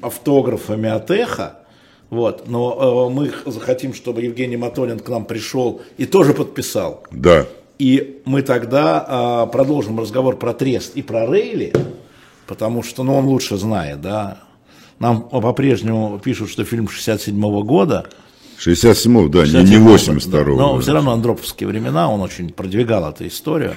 автографами 0.00 0.90
от 0.90 1.10
Эхо, 1.10 1.58
вот, 2.10 2.48
но 2.48 3.08
э, 3.08 3.14
мы 3.14 3.32
захотим, 3.46 3.94
чтобы 3.94 4.22
Евгений 4.22 4.56
Матонин 4.56 4.98
к 4.98 5.08
нам 5.08 5.24
пришел 5.24 5.80
и 5.96 6.04
тоже 6.04 6.34
подписал. 6.34 7.04
Да. 7.10 7.46
И 7.78 8.20
мы 8.26 8.42
тогда 8.42 9.04
а, 9.08 9.46
продолжим 9.46 9.98
разговор 9.98 10.36
про 10.36 10.52
Трест 10.52 10.92
и 10.94 11.02
про 11.02 11.26
Рейли, 11.26 11.72
потому 12.52 12.82
что 12.82 13.02
ну, 13.02 13.14
он 13.16 13.24
лучше 13.24 13.56
знает, 13.56 14.02
да. 14.02 14.36
Нам 14.98 15.22
по-прежнему 15.22 16.20
пишут, 16.22 16.50
что 16.50 16.64
фильм 16.66 16.86
67 16.86 17.40
года, 17.62 18.06
67-го, 18.58 19.28
да, 19.28 19.46
не, 19.46 19.64
не 19.64 19.76
67-го, 19.76 19.94
82-го. 19.94 20.56
да. 20.56 20.62
Но 20.62 20.78
все 20.80 20.92
равно 20.92 21.12
андроповские 21.12 21.66
времена, 21.66 22.10
он 22.10 22.20
очень 22.20 22.50
продвигал 22.50 23.08
эту 23.10 23.26
историю. 23.26 23.76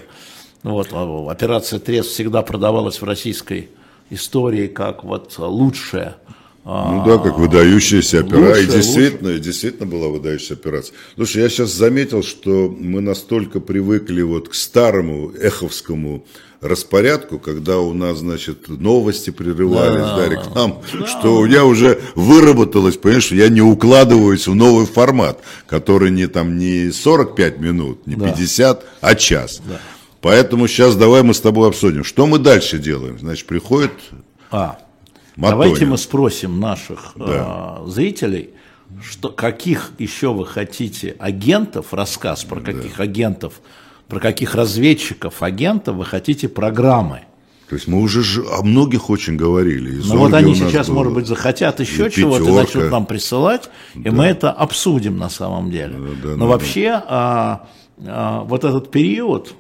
Вот, 0.62 0.90
а, 0.92 1.32
операция 1.32 1.80
Трест 1.80 2.10
всегда 2.10 2.42
продавалась 2.42 3.00
в 3.02 3.06
российской 3.06 3.70
истории 4.10 4.68
как 4.68 5.06
вот 5.06 5.34
лучшая. 5.38 6.18
а, 6.66 6.92
Ну 6.92 7.06
да, 7.06 7.18
как 7.24 7.40
выдающаяся 7.40 8.20
операция. 8.20 8.64
И 8.64 8.66
лучше, 8.66 8.78
действительно, 8.78 9.40
действительно 9.40 9.86
была 9.88 10.10
выдающаяся 10.10 10.56
операция. 10.56 10.94
Слушай, 11.16 11.44
я 11.44 11.50
сейчас 11.50 11.72
заметил, 11.72 12.24
что 12.24 12.76
мы 12.78 13.00
настолько 13.00 13.62
привыкли 13.62 14.22
вот 14.22 14.50
к 14.50 14.54
старому 14.54 15.32
эховскому 15.32 16.26
распорядку, 16.66 17.40
когда 17.40 17.80
у 17.80 17.94
нас, 17.94 18.18
значит, 18.20 18.68
новости 18.68 19.30
прерывались, 19.30 20.02
да, 20.02 20.28
реклам, 20.28 20.82
что 21.06 21.38
у 21.38 21.46
меня 21.46 21.66
уже 21.66 22.00
выработалось, 22.16 22.98
понимаешь, 22.98 23.26
что 23.26 23.36
я 23.36 23.50
не 23.50 23.62
укладываюсь 23.62 24.48
в 24.48 24.56
новый 24.56 24.86
формат, 24.86 25.42
который 25.68 26.12
не 26.12 26.28
там 26.28 26.58
не 26.58 26.92
45 26.92 27.60
минут, 27.60 28.08
не 28.08 28.16
50, 28.16 28.84
а 29.02 29.16
час. 29.16 29.62
Поэтому 30.22 30.68
сейчас 30.68 30.96
давай 30.96 31.22
мы 31.22 31.34
с 31.34 31.42
тобой 31.42 31.70
обсудим, 31.70 32.04
что 32.04 32.26
мы 32.26 32.40
дальше 32.40 32.80
делаем. 32.80 33.20
Значит, 33.20 33.46
приходит 33.46 33.92
А, 34.50 34.80
Матонин. 35.36 35.60
давайте 35.60 35.86
мы 35.86 35.98
спросим 35.98 36.60
наших 36.60 37.14
э, 37.16 37.78
зрителей, 37.86 38.50
что, 39.04 39.30
каких 39.30 39.92
еще 40.00 40.34
вы 40.34 40.46
хотите 40.48 41.16
агентов, 41.20 41.94
рассказ 41.94 42.44
про 42.44 42.60
каких 42.60 43.00
агентов, 43.00 43.62
про 44.08 44.20
каких 44.20 44.56
разведчиков, 44.56 45.42
агентов 45.42 45.96
вы 45.96 46.06
хотите 46.06 46.48
программы. 46.48 47.22
То 47.70 47.76
есть 47.76 47.88
мы 47.88 48.00
уже 48.00 48.22
ж 48.22 48.44
о 48.52 48.62
многих 48.62 49.10
очень 49.10 49.38
говорили. 49.38 49.98
Из 49.98 50.08
Ну 50.08 50.20
вот 50.20 50.34
они 50.34 50.54
сейчас, 50.54 50.88
было. 50.88 50.96
может 50.96 51.14
быть, 51.14 51.28
захотят 51.28 51.80
еще 51.80 52.12
чего-то 52.12 52.54
начнут 52.54 52.92
нам 52.92 53.06
присылать, 53.06 53.70
и 53.96 54.10
мы 54.10 54.26
это 54.26 54.52
обсудим 54.52 55.18
на 55.18 55.30
самом 55.30 55.72
деле. 55.72 55.96
да, 56.24 56.30
Но 56.30 56.38
да, 56.38 56.46
вообще 56.46 57.02
а, 57.08 57.68
а, 58.06 58.42
вот 58.44 58.64
этот 58.64 58.92
период 58.92 59.56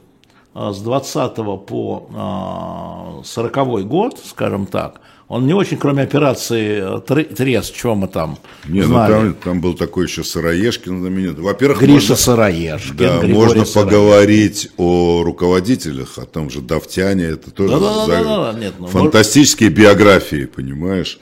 а, 0.53 0.71
с 0.71 0.81
20 0.81 1.35
по 1.65 2.09
а, 2.13 3.21
40 3.23 3.87
год, 3.87 4.19
скажем 4.23 4.67
так, 4.67 5.01
он 5.27 5.47
не 5.47 5.53
очень, 5.53 5.77
кроме 5.77 6.03
операции 6.03 6.97
э, 6.97 7.01
Тре- 7.01 7.23
Трест, 7.23 7.73
чего 7.75 7.95
мы 7.95 8.07
там 8.07 8.37
Не, 8.67 8.81
ну 8.81 8.87
знали. 8.87 9.11
там, 9.13 9.33
там 9.43 9.61
был 9.61 9.73
такой 9.73 10.05
еще 10.05 10.23
Сыроежкин 10.23 10.99
знаменитый. 10.99 11.43
Во-первых, 11.43 11.79
Гриша 11.79 11.93
можно, 11.93 12.15
Сыроежкин, 12.15 12.95
да, 12.97 13.17
Григорий 13.19 13.33
можно 13.33 13.65
Сыроежкин. 13.65 13.81
поговорить 13.83 14.69
о 14.77 15.23
руководителях, 15.23 16.17
о 16.17 16.25
том 16.25 16.49
же 16.49 16.61
Давтяне, 16.61 17.23
это 17.25 17.49
тоже 17.51 17.73
Да-да-да, 17.73 18.05
за- 18.05 18.23
да-да, 18.23 18.59
нет, 18.59 18.73
ну, 18.79 18.87
фантастические 18.87 19.69
биографии, 19.69 20.45
понимаешь? 20.45 21.19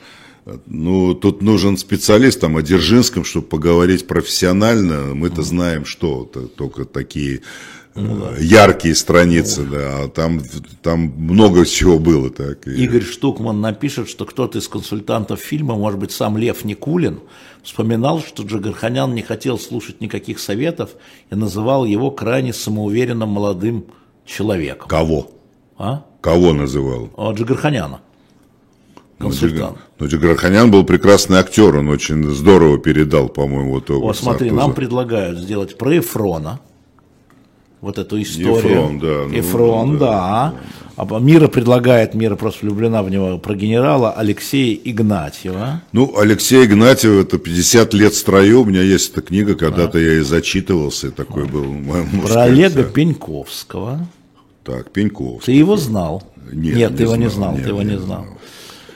Ну, 0.65 1.13
тут 1.13 1.41
нужен 1.41 1.77
специалист 1.77 2.41
там 2.41 2.57
о 2.57 2.61
Дзержинском, 2.61 3.23
чтобы 3.23 3.47
поговорить 3.47 4.05
профессионально. 4.07 5.15
Мы-то 5.15 5.41
знаем, 5.41 5.85
что 5.85 6.25
только 6.57 6.83
такие 6.83 7.39
э, 7.95 8.37
яркие 8.39 8.95
страницы, 8.95 9.63
да, 9.63 10.03
а 10.03 10.07
там, 10.07 10.41
там 10.81 11.13
много 11.17 11.65
чего 11.65 11.99
было. 11.99 12.29
Так, 12.29 12.67
Игорь 12.67 13.03
Штукман 13.03 13.61
напишет, 13.61 14.09
что 14.09 14.25
кто-то 14.25 14.59
из 14.59 14.67
консультантов 14.67 15.39
фильма, 15.39 15.75
может 15.75 15.99
быть, 15.99 16.11
сам 16.11 16.37
Лев 16.37 16.65
Никулин, 16.65 17.19
вспоминал, 17.63 18.21
что 18.21 18.43
Джигарханян 18.43 19.13
не 19.13 19.21
хотел 19.21 19.57
слушать 19.57 20.01
никаких 20.01 20.39
советов 20.39 20.91
и 21.29 21.35
называл 21.35 21.85
его 21.85 22.11
крайне 22.11 22.53
самоуверенным 22.53 23.29
молодым 23.29 23.85
человеком. 24.25 24.87
Кого? 24.87 25.31
А? 25.77 26.03
Кого 26.21 26.53
называл? 26.53 27.09
А, 27.17 27.33
Джигарханяна. 27.33 28.01
консультант. 29.17 29.77
Ну, 29.99 30.07
Джигарханян 30.07 30.69
был 30.69 30.83
прекрасный 30.83 31.37
актер, 31.37 31.77
он 31.77 31.89
очень 31.89 32.29
здорово 32.29 32.77
передал, 32.77 33.29
по-моему, 33.29 33.71
вот 33.75 33.89
образ 33.89 34.19
смотри, 34.19 34.51
нам 34.51 34.73
предлагают 34.73 35.39
сделать 35.39 35.77
про 35.77 35.97
Эфрона. 35.97 36.59
Вот 37.83 37.97
эту 37.97 38.21
историю. 38.21 38.55
Ефрон, 38.55 38.99
да, 38.99 39.25
ну, 39.27 39.39
Эфрон, 39.41 39.97
да. 39.97 40.53
А 40.95 41.19
Мира 41.19 41.49
предлагает, 41.49 42.13
Мира 42.13 42.37
просто 42.37 42.65
влюблена 42.65 43.03
в 43.03 43.09
него, 43.09 43.37
про 43.39 43.55
генерала 43.55 44.13
Алексея 44.13 44.79
Игнатьева. 44.85 45.81
Ну, 45.91 46.17
Алексей 46.17 46.63
Игнатьев, 46.63 47.11
это 47.11 47.37
50 47.37 47.93
лет 47.93 48.13
в 48.13 48.17
строю, 48.17 48.61
у 48.61 48.65
меня 48.65 48.81
есть 48.81 49.11
эта 49.11 49.21
книга, 49.21 49.55
когда-то 49.55 49.99
я 49.99 50.13
и 50.13 50.19
зачитывался, 50.21 51.07
и 51.07 51.11
такой 51.11 51.45
был, 51.45 51.65
можно 51.65 52.21
Про 52.21 52.27
сказать, 52.29 52.51
Олега 52.51 52.83
да. 52.83 52.89
Пеньковского. 52.89 54.07
Так, 54.63 54.91
Пеньков. 54.91 55.43
Ты 55.43 55.51
его 55.51 55.75
знал? 55.75 56.23
Нет, 56.53 56.95
ты 56.95 57.03
не 57.03 57.09
его 57.09 57.15
не 57.17 57.29
знал, 57.29 57.51
нет, 57.51 57.63
ты 57.63 57.69
его 57.69 57.81
не 57.81 57.99
знал. 57.99 58.23
знал. 58.23 58.37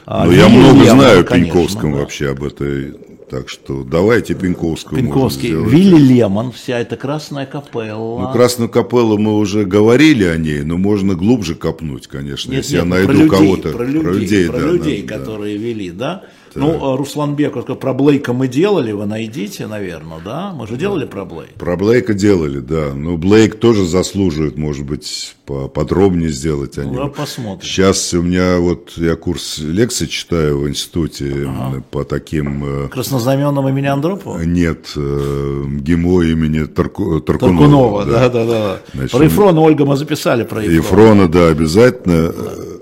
А, 0.05 0.23
Но 0.23 0.31
я 0.31 0.47
Лилия 0.47 0.59
много 0.59 0.83
Лемон, 0.85 0.99
знаю 1.01 1.19
о 1.19 1.23
Пеньковском 1.23 1.91
да. 1.91 1.97
вообще 1.97 2.29
об 2.29 2.41
этой, 2.41 2.93
так 3.29 3.49
что 3.49 3.83
давайте 3.83 4.33
Пеньковского 4.35 4.95
можем 4.95 5.07
Пеньковский. 5.07 5.49
Вилли 5.49 5.99
Лемон, 6.01 6.51
вся 6.51 6.79
эта 6.79 6.95
красная 6.95 7.45
капелла. 7.45 8.21
Ну, 8.21 8.31
Красную 8.31 8.69
капеллу 8.69 9.17
мы 9.17 9.37
уже 9.37 9.65
говорили 9.65 10.23
о 10.23 10.37
ней, 10.37 10.61
но 10.63 10.77
можно 10.77 11.13
глубже 11.13 11.55
копнуть, 11.55 12.07
конечно, 12.07 12.51
Нет, 12.51 12.63
если 12.63 12.75
нет, 12.75 12.85
я 12.85 12.89
про 12.89 12.97
найду 12.97 13.13
людей, 13.13 13.29
кого-то. 13.29 13.71
Про 13.71 13.83
людей, 13.83 14.47
про 14.47 14.59
да, 14.59 14.65
людей, 14.65 15.03
да, 15.03 15.07
да. 15.07 15.19
которые 15.19 15.57
вели, 15.57 15.91
да? 15.91 16.23
Ну, 16.57 16.93
а 16.93 16.97
Руслан 16.97 17.35
Беков, 17.35 17.65
про 17.79 17.93
Блейка 17.93 18.33
мы 18.33 18.47
делали, 18.47 18.91
вы 18.91 19.05
найдите, 19.05 19.67
наверное, 19.67 20.19
да? 20.23 20.53
Мы 20.53 20.67
же 20.67 20.75
делали 20.77 21.05
про 21.05 21.25
Блейка. 21.25 21.53
Про 21.57 21.75
Блейка 21.77 22.13
делали, 22.13 22.59
да. 22.59 22.93
Но 22.93 23.17
Блейк 23.17 23.59
тоже 23.59 23.85
заслуживает, 23.85 24.57
может 24.57 24.85
быть, 24.85 25.35
подробнее 25.73 26.29
сделать 26.29 26.77
о 26.77 26.83
Ну, 26.83 26.93
нем. 26.93 27.11
посмотрим. 27.11 27.61
Сейчас 27.67 28.13
у 28.13 28.21
меня 28.21 28.57
вот 28.59 28.93
я 28.97 29.15
курс 29.15 29.59
лекций 29.59 30.07
читаю 30.07 30.59
в 30.59 30.69
институте 30.69 31.47
по 31.91 32.03
таким 32.03 32.63
э, 32.85 32.87
Краснознаменным 32.89 33.67
имени 33.69 33.85
Андропова? 33.87 34.39
нет 34.41 34.91
э, 34.95 35.63
ГИМО 35.79 36.23
имени 36.23 36.65
Тарку- 36.65 37.21
Таркунова. 37.21 37.57
Таркунова, 37.59 38.05
да, 38.05 38.29
да, 38.29 38.45
да. 38.45 38.79
Значит, 38.93 39.11
Про 39.11 39.23
Ефрона, 39.25 39.61
Ольга, 39.61 39.85
мы 39.85 39.95
записали 39.95 40.43
про 40.43 40.61
Ефрона. 40.63 40.75
Ефрона, 40.77 41.27
да, 41.27 41.47
обязательно. 41.47 42.31
Э, 42.35 42.76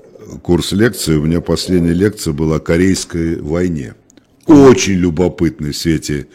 Курс 0.46 0.74
лекции, 0.74 1.16
у 1.16 1.24
меня 1.24 1.42
последняя 1.42 1.94
лекция 1.96 2.32
была 2.32 2.58
о 2.58 2.60
Корейской 2.60 3.42
войне. 3.42 3.96
Очень 4.46 4.94
любопытный 4.94 5.72
в 5.72 5.76
свете 5.76 6.28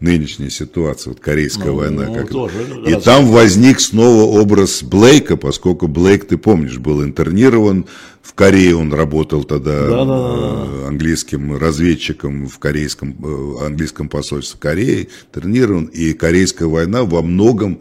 нынешней 0.00 0.50
ситуации, 0.50 1.08
вот 1.08 1.20
Корейская 1.20 1.68
Ну, 1.70 1.76
война. 1.76 2.04
ну, 2.08 2.14
как- 2.14 2.28
тоже 2.28 2.54
И 2.86 2.92
раз- 2.92 3.02
там 3.04 3.28
возник 3.28 3.80
снова 3.80 4.38
образ 4.38 4.82
Блейка, 4.82 5.38
поскольку 5.38 5.88
Блейк, 5.88 6.26
ты 6.26 6.36
помнишь, 6.36 6.76
был 6.76 7.02
интернирован 7.02 7.86
в 8.20 8.34
Корее, 8.34 8.76
он 8.76 8.92
работал 8.92 9.44
тогда 9.44 9.72
э, 9.72 10.86
английским 10.86 11.56
разведчиком 11.56 12.46
в 12.46 12.58
корейском, 12.58 13.16
э, 13.24 13.64
английском 13.64 14.10
посольстве 14.10 14.60
Кореи, 14.60 15.08
интернирован, 15.34 15.86
и 15.86 16.12
Корейская 16.12 16.66
война 16.66 17.04
во 17.04 17.22
многом 17.22 17.78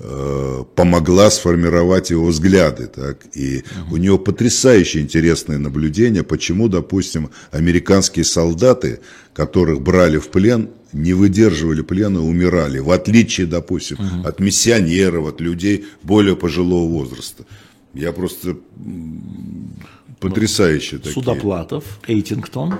э, 0.00 0.64
помогла 0.74 1.30
сформировать 1.30 2.10
его 2.10 2.26
взгляды. 2.26 2.86
Так? 2.86 3.18
И 3.34 3.62
у 3.90 3.96
него 3.96 4.18
потрясающе 4.18 5.00
интересное 5.00 5.58
наблюдение, 5.58 6.22
почему, 6.22 6.68
допустим, 6.68 7.30
американские 7.52 8.24
солдаты, 8.24 9.00
которых 9.34 9.80
брали 9.82 10.18
в 10.18 10.28
плен, 10.28 10.70
не 10.92 11.12
выдерживали 11.12 11.82
плена, 11.82 12.20
умирали, 12.24 12.78
в 12.80 12.90
отличие, 12.90 13.46
допустим, 13.46 13.98
от 14.24 14.40
миссионеров, 14.40 15.28
от 15.28 15.40
людей 15.40 15.84
более 16.02 16.34
пожилого 16.34 16.88
возраста. 16.88 17.44
Я 17.94 18.12
просто 18.12 18.56
м, 18.84 19.74
потрясающие 20.18 20.98
такие. 20.98 21.14
Судоплатов, 21.14 21.84
Эйтингтон, 22.06 22.74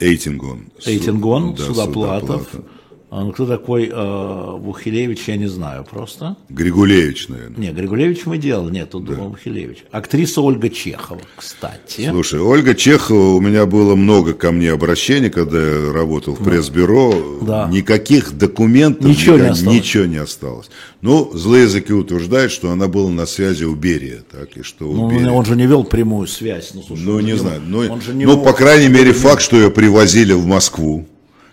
Эйтингон. 0.00 0.66
Эйтингон, 0.84 1.54
Да, 1.54 1.64
Судоплатов. 1.64 2.48
Судоплатов. 2.50 2.75
А, 3.18 3.24
ну, 3.24 3.32
кто 3.32 3.46
такой 3.46 3.88
э, 3.90 4.56
Бухилевич, 4.58 5.20
я 5.28 5.38
не 5.38 5.46
знаю 5.46 5.86
просто. 5.90 6.36
Григулевич, 6.50 7.28
наверное. 7.28 7.56
Не, 7.58 7.70
Григулевич 7.72 8.26
мы 8.26 8.36
делали, 8.36 8.70
нет, 8.74 8.90
тут 8.90 9.06
думал 9.06 9.30
Бухилевич. 9.30 9.84
Актриса 9.90 10.42
Ольга 10.42 10.68
Чехова, 10.68 11.22
кстати. 11.34 12.10
Слушай, 12.10 12.40
Ольга 12.40 12.74
Чехова, 12.74 13.30
у 13.36 13.40
меня 13.40 13.64
было 13.64 13.94
много 13.94 14.34
ко 14.34 14.52
мне 14.52 14.70
обращений, 14.70 15.30
когда 15.30 15.58
я 15.58 15.92
работал 15.94 16.34
в 16.34 16.44
пресс-бюро. 16.44 17.38
Да. 17.40 17.70
Никаких 17.72 18.36
документов, 18.36 19.06
Ничего 19.06 19.36
не 19.36 19.42
никак- 19.44 19.52
осталось. 19.52 19.76
ничего 19.78 20.04
не 20.04 20.16
осталось. 20.18 20.70
Ну, 21.00 21.30
злые 21.32 21.62
языки 21.62 21.94
утверждают, 21.94 22.52
что 22.52 22.70
она 22.70 22.86
была 22.86 23.10
на 23.10 23.24
связи 23.24 23.64
у 23.64 23.74
Берия. 23.74 24.24
Так, 24.30 24.58
и 24.58 24.62
что 24.62 24.90
у 24.90 24.92
Ну, 24.94 25.10
Берия- 25.10 25.30
он 25.30 25.42
же 25.46 25.56
не 25.56 25.66
вел 25.66 25.84
прямую 25.84 26.26
связь. 26.26 26.72
Ну, 26.74 26.82
слушай, 26.86 27.02
Ну, 27.02 27.12
он 27.14 27.20
же 27.22 27.26
не 27.28 27.36
знаю. 27.38 27.62
Ну, 27.66 27.78
он 27.90 28.02
же 28.02 28.12
не 28.12 28.26
ну, 28.26 28.36
мог- 28.36 28.44
по 28.44 28.52
крайней 28.52 28.88
мере, 28.88 29.14
факт, 29.14 29.40
что 29.40 29.56
ее 29.56 29.70
привозили 29.70 30.34
в 30.34 30.44
Москву. 30.44 31.06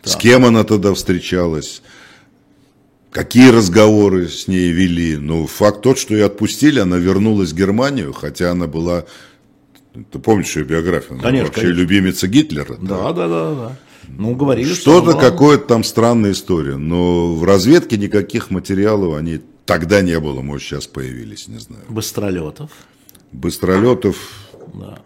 С 0.04 0.16
кем 0.16 0.46
она 0.46 0.64
тогда 0.64 0.94
встречалась? 0.94 1.82
Какие 3.12 3.50
разговоры 3.52 4.28
с 4.28 4.48
ней 4.48 4.72
вели? 4.72 5.18
Ну, 5.18 5.46
факт 5.48 5.82
тот, 5.82 5.98
что 5.98 6.14
ее 6.16 6.26
отпустили, 6.26 6.80
она 6.80 6.98
вернулась 6.98 7.52
в 7.52 7.56
Германию, 7.56 8.12
хотя 8.12 8.52
она 8.52 8.68
была... 8.68 9.06
Ты 10.12 10.18
помнишь 10.18 10.56
ее 10.56 10.64
биографию? 10.64 11.14
Она 11.14 11.22
Конечно, 11.24 11.46
вообще 11.48 11.62
конечно. 11.62 11.80
любимица 11.82 12.28
Гитлера. 12.28 12.76
Да, 12.82 13.14
да, 13.14 13.28
да, 13.28 13.54
да. 13.54 13.78
Ну, 14.08 14.36
говорили, 14.36 14.66
что 14.74 14.82
Что-то, 15.00 15.12
была- 15.12 15.22
какое-то 15.22 15.66
там 15.68 15.84
странная 15.84 16.32
история. 16.32 16.76
Но 16.78 17.36
в 17.36 17.44
разведке 17.44 17.98
никаких 17.98 18.50
материалов 18.50 19.16
они 19.16 19.40
тогда 19.66 20.02
не 20.02 20.20
было, 20.20 20.42
может, 20.42 20.68
сейчас 20.68 20.88
появились, 20.88 21.48
не 21.48 21.60
знаю. 21.60 21.84
Быстролетов. 21.90 22.72
Быстролетов 23.32 24.18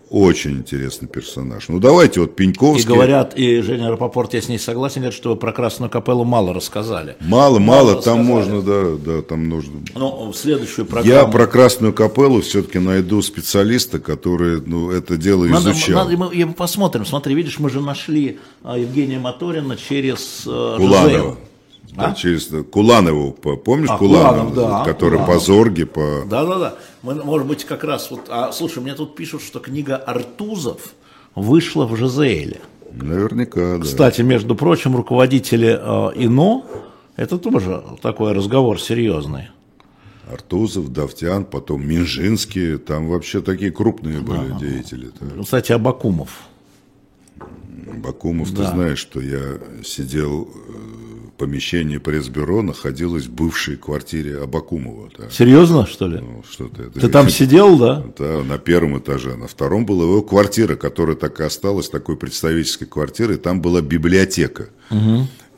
очень 0.10 0.52
интересный 0.58 1.08
персонаж. 1.08 1.68
Ну, 1.70 1.80
давайте 1.80 2.20
вот 2.22 2.32
И 2.32 2.34
Пеньковский. 2.34 2.88
говорят, 2.88 3.34
и 3.38 3.62
Женя 3.62 3.90
Рапопорт, 3.90 4.34
я 4.34 4.42
с 4.42 4.48
ней 4.48 4.58
согласен, 4.60 5.02
говорит, 5.02 5.18
что 5.18 5.32
вы 5.32 5.36
про 5.36 5.52
Красную 5.52 5.90
Капеллу 5.90 6.24
мало 6.24 6.54
рассказали. 6.54 7.16
Мало, 7.20 7.60
мало, 7.60 8.02
там 8.02 8.20
рассказали. 8.20 8.22
можно, 8.24 8.62
да, 8.62 8.96
да, 8.98 9.22
там 9.22 9.50
нужно. 9.50 9.82
Ну, 9.96 10.32
в 10.32 10.36
следующую 10.36 10.86
Я 10.86 10.92
программу... 10.92 11.32
про 11.32 11.48
Красную 11.48 11.94
Капеллу 11.94 12.42
все-таки 12.42 12.80
найду 12.80 13.22
специалиста, 13.22 14.00
который, 14.00 14.62
ну, 14.66 14.92
это 14.92 15.18
дело 15.18 15.46
Надо, 15.46 15.72
изучал. 15.72 16.06
надо- 16.06 16.18
мы, 16.18 16.46
мы 16.46 16.54
посмотрим. 16.54 17.06
Смотри, 17.06 17.36
видишь, 17.36 17.60
мы 17.60 17.70
же 17.70 17.82
нашли 17.82 18.40
а, 18.64 18.78
Евгения 18.78 19.20
Моторина 19.20 19.76
через 19.78 20.44
э, 20.46 20.76
Куланова. 20.78 21.38
Да, 21.98 22.12
А? 22.12 22.14
через 22.14 22.50
Куланову, 22.72 23.32
по- 23.32 23.58
помнишь 23.58 23.90
А, 23.90 23.98
Куланов, 23.98 24.54
Куланов, 24.54 24.56
да, 24.56 24.84
который 24.86 25.18
по 25.18 25.26
Куланов. 25.26 25.44
Зорге, 25.46 25.86
по... 25.88 26.24
Да, 26.30 26.46
да, 26.46 26.60
да. 26.60 26.76
Мы, 27.02 27.16
может 27.16 27.48
быть, 27.48 27.66
как 27.66 27.84
раз 27.84 28.12
вот. 28.12 28.28
А, 28.30 28.52
слушай, 28.52 28.84
мне 28.84 28.94
тут 28.94 29.16
пишут, 29.16 29.42
что 29.42 29.60
книга 29.60 29.96
Артузов 29.96 30.94
вышла 31.34 31.86
в 31.88 31.96
Жизеле. 31.96 32.62
Наверняка, 32.94 33.78
да. 33.78 33.84
Кстати, 33.84 34.22
между 34.22 34.56
прочим, 34.56 34.96
руководители 34.96 35.76
э, 35.80 36.12
ИНО, 36.24 36.66
это 37.16 37.40
тоже 37.40 37.84
такой 38.02 38.34
разговор 38.34 38.80
серьезный. 38.80 39.50
Артузов, 40.32 40.94
Давтян, 40.94 41.46
потом 41.46 41.88
Минжинский, 41.88 42.78
там 42.78 43.08
вообще 43.10 43.42
такие 43.42 43.72
крупные 43.72 44.20
были 44.20 44.52
деятели. 44.60 45.10
да. 45.20 45.42
Кстати, 45.44 45.72
Абакумов. 45.72 46.42
Бакумов, 48.04 48.54
Да. 48.54 48.66
ты 48.66 48.72
знаешь, 48.72 49.00
что 49.00 49.20
я 49.22 49.60
сидел 49.84 50.48
э, 50.54 51.07
помещении 51.38 51.98
пресс-бюро, 51.98 52.62
находилась 52.62 53.26
в 53.26 53.32
бывшей 53.32 53.78
квартире 53.78 54.42
Абакумова. 54.42 55.10
да. 55.18 55.30
Серьезно, 55.30 55.86
что 55.86 56.08
ли? 56.08 56.20
Ну, 56.20 56.44
что-то 56.50 56.84
это 56.84 57.00
Ты 57.00 57.08
там 57.10 57.30
сидел, 57.40 57.78
да? 57.78 58.04
Да, 58.18 58.44
на 58.44 58.58
первом 58.58 58.98
этаже. 59.00 59.36
На 59.36 59.48
втором 59.48 59.86
была 59.86 60.04
его 60.04 60.22
квартира, 60.22 60.76
которая 60.76 61.16
так 61.16 61.40
и 61.40 61.44
осталась, 61.44 61.90
такой 61.90 62.18
представительской 62.18 62.88
квартирой. 62.88 63.38
Там 63.38 63.62
была 63.62 63.82
библиотека. 63.82 64.70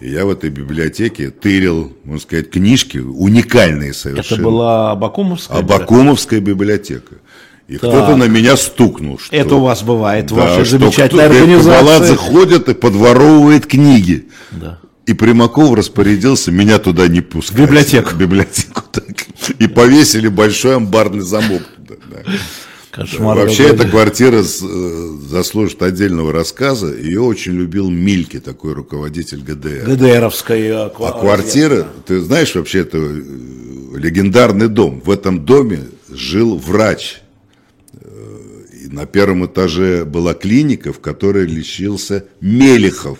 И 0.01 0.09
я 0.11 0.25
в 0.25 0.29
этой 0.29 0.49
библиотеке 0.49 1.29
тырил, 1.29 1.91
можно 2.05 2.21
сказать, 2.21 2.49
книжки, 2.49 2.99
уникальные 2.99 3.89
Это 3.89 3.99
совершенно. 3.99 4.43
была 4.43 4.91
Абакумовская? 4.91 5.57
Абакумовская 5.59 6.39
библиотека. 6.39 7.15
И 7.67 7.73
Так. 7.77 7.89
кто-то 7.91 8.15
на 8.15 8.23
меня 8.27 8.55
стукнул. 8.57 9.19
Что, 9.19 9.35
Это 9.35 9.55
у 9.55 9.59
вас 9.59 9.83
бывает 9.83 10.27
Да, 10.27 10.35
вашей 10.35 10.63
что 10.65 10.79
замечательной 10.79 11.25
кто- 11.25 11.33
Кабаладзе 11.39 11.71
организации. 11.73 12.15
ходит 12.15 12.69
и 12.69 12.73
подворовывает 12.73 13.65
книги. 13.67 14.29
Да. 14.51 14.79
И 15.09 15.13
Примаков 15.13 15.73
распорядился 15.73 16.51
меня 16.51 16.77
туда 16.77 17.07
не 17.07 17.21
пускать. 17.21 17.57
В 17.57 17.61
библиотеку. 17.63 18.11
В 18.11 18.17
библиотеку, 18.19 18.83
так. 18.91 19.03
И 19.57 19.65
повесили 19.65 20.27
большой 20.27 20.75
амбарный 20.75 21.21
замок 21.21 21.63
да. 21.79 21.95
Кошмар 22.91 23.39
Вообще 23.39 23.69
эта 23.69 23.87
квартира 23.87 24.43
э, 24.43 24.43
заслужит 25.27 25.81
отдельного 25.81 26.31
рассказа. 26.31 26.95
Ее 26.95 27.21
очень 27.21 27.53
любил 27.53 27.89
Мильки, 27.89 28.39
такой 28.39 28.73
руководитель 28.73 29.41
ГДР. 29.41 29.95
ГДРовская 29.95 30.85
А 30.85 30.89
квартира, 30.89 31.87
ты 32.05 32.19
знаешь, 32.19 32.53
вообще 32.53 32.81
это 32.81 32.99
э, 32.99 33.21
легендарный 33.95 34.67
дом. 34.67 35.01
В 35.03 35.09
этом 35.09 35.43
доме 35.43 35.87
жил 36.07 36.55
врач. 36.55 37.23
Э, 37.93 38.07
и 38.83 38.87
на 38.89 39.07
первом 39.07 39.47
этаже 39.47 40.05
была 40.05 40.35
клиника, 40.35 40.93
в 40.93 40.99
которой 40.99 41.47
лечился 41.47 42.25
Мелехов. 42.41 43.17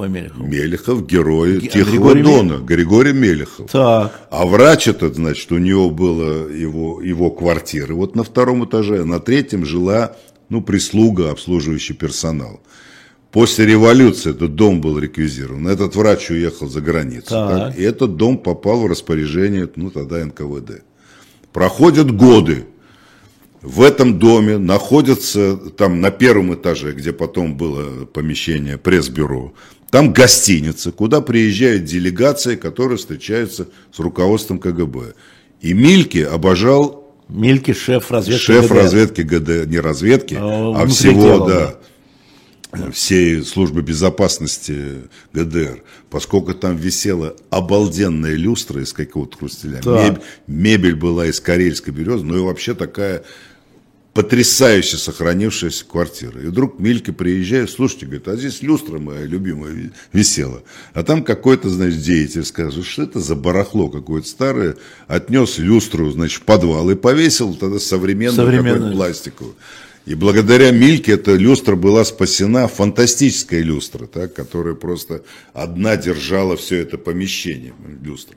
Какой 0.00 0.08
Мелехов? 0.08 0.40
Мелехов, 0.40 1.06
герой 1.06 1.58
Ге- 1.58 1.68
Тихого 1.68 1.90
Григорий 1.90 2.22
Дона, 2.22 2.58
Григорий 2.58 3.12
Мелехов. 3.12 3.70
Так. 3.70 4.28
А 4.30 4.46
врач 4.46 4.88
этот, 4.88 5.16
значит, 5.16 5.52
у 5.52 5.58
него 5.58 5.90
была 5.90 6.50
его, 6.50 7.02
его 7.02 7.30
квартира 7.30 7.94
вот 7.94 8.16
на 8.16 8.24
втором 8.24 8.64
этаже, 8.64 9.02
а 9.02 9.04
на 9.04 9.20
третьем 9.20 9.66
жила 9.66 10.16
ну, 10.48 10.62
прислуга, 10.62 11.30
обслуживающий 11.30 11.94
персонал. 11.94 12.60
После 13.30 13.66
революции 13.66 14.30
этот 14.30 14.54
дом 14.54 14.80
был 14.80 14.98
реквизирован. 14.98 15.68
Этот 15.68 15.94
врач 15.94 16.30
уехал 16.30 16.66
за 16.66 16.80
границу. 16.80 17.28
Так. 17.28 17.50
так, 17.50 17.78
и 17.78 17.82
этот 17.82 18.16
дом 18.16 18.38
попал 18.38 18.80
в 18.80 18.86
распоряжение, 18.86 19.68
ну, 19.76 19.90
тогда 19.90 20.24
НКВД. 20.24 20.82
Проходят 21.52 22.10
годы. 22.10 22.64
В 23.62 23.82
этом 23.82 24.18
доме 24.18 24.56
находится, 24.56 25.56
там 25.56 26.00
на 26.00 26.10
первом 26.10 26.54
этаже, 26.54 26.92
где 26.92 27.12
потом 27.12 27.58
было 27.58 28.06
помещение 28.06 28.78
пресс-бюро, 28.78 29.52
там 29.90 30.12
гостиница, 30.12 30.92
куда 30.92 31.20
приезжают 31.20 31.84
делегации, 31.84 32.56
которые 32.56 32.98
встречаются 32.98 33.68
с 33.92 33.98
руководством 33.98 34.58
КГБ. 34.58 35.14
И 35.60 35.72
Мильки 35.74 36.18
обожал 36.18 37.14
Мильки 37.28 37.72
шеф 37.72 38.10
разведки. 38.10 38.42
шеф 38.42 38.64
ГДР. 38.66 38.74
разведки 38.76 39.20
ГД, 39.22 39.66
не 39.68 39.78
разведки, 39.78 40.36
А, 40.38 40.82
а 40.82 40.86
всего, 40.86 41.22
дела, 41.22 41.48
да, 42.72 42.90
всей 42.92 43.42
службы 43.44 43.82
безопасности 43.82 45.02
ГДР, 45.32 45.82
поскольку 46.08 46.54
там 46.54 46.76
висела 46.76 47.36
обалденная 47.50 48.34
люстра 48.34 48.82
из 48.82 48.92
какого-то 48.92 49.38
хрустеля, 49.38 49.80
Так. 49.82 50.04
мебель, 50.04 50.20
мебель 50.46 50.94
была 50.96 51.26
из 51.26 51.40
карельской 51.40 51.92
березы, 51.92 52.24
ну 52.24 52.36
и 52.36 52.40
вообще 52.40 52.74
такая 52.74 53.22
потрясающе 54.14 54.96
сохранившаяся 54.96 55.84
квартира. 55.84 56.40
И 56.40 56.46
вдруг 56.46 56.78
Милька 56.80 57.12
приезжает, 57.12 57.70
слушайте, 57.70 58.06
говорит, 58.06 58.28
а 58.28 58.36
здесь 58.36 58.60
люстра 58.62 58.98
моя 58.98 59.24
любимая 59.24 59.72
ви- 59.72 59.90
висела. 60.12 60.62
А 60.94 61.02
там 61.04 61.22
какой-то, 61.22 61.68
значит, 61.68 62.02
деятель 62.02 62.44
скажет, 62.44 62.84
что 62.84 63.04
это 63.04 63.20
за 63.20 63.36
барахло 63.36 63.88
какое-то 63.88 64.26
старое, 64.28 64.76
отнес 65.06 65.58
люстру, 65.58 66.10
значит, 66.10 66.42
в 66.42 66.44
подвал 66.44 66.90
и 66.90 66.96
повесил 66.96 67.54
тогда 67.54 67.78
современную, 67.78 68.34
Современную. 68.46 68.92
пластиковую. 68.94 69.54
И 70.06 70.14
благодаря 70.14 70.70
Мильке 70.72 71.12
эта 71.12 71.34
люстра 71.34 71.76
была 71.76 72.04
спасена, 72.04 72.66
фантастическая 72.66 73.60
люстра, 73.62 74.06
так, 74.06 74.34
которая 74.34 74.74
просто 74.74 75.22
одна 75.52 75.96
держала 75.96 76.56
все 76.56 76.78
это 76.78 76.98
помещение, 76.98 77.74
люстра. 78.02 78.34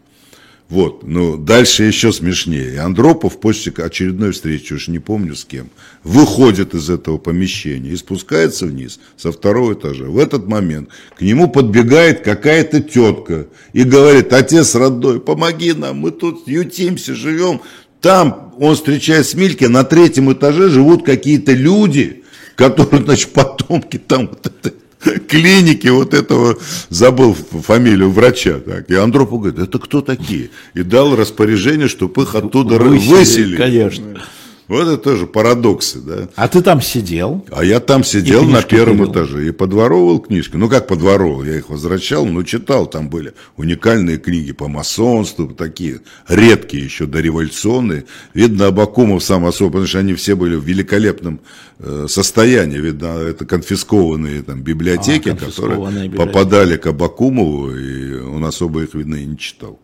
Вот, 0.74 1.04
ну, 1.04 1.38
дальше 1.38 1.84
еще 1.84 2.12
смешнее. 2.12 2.80
Андропов 2.80 3.40
после 3.40 3.72
очередной 3.78 4.32
встречи, 4.32 4.74
уж 4.74 4.88
не 4.88 4.98
помню 4.98 5.36
с 5.36 5.46
кем, 5.46 5.70
выходит 6.04 6.74
из 6.74 6.90
этого 6.90 7.20
помещения 7.20 7.92
и 7.92 7.96
спускается 7.96 8.66
вниз 8.66 9.00
со 9.16 9.32
второго 9.32 9.74
этажа. 9.74 10.06
В 10.06 10.18
этот 10.18 10.48
момент 10.48 10.90
к 11.16 11.22
нему 11.22 11.48
подбегает 11.48 12.22
какая-то 12.22 12.82
тетка 12.82 13.46
и 13.74 13.84
говорит, 13.84 14.34
отец 14.34 14.74
родной, 14.74 15.20
помоги 15.22 15.74
нам, 15.74 15.98
мы 15.98 16.10
тут 16.10 16.48
ютимся, 16.48 17.14
живем. 17.14 17.62
Там 18.02 18.56
он 18.58 18.74
встречает 18.74 19.28
с 19.28 19.36
Мильки, 19.36 19.66
на 19.66 19.84
третьем 19.84 20.34
этаже 20.34 20.70
живут 20.70 21.06
какие-то 21.06 21.52
люди, 21.52 22.24
которые, 22.56 23.04
значит, 23.04 23.30
потомки 23.30 23.98
там 24.00 24.28
вот 24.28 24.48
это, 24.48 24.74
клиники 25.28 25.88
вот 25.88 26.14
этого, 26.14 26.58
забыл 26.90 27.34
фамилию 27.34 28.12
врача, 28.12 28.60
так, 28.60 28.90
и 28.90 28.96
Андропов 28.96 29.42
говорит, 29.42 29.60
это 29.60 29.80
кто 29.80 30.02
такие? 30.02 30.50
И 30.74 30.84
дал 30.84 31.16
распоряжение, 31.16 31.88
чтобы 31.88 32.24
их 32.24 32.36
оттуда 32.36 32.78
Выселили. 32.78 33.58
Конечно. 33.58 34.22
Вот 34.68 34.88
это 34.88 34.98
тоже 34.98 35.28
парадоксы, 35.28 36.00
да. 36.00 36.30
А 36.36 36.48
ты 36.48 36.62
там 36.62 36.82
сидел? 36.82 37.46
А 37.52 37.64
я 37.66 37.80
там 37.80 38.04
сидел 38.04 38.46
на 38.46 38.62
первом 38.62 38.98
пилил. 39.00 39.12
этаже 39.12 39.48
и 39.48 39.52
подворовывал 39.52 40.20
книжки. 40.20 40.56
Ну, 40.56 40.70
как 40.70 40.88
подворовывал, 40.88 41.44
я 41.44 41.58
их 41.58 41.70
возвращал, 41.70 42.26
но 42.26 42.44
читал. 42.44 42.88
Там 42.88 43.10
были 43.10 43.34
уникальные 43.58 44.18
книги 44.18 44.54
по 44.54 44.68
масонству, 44.68 45.48
такие 45.48 46.00
редкие 46.28 46.84
еще 46.86 47.06
дореволюционные. 47.06 48.06
Видно, 48.34 48.68
Абакумов 48.68 49.24
сам 49.24 49.46
особо, 49.46 49.70
потому 49.72 49.88
что 49.88 50.00
они 50.00 50.14
все 50.14 50.36
были 50.36 50.56
в 50.56 50.64
великолепном 50.64 51.42
э, 51.80 52.06
состоянии. 52.08 52.78
Видно, 52.80 53.18
это 53.18 53.46
конфискованные 53.46 54.44
там 54.44 54.62
библиотеки, 54.62 55.30
А, 55.30 55.36
которые 55.36 55.78
библиотеки. 55.80 56.16
попадали 56.16 56.78
к 56.78 56.88
Абакумову, 56.88 57.76
и 57.76 58.14
он 58.20 58.46
особо 58.46 58.84
их, 58.84 58.94
видно, 58.94 59.16
и 59.16 59.26
не 59.26 59.38
читал. 59.38 59.80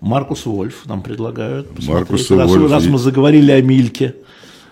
Маркус 0.00 0.46
Вольф 0.46 0.84
нам 0.86 1.02
предлагают. 1.02 1.68
Маркус 1.86 2.30
раз, 2.30 2.50
Вольф. 2.50 2.70
раз 2.70 2.84
мы 2.86 2.98
заговорили 2.98 3.50
о 3.52 3.62
Мильке. 3.62 4.14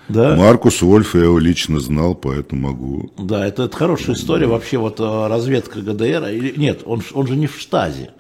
Да, 0.08 0.36
Маркус 0.36 0.82
Вольф 0.82 1.14
я 1.14 1.22
его 1.22 1.38
лично 1.38 1.80
знал, 1.80 2.14
поэтому 2.14 2.68
могу 2.68 3.10
да 3.16 3.46
это, 3.46 3.62
это 3.64 3.74
хорошая 3.76 4.16
история. 4.16 4.46
Вообще 4.46 4.76
вот 4.76 5.00
э, 5.00 5.26
разведка 5.28 5.80
ГДР. 5.80 6.28
Или, 6.28 6.52
нет, 6.58 6.82
он, 6.84 7.02
он 7.14 7.26
же 7.26 7.36
не 7.36 7.46
в 7.46 7.58
штазе. 7.58 8.10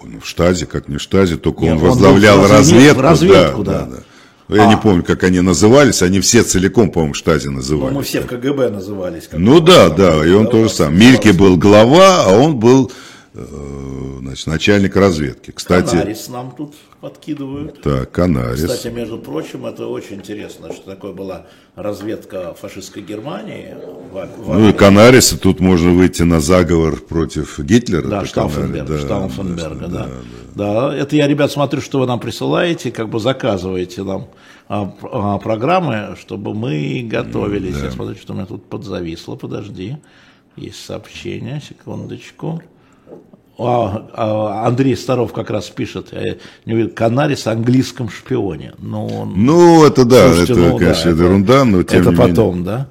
Он 0.00 0.20
в 0.20 0.26
штазе, 0.26 0.66
как 0.66 0.86
не 0.88 0.98
в 0.98 1.02
штазе, 1.02 1.36
только 1.36 1.62
Нет, 1.62 1.72
он 1.72 1.78
он 1.78 1.84
возглавлял 1.88 2.38
в 2.40 2.48
разведку, 2.50 3.00
разведку. 3.00 3.00
в 3.00 3.02
разведку, 3.02 3.62
да, 3.64 3.72
да. 3.72 3.86
да, 3.86 3.96
да. 3.96 4.02
Я 4.56 4.66
А. 4.68 4.68
не 4.68 4.76
помню, 4.76 5.02
как 5.02 5.24
они 5.24 5.40
назывались, 5.40 6.02
они 6.02 6.20
все 6.20 6.42
целиком, 6.44 6.90
по-моему, 6.90 7.14
в 7.14 7.16
штазе 7.16 7.48
Ну, 7.48 7.56
назывались. 7.56 7.96
мы 7.96 8.02
все 8.02 8.20
в 8.20 8.26
КГБ 8.26 8.68
назывались. 8.70 9.26
как 9.26 9.40
Ну 9.40 9.58
да, 9.60 9.88
да, 9.88 10.24
и 10.24 10.30
он 10.32 10.44
да, 10.44 10.50
тоже 10.50 10.68
сам. 10.68 10.96
Мильки 10.96 11.30
был 11.30 11.56
глава, 11.56 12.24
а 12.26 12.36
он 12.38 12.56
был 12.58 12.92
э, 13.32 13.44
значит, 14.26 14.46
начальник 14.46 14.96
разведки. 14.96 15.50
Кстати, 15.50 15.90
Канарис 15.90 16.28
нам 16.28 16.52
тут 16.56 16.74
подкидывают. 17.00 17.82
так, 17.82 18.10
Канарис. 18.10 18.62
Кстати, 18.64 18.88
между 18.92 19.18
прочим, 19.18 19.66
это 19.66 19.86
очень 19.86 20.16
интересно, 20.16 20.72
что 20.72 20.82
такое 20.90 21.12
была 21.12 21.46
разведка 21.76 22.54
фашистской 22.54 23.02
Германии. 23.02 23.74
в- 24.12 24.44
в 24.44 24.58
Ну 24.58 24.68
и 24.68 24.72
Канариса, 24.72 25.38
тут 25.38 25.60
можно 25.60 25.90
выйти 25.92 26.22
на 26.22 26.40
заговор 26.40 26.96
против 27.00 27.58
Гитлера. 27.58 28.06
Да, 28.08 28.24
Штауфенберг, 28.24 28.86
Канарис, 28.86 29.02
да, 29.02 29.06
Штауфенберга, 29.06 29.88
да, 29.88 30.08
да. 30.54 30.96
это 30.96 31.16
я, 31.16 31.26
ребят, 31.26 31.50
смотрю, 31.50 31.80
что 31.80 31.98
вы 32.00 32.06
нам 32.06 32.20
присылаете, 32.20 32.90
как 32.90 33.08
бы 33.08 33.18
заказываете 33.20 34.02
нам 34.04 34.28
а, 34.68 34.94
а, 35.02 35.38
программы, 35.38 36.16
чтобы 36.18 36.54
мы 36.54 37.02
готовились. 37.10 37.76
Я 37.82 37.90
смотрю, 37.90 38.14
что 38.16 38.32
у 38.32 38.36
меня 38.36 38.46
тут 38.46 38.64
подзависло, 38.68 39.36
подожди. 39.36 39.96
Есть 40.56 40.84
сообщение, 40.84 41.60
секундочку. 41.60 42.62
А, 43.56 44.06
а, 44.14 44.66
Андрей 44.66 44.96
Старов 44.96 45.32
как 45.32 45.48
раз 45.50 45.68
пишет, 45.68 46.08
э, 46.12 46.38
Канарис 46.88 47.46
английском 47.46 48.08
шпионе. 48.08 48.72
Ну, 48.78 49.26
Ну, 49.34 49.84
это 49.86 50.04
да, 50.04 50.28
Слушайте, 50.28 50.52
это, 50.54 50.60
ну 50.62 50.72
да, 50.72 50.84
конечно, 50.84 51.08
это- 51.10 51.22
ерунда, 51.22 51.64
но 51.64 51.82
тем 51.84 52.00
это 52.00 52.10
не 52.10 52.16
потом, 52.16 52.48
менее. 52.58 52.64
да. 52.64 52.86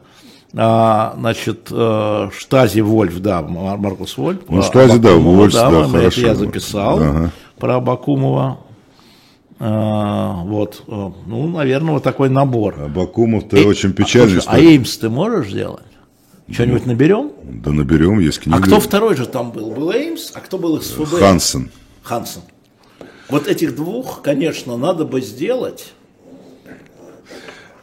А, 0.55 1.15
значит, 1.17 1.67
э, 1.71 2.29
Штази 2.37 2.79
Вольф, 2.81 3.19
да, 3.19 3.41
Мар- 3.41 3.77
Маркус 3.77 4.15
Вольф. 4.17 4.39
Ну, 4.47 4.57
Про 4.57 4.63
Штази, 4.63 4.99
да, 4.99 5.09
Абакумова, 5.09 5.35
Вольф, 5.35 5.53
да, 5.53 5.69
мы- 5.69 5.89
хорошо. 5.89 6.07
Это 6.07 6.19
я 6.21 6.35
записал 6.35 6.97
Ага. 6.99 7.31
про 7.59 7.75
Абакумова. 7.75 8.59
А, 9.59 10.43
вот, 10.45 10.83
э, 10.87 11.11
ну, 11.25 11.47
наверное, 11.47 11.93
вот 11.93 12.03
такой 12.03 12.29
набор. 12.29 12.75
Абакумов-то 12.85 13.57
очень 13.67 13.89
а, 13.91 13.93
печальный. 13.93 14.41
слушай, 14.41 14.47
а 14.49 14.59
Эймс 14.59 14.97
ты 14.97 15.09
можешь 15.09 15.49
сделать? 15.51 15.83
Что-нибудь 16.51 16.85
наберем? 16.85 17.31
Да 17.43 17.71
наберем, 17.71 18.19
есть 18.19 18.39
книга. 18.41 18.57
А 18.57 18.61
кто 18.61 18.79
второй 18.79 19.15
же 19.15 19.25
там 19.25 19.51
был? 19.51 19.71
Был 19.71 19.91
Эймс, 19.91 20.31
а 20.33 20.41
кто 20.41 20.57
был 20.57 20.79
ФБР? 20.79 21.19
Хансен. 21.19 21.71
Хансен. 22.03 22.41
Вот 23.29 23.47
этих 23.47 23.75
двух, 23.75 24.21
конечно, 24.21 24.77
надо 24.77 25.05
бы 25.05 25.21
сделать. 25.21 25.93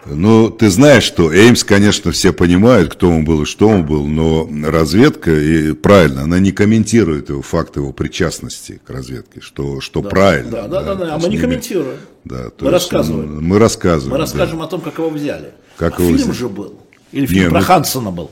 Ну, 0.06 0.48
ты 0.50 0.70
знаешь, 0.70 1.02
что 1.02 1.32
Эймс, 1.32 1.62
конечно, 1.62 2.10
все 2.10 2.32
понимают, 2.32 2.92
кто 2.92 3.08
он 3.10 3.24
был 3.24 3.42
и 3.42 3.44
что 3.44 3.68
он 3.68 3.84
был, 3.84 4.06
но 4.06 4.48
разведка, 4.64 5.30
и 5.30 5.72
правильно, 5.72 6.22
она 6.22 6.38
не 6.38 6.52
комментирует 6.52 7.28
его 7.28 7.42
факт 7.42 7.76
его 7.76 7.92
причастности 7.92 8.80
к 8.84 8.88
разведке, 8.88 9.40
что, 9.40 9.80
что 9.80 10.02
правильно. 10.02 10.50
Да, 10.52 10.68
да, 10.68 10.82
да, 10.82 10.94
да. 10.94 11.06
то 11.06 11.14
А 11.14 11.18
мы 11.18 11.28
не 11.28 11.36
комментируем. 11.38 11.98
Да, 12.24 12.48
то 12.50 12.64
Мы 12.64 12.70
есть, 12.70 12.72
рассказываем. 12.72 13.44
Мы 13.44 13.58
рассказываем. 13.58 14.10
Мы 14.12 14.16
да. 14.16 14.22
расскажем 14.22 14.62
о 14.62 14.66
том, 14.66 14.80
как 14.80 14.98
его 14.98 15.10
взяли. 15.10 15.52
Как 15.76 15.98
а 15.98 16.02
его 16.02 16.16
фильм 16.16 16.30
взяли. 16.30 16.36
же 16.36 16.48
был. 16.48 16.74
Или 17.12 17.26
фильм 17.26 17.44
Не, 17.44 17.50
про 17.50 17.60
ну- 17.60 17.66
Хансона 17.66 18.10
был. 18.10 18.30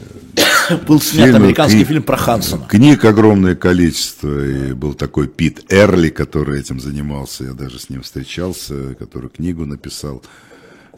был 0.86 1.00
снят 1.00 1.26
Фильмы, 1.26 1.44
американский 1.44 1.78
кни- 1.78 1.84
фильм 1.84 2.02
про 2.02 2.16
Хансона. 2.16 2.66
Книг 2.68 3.04
огромное 3.04 3.54
количество, 3.56 4.44
и 4.44 4.72
был 4.72 4.94
такой 4.94 5.28
Пит 5.28 5.64
Эрли, 5.72 6.10
который 6.10 6.60
этим 6.60 6.80
занимался, 6.80 7.44
я 7.44 7.52
даже 7.52 7.78
с 7.78 7.88
ним 7.90 8.02
встречался, 8.02 8.94
который 8.94 9.28
книгу 9.30 9.64
написал. 9.66 10.22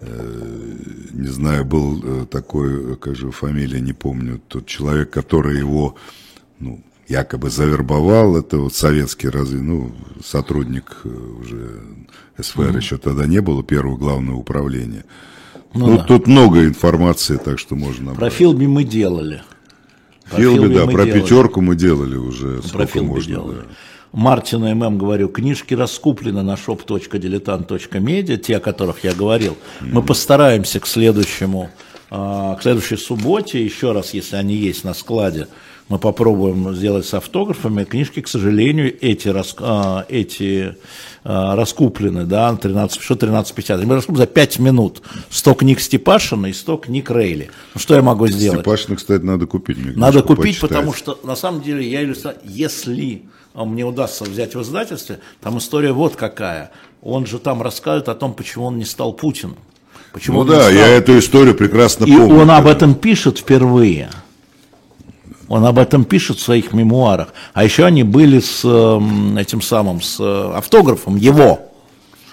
Э, 0.01 0.77
Не 1.13 1.29
знаю, 1.29 1.65
был 1.65 2.01
э, 2.03 2.27
такой, 2.27 2.97
как 2.97 3.17
же 3.17 3.31
фамилия, 3.31 3.81
не 3.81 3.93
помню, 3.93 4.41
тот 4.49 4.67
человек, 4.67 5.11
который 5.11 5.59
его, 5.59 5.97
ну, 6.59 6.83
якобы 7.09 7.51
завербовал, 7.51 8.37
это 8.37 8.59
вот 8.59 8.75
советский 8.75 9.29
разве, 9.29 9.61
ну, 9.61 9.93
сотрудник 10.25 10.97
э, 11.05 11.09
уже 11.09 11.81
СФР 12.41 12.77
еще 12.77 12.97
тогда 12.99 13.27
не 13.27 13.41
было, 13.41 13.63
первого 13.63 13.97
главного 13.97 14.37
управления. 14.37 15.05
Ну, 15.75 15.99
да. 15.99 16.05
тут 16.05 16.27
много 16.27 16.65
информации, 16.65 17.37
так 17.37 17.59
что 17.59 17.77
можно 17.77 18.07
Про 18.07 18.13
набрать. 18.15 18.33
Филби 18.33 18.67
мы 18.67 18.85
делали. 18.85 19.43
Про 20.29 20.41
Филби, 20.41 20.59
Филби 20.59 20.75
да, 20.75 20.87
про 20.87 21.05
делали. 21.05 21.21
пятерку 21.21 21.61
мы 21.61 21.77
делали 21.77 22.17
уже. 22.17 22.59
Про 22.59 22.69
сколько 22.69 22.87
Филби 22.87 23.07
можно, 23.09 23.35
делали. 23.35 23.57
да. 23.57 23.65
Мартину 24.13 24.75
ММ 24.75 24.99
говорю, 24.99 25.29
книжки 25.29 25.75
раскуплены 25.75 26.43
на 26.43 26.55
shop.diletant.media, 26.55 28.37
те, 28.39 28.57
о 28.57 28.61
которых 28.61 29.05
я 29.05 29.15
говорил. 29.15 29.57
Мы 29.81 30.03
постараемся 30.03 30.81
к 30.81 30.87
следующему 30.87 31.71
а, 32.11 32.57
к 32.57 32.63
следующей 32.63 32.97
субботе, 32.97 33.65
еще 33.65 33.93
раз, 33.93 34.15
если 34.15 34.35
они 34.35 34.55
есть 34.57 34.83
на 34.83 34.95
складе, 34.95 35.47
мы 35.89 35.99
попробуем 35.99 36.75
сделать 36.75 37.07
с 37.07 37.15
автографами. 37.15 37.85
Книжки, 37.85 38.21
к 38.21 38.27
сожалению, 38.27 38.97
эти, 39.01 39.33
а, 39.59 40.05
эти 40.09 40.77
раскуплены, 41.23 42.25
да, 42.25 42.55
13, 42.55 43.01
что 43.01 43.15
13,50. 43.15 43.85
Мы 43.85 43.95
раскуплены 43.97 44.25
за 44.25 44.27
5 44.27 44.59
минут. 44.59 45.03
100 45.31 45.55
книг 45.55 45.81
Степашина 45.81 46.47
и 46.47 46.53
100 46.53 46.77
книг 46.79 47.11
Рейли. 47.11 47.51
Ну, 47.75 47.81
что 47.81 47.95
я 47.95 48.03
могу 48.03 48.27
сделать? 48.29 48.61
Степашина, 48.61 48.97
кстати, 48.97 49.23
надо 49.23 49.47
купить. 49.47 49.97
Надо 49.97 50.23
купить, 50.23 50.61
почитать. 50.61 50.71
потому 50.71 50.93
что, 50.93 51.19
на 51.23 51.37
самом 51.37 51.63
деле, 51.63 51.89
я 51.89 52.03
иллюстрирую, 52.03 52.41
если 52.45 53.25
мне 53.55 53.85
удастся 53.85 54.25
взять 54.25 54.55
в 54.55 54.63
издательстве, 54.63 55.21
там 55.41 55.59
история 55.59 55.93
вот 55.93 56.17
какая. 56.17 56.71
Он 57.03 57.27
же 57.27 57.39
там 57.39 57.63
рассказывает 57.63 58.09
о 58.09 58.15
том, 58.15 58.35
почему 58.35 58.67
он 58.67 58.79
не 58.79 58.85
стал 58.85 59.13
Путиным. 59.13 59.57
Почему 60.13 60.45
ну 60.45 60.51
да, 60.51 60.63
стал... 60.63 60.73
я 60.73 60.89
эту 60.89 61.19
историю 61.19 61.55
прекрасно 61.55 62.05
и 62.05 62.13
помню. 62.13 62.35
И 62.35 62.39
он 62.39 62.51
об 62.51 62.67
этом 62.67 62.95
пишет 62.95 63.39
впервые. 63.39 64.11
Он 65.51 65.65
об 65.67 65.81
этом 65.81 66.05
пишет 66.05 66.39
в 66.39 66.43
своих 66.43 66.73
мемуарах. 66.73 67.35
А 67.55 67.65
еще 67.65 67.85
они 67.85 68.05
были 68.05 68.39
с 68.39 68.65
эм, 68.65 69.37
этим 69.37 69.61
самым, 69.61 70.01
с 70.01 70.21
э, 70.21 70.53
автографом 70.55 71.17
его. 71.17 71.67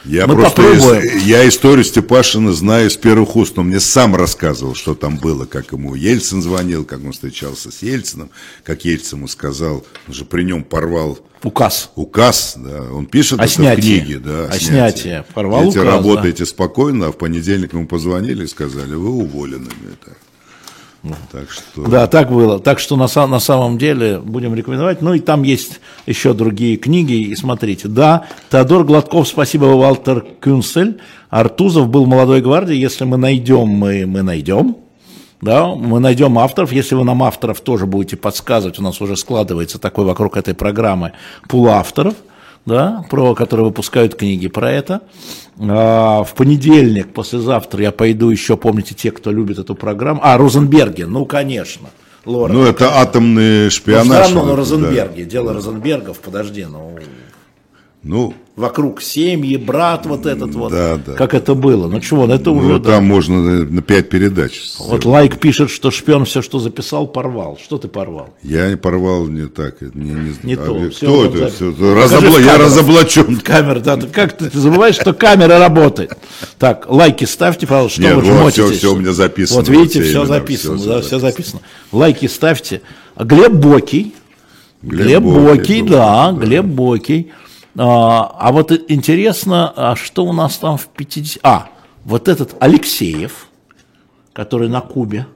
Я 0.05 0.27
Мы 0.27 0.35
просто 0.35 0.61
попробуем. 0.61 1.17
я 1.25 1.47
историю 1.49 1.83
Степашина 1.83 2.53
знаю 2.53 2.91
с 2.91 2.95
первых 2.95 3.35
уст, 3.35 3.57
но 3.57 3.63
мне 3.63 3.79
сам 3.79 4.15
рассказывал, 4.15 4.75
что 4.75 4.93
там 4.93 5.17
было, 5.17 5.45
как 5.45 5.71
ему 5.71 5.95
Ельцин 5.95 6.43
звонил, 6.43 6.85
как 6.85 7.03
он 7.03 7.11
встречался 7.11 7.71
с 7.71 7.81
Ельцином, 7.81 8.29
как 8.63 8.85
Ельцин 8.85 9.17
ему 9.17 9.27
сказал, 9.27 9.83
он 10.07 10.13
же 10.13 10.23
при 10.23 10.43
нем 10.43 10.63
порвал 10.63 11.17
указ. 11.43 11.89
Указ, 11.95 12.53
да, 12.55 12.83
он 12.83 13.07
пишет 13.07 13.39
о 13.39 13.45
это 13.45 13.51
снятии. 13.51 13.81
в 13.81 13.83
книге, 13.83 14.19
да, 14.19 14.45
о, 14.45 14.47
о 14.49 14.59
снятии. 14.59 15.01
снятии. 15.01 15.23
Порвал 15.33 15.69
Эти 15.69 15.79
указ, 15.79 15.91
работаете 15.91 16.43
да. 16.43 16.45
спокойно, 16.45 17.07
а 17.07 17.11
в 17.11 17.17
понедельник 17.17 17.73
ему 17.73 17.87
позвонили 17.87 18.43
и 18.43 18.47
сказали, 18.47 18.93
вы 18.93 19.09
уволены. 19.09 19.69
Это. 19.91 20.15
Так 21.31 21.49
что... 21.51 21.85
Да, 21.87 22.07
так 22.07 22.31
было. 22.31 22.59
Так 22.59 22.79
что 22.79 22.95
на, 22.95 23.07
на 23.27 23.39
самом 23.39 23.77
деле 23.77 24.19
будем 24.19 24.55
рекомендовать. 24.55 25.01
Ну 25.01 25.13
и 25.13 25.19
там 25.19 25.43
есть 25.43 25.79
еще 26.05 26.33
другие 26.33 26.77
книги. 26.77 27.13
И 27.13 27.35
смотрите, 27.35 27.87
да, 27.87 28.25
Теодор 28.51 28.83
Гладков, 28.83 29.27
спасибо, 29.27 29.65
Валтер 29.65 30.25
Кюнсель. 30.39 30.99
Артузов 31.29 31.89
был 31.89 32.05
молодой 32.05 32.41
гвардии. 32.41 32.75
Если 32.75 33.03
мы 33.03 33.17
найдем, 33.17 33.67
мы, 33.67 34.05
мы 34.05 34.21
найдем. 34.21 34.77
Да, 35.41 35.67
мы 35.67 35.99
найдем 35.99 36.37
авторов. 36.39 36.71
Если 36.71 36.95
вы 36.95 37.03
нам 37.03 37.21
авторов 37.23 37.61
тоже 37.61 37.85
будете 37.85 38.17
подсказывать, 38.17 38.79
у 38.79 38.83
нас 38.83 38.99
уже 39.01 39.15
складывается 39.15 39.77
такой 39.79 40.05
вокруг 40.05 40.37
этой 40.37 40.53
программы 40.53 41.13
пул 41.47 41.67
авторов– 41.67 42.15
да, 42.67 43.05
про, 43.09 43.33
которые 43.33 43.67
выпускают 43.67 44.15
книги 44.15 44.49
про 44.49 44.69
это. 44.69 45.01
А, 45.57 46.23
в 46.23 46.35
понедельник, 46.35 47.13
послезавтра 47.13 47.81
я 47.81 47.91
пойду 47.93 48.29
еще, 48.29 48.57
помните, 48.57 48.93
те, 48.93 49.11
кто 49.11 49.31
любит 49.31 49.57
эту 49.57 49.73
программу. 49.73 50.19
А, 50.21 50.37
Розенберге, 50.37 51.07
ну, 51.07 51.25
конечно. 51.25 51.89
Лора, 52.25 52.51
ну, 52.51 52.63
это 52.65 52.99
атомный 52.99 53.69
шпионаж. 53.69 54.05
Ну, 54.05 54.25
все 54.25 54.35
равно, 54.35 54.55
Розенберге, 54.57 55.23
да. 55.23 55.29
дело 55.29 55.53
Розенбергов, 55.53 56.19
подожди, 56.19 56.67
ну... 56.69 56.91
Ну, 58.03 58.33
вокруг 58.57 59.03
семьи, 59.03 59.55
брат 59.55 60.07
вот 60.07 60.25
этот 60.25 60.55
вот, 60.55 60.71
да, 60.71 60.97
да. 60.97 61.13
как 61.13 61.35
это 61.35 61.53
было. 61.53 61.87
Ну 61.87 62.01
чего, 62.01 62.25
ну, 62.25 62.33
это 62.33 62.49
ну, 62.49 62.57
уже... 62.57 62.79
Там 62.79 62.91
да. 62.91 63.01
можно 63.01 63.63
на 63.63 63.81
пять 63.83 64.09
передач. 64.09 64.59
Вот 64.79 65.05
Лайк 65.05 65.39
пишет, 65.39 65.69
что 65.69 65.91
шпион 65.91 66.25
все, 66.25 66.41
что 66.41 66.57
записал, 66.57 67.05
порвал. 67.07 67.59
Что 67.63 67.77
ты 67.77 67.87
порвал? 67.87 68.33
Я 68.41 68.67
не 68.69 68.75
порвал, 68.75 69.27
не 69.27 69.45
так. 69.45 69.79
Не, 69.93 70.09
не, 70.11 70.35
не 70.41 70.53
а, 70.55 70.57
то. 70.57 70.89
Кто 70.89 71.25
это? 71.25 71.49
Все, 71.49 71.71
разобла... 71.93 72.39
Я 72.39 72.57
разоблачен. 72.57 73.37
Камера, 73.37 73.79
да. 73.79 73.95
Как 74.11 74.35
ты, 74.35 74.49
ты 74.49 74.59
забываешь, 74.59 74.95
что 74.95 75.13
камера 75.13 75.59
работает? 75.59 76.17
Так, 76.57 76.87
лайки 76.89 77.25
ставьте, 77.25 77.67
пожалуйста, 77.67 78.01
что 78.01 78.15
Нет, 78.15 78.25
вы 78.25 78.33
вот, 78.33 78.53
все, 78.53 78.71
все 78.71 78.91
у 78.91 78.97
меня 78.97 79.13
записано. 79.13 79.59
Вот 79.59 79.69
видите, 79.69 80.01
все 80.01 80.25
записано, 80.25 80.77
все, 80.77 80.87
да, 80.87 81.01
все 81.01 81.19
записано. 81.19 81.61
Лайки 81.91 82.25
ставьте. 82.25 82.81
Глеб 83.15 83.51
Бокий. 83.51 84.15
Глеб, 84.81 85.21
Бокий, 85.21 85.83
да, 85.83 86.31
да, 86.31 86.39
Глеб 86.39 86.65
Бокий. 86.65 87.31
А, 87.77 88.35
а 88.39 88.51
вот 88.51 88.71
интересно, 88.87 89.71
а 89.75 89.95
что 89.95 90.25
у 90.25 90.33
нас 90.33 90.57
там 90.57 90.77
в 90.77 90.87
50... 90.87 91.39
А, 91.43 91.69
вот 92.03 92.27
этот 92.27 92.55
Алексеев, 92.59 93.47
который 94.33 94.69
на 94.69 94.81
Кубе. 94.81 95.27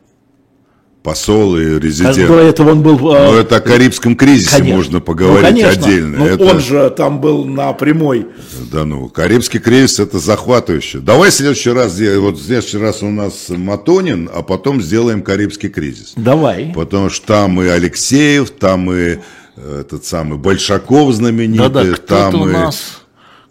Посол 1.03 1.57
и 1.57 1.79
резидент. 1.79 2.27
До 2.27 2.39
этого 2.39 2.71
он 2.71 2.83
был... 2.83 2.97
Ну, 2.99 3.33
это 3.33 3.55
о 3.55 3.59
Карибском 3.59 4.15
кризисе 4.15 4.57
конечно. 4.57 4.75
можно 4.75 4.93
ну, 4.93 5.01
поговорить 5.01 5.55
ну, 5.55 5.61
конечно. 5.61 5.69
отдельно. 5.83 6.17
Но 6.19 6.27
это... 6.27 6.43
Он 6.43 6.59
же 6.59 6.89
там 6.91 7.19
был 7.19 7.43
на 7.43 7.73
прямой. 7.73 8.27
Да 8.71 8.85
ну, 8.85 9.09
Карибский 9.09 9.59
кризис 9.59 9.99
это 9.99 10.19
захватывающе. 10.19 10.99
Давай 10.99 11.31
в 11.31 11.33
следующий 11.33 11.71
раз, 11.71 11.99
вот 12.17 12.37
в 12.37 12.45
следующий 12.45 12.77
раз 12.77 13.01
у 13.01 13.09
нас 13.09 13.49
Матонин, 13.49 14.29
а 14.31 14.43
потом 14.43 14.79
сделаем 14.79 15.23
Карибский 15.23 15.69
кризис. 15.69 16.13
Давай. 16.15 16.71
Потому 16.75 17.09
что 17.09 17.25
там 17.25 17.59
и 17.63 17.67
Алексеев, 17.67 18.51
там 18.51 18.91
и 18.91 19.17
этот 19.55 20.05
самый 20.05 20.37
Большаков 20.37 21.13
знаменитый, 21.13 21.69
да, 21.69 21.83
да, 21.83 21.97
там 21.97 22.41
у 22.41 22.45
нас, 22.45 23.01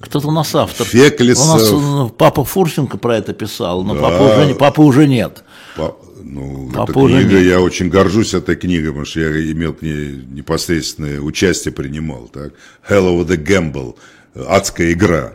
кто-то 0.01 0.29
у 0.29 0.33
нас 0.33 0.55
автор. 0.55 0.87
Феклисов. 0.87 1.45
У 1.45 1.49
нас 1.49 1.71
ну, 1.71 2.09
папа 2.09 2.45
Фурсенко 2.45 2.97
про 2.97 3.17
это 3.19 3.33
писал, 3.35 3.85
но 3.85 3.95
да. 3.95 4.01
папа, 4.01 4.23
уже, 4.23 4.55
папа 4.55 4.81
уже 4.81 5.07
нет. 5.07 5.45
Па, 5.77 5.95
ну, 6.23 6.71
папа 6.75 6.91
эта 6.91 7.07
книга, 7.07 7.39
нет. 7.39 7.47
я 7.47 7.61
очень 7.61 7.91
горжусь 7.91 8.35
этой 8.35 8.57
книгой, 8.57 8.89
потому 8.89 9.05
что 9.05 9.21
я 9.21 9.53
имел 9.53 9.75
к 9.75 9.83
ней 9.83 10.25
непосредственное 10.31 11.21
участие, 11.21 11.73
принимал. 11.73 12.31
Так? 12.33 12.53
Hell 12.89 13.15
of 13.15 13.27
the 13.27 13.37
Gamble, 13.37 13.95
адская 14.35 14.93
игра. 14.93 15.35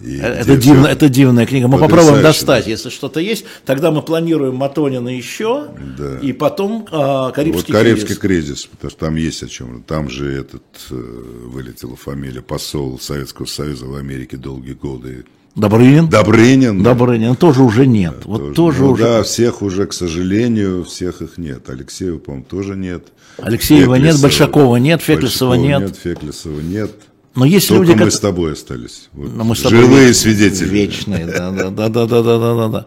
И 0.00 0.18
это, 0.18 0.56
дивно, 0.56 0.86
это 0.86 1.08
дивная 1.08 1.46
книга. 1.46 1.68
Мы 1.68 1.78
попробуем 1.78 2.22
достать, 2.22 2.66
если 2.66 2.90
что-то 2.90 3.20
есть. 3.20 3.44
Тогда 3.64 3.90
мы 3.90 4.02
планируем 4.02 4.56
Матонина 4.56 5.08
еще, 5.08 5.68
да. 5.96 6.18
и 6.18 6.32
потом 6.32 6.86
э, 6.90 7.32
Карибский, 7.34 7.72
вот 7.72 7.80
Карибский 7.80 8.14
кризис. 8.16 8.18
кризис, 8.18 8.66
потому 8.66 8.90
что 8.90 9.00
там 9.00 9.16
есть 9.16 9.42
о 9.42 9.48
чем. 9.48 9.82
Там 9.82 10.10
же 10.10 10.30
этот 10.30 10.62
э, 10.90 10.94
вылетела 10.94 11.96
фамилия 11.96 12.42
посол 12.42 12.98
Советского 12.98 13.46
Союза 13.46 13.86
в 13.86 13.94
Америке 13.94 14.36
долгие 14.36 14.74
годы. 14.74 15.24
Добрынин? 15.54 16.10
Добрынин. 16.10 16.82
Добрынин 16.82 17.34
тоже 17.34 17.62
уже 17.62 17.86
нет. 17.86 18.14
Да, 18.18 18.22
вот 18.26 18.38
тоже, 18.38 18.54
тоже 18.54 18.82
ну, 18.82 18.90
уже. 18.90 19.02
Да, 19.02 19.22
всех 19.22 19.62
уже, 19.62 19.86
к 19.86 19.94
сожалению, 19.94 20.84
всех 20.84 21.22
их 21.22 21.38
нет. 21.38 21.70
Алексеева, 21.70 22.18
по-моему, 22.18 22.44
тоже 22.44 22.76
нет. 22.76 23.06
Алексеева 23.38 23.96
Феклисова, 23.96 24.12
нет, 24.12 24.20
Большакова 24.20 24.76
нет, 24.76 25.00
Феклисова 25.00 25.54
нет. 25.54 25.80
нет. 25.80 25.96
Феклисова 25.96 26.60
нет. 26.60 26.92
Но 27.36 27.44
есть 27.44 27.68
Только 27.68 27.84
люди, 27.84 27.98
мы 27.98 28.04
как... 28.06 28.12
с 28.12 28.20
тобой 28.20 28.52
остались. 28.54 29.08
Вот. 29.12 29.34
Но 29.34 29.44
мы 29.44 29.54
с 29.54 29.60
тобой 29.60 29.78
Живые 29.78 30.08
веч... 30.08 30.16
свидетели. 30.16 30.68
Вечные, 30.68 31.26
да-да-да-да-да-да-да. 31.26 32.86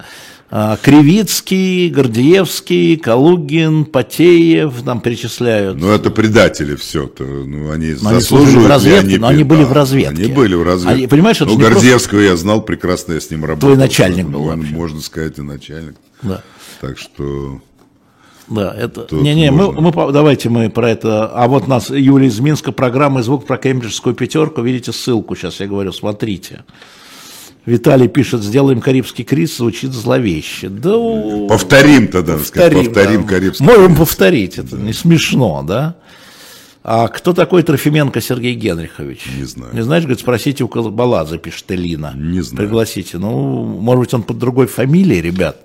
А, 0.52 0.78
Кривицкий, 0.82 1.90
Гордеевский, 1.90 2.98
Калугин, 2.98 3.86
Потеев, 3.86 4.82
там 4.84 5.00
перечисляют. 5.00 5.78
Ну, 5.78 5.92
это 5.92 6.10
предатели 6.10 6.76
все. 6.76 7.06
-то. 7.06 7.46
Ну, 7.46 7.70
они 7.70 7.96
но 8.02 8.16
заслуживают. 8.16 8.58
Они 8.58 8.68
разведке, 8.68 9.08
они... 9.08 9.18
но 9.20 9.28
они 9.28 9.44
были 9.44 9.64
в 9.64 9.72
разведке. 9.72 10.24
Они 10.24 10.34
были 10.34 10.56
в 10.56 10.62
а, 10.62 10.66
разведке. 10.66 10.98
Они, 10.98 11.08
понимаешь, 11.08 11.40
ну, 11.40 11.56
Гордеевского 11.56 12.18
просто... 12.18 12.32
я 12.32 12.36
знал 12.36 12.64
прекрасно, 12.64 13.14
я 13.14 13.22
с 13.22 13.30
ним 13.30 13.46
работал. 13.46 13.70
Твой 13.70 13.78
начальник 13.78 14.28
был. 14.28 14.48
Он, 14.48 14.62
вообще. 14.62 14.74
можно 14.74 15.02
сказать, 15.02 15.38
и 15.38 15.42
начальник. 15.44 15.96
Да. 16.24 16.42
Так 16.82 16.98
что... 16.98 17.62
Да, 18.50 18.74
это... 18.76 19.08
Не-не, 19.12 19.52
мы, 19.52 19.72
мы, 19.72 19.92
давайте 20.12 20.50
мы 20.50 20.70
про 20.70 20.90
это... 20.90 21.28
А 21.28 21.48
вот 21.48 21.68
нас 21.68 21.90
Юлия 21.90 22.28
из 22.28 22.40
Минска, 22.40 22.72
программа 22.72 23.22
«Звук» 23.22 23.46
про 23.46 23.58
кембриджскую 23.58 24.16
пятерку. 24.16 24.62
Видите 24.62 24.92
ссылку, 24.92 25.36
сейчас 25.36 25.60
я 25.60 25.68
говорю, 25.68 25.92
смотрите. 25.92 26.64
Виталий 27.66 28.08
пишет, 28.08 28.42
сделаем 28.42 28.82
Карибский 28.82 29.24
кризис, 29.24 29.58
звучит 29.58 29.92
зловеще. 29.92 30.70
Да, 30.70 30.96
повторим 31.48 32.08
тогда, 32.08 32.38
повторим, 32.38 32.46
сказать, 32.46 32.94
повторим 32.94 33.22
да. 33.22 33.28
Карибский 33.28 33.66
Можем 33.66 33.86
кризис. 33.88 34.00
повторить, 34.00 34.58
это 34.58 34.76
не 34.76 34.94
смешно, 34.94 35.64
да? 35.68 35.96
А 36.82 37.08
кто 37.10 37.34
такой 37.34 37.62
Трофименко 37.62 38.22
Сергей 38.22 38.56
Генрихович? 38.56 39.28
Не 39.38 39.44
знаю. 39.44 39.76
Не 39.76 39.82
знаешь, 39.82 40.04
говорит, 40.06 40.22
спросите 40.22 40.64
у 40.64 40.68
Балаза, 40.90 41.38
пишет 41.38 41.66
Элина. 41.72 42.14
Не 42.16 42.42
знаю. 42.42 42.58
Пригласите. 42.58 43.18
Ну, 43.18 43.66
может 43.66 44.00
быть, 44.00 44.14
он 44.14 44.24
под 44.24 44.38
другой 44.38 44.68
фамилией, 44.68 45.22
ребят. 45.22 45.58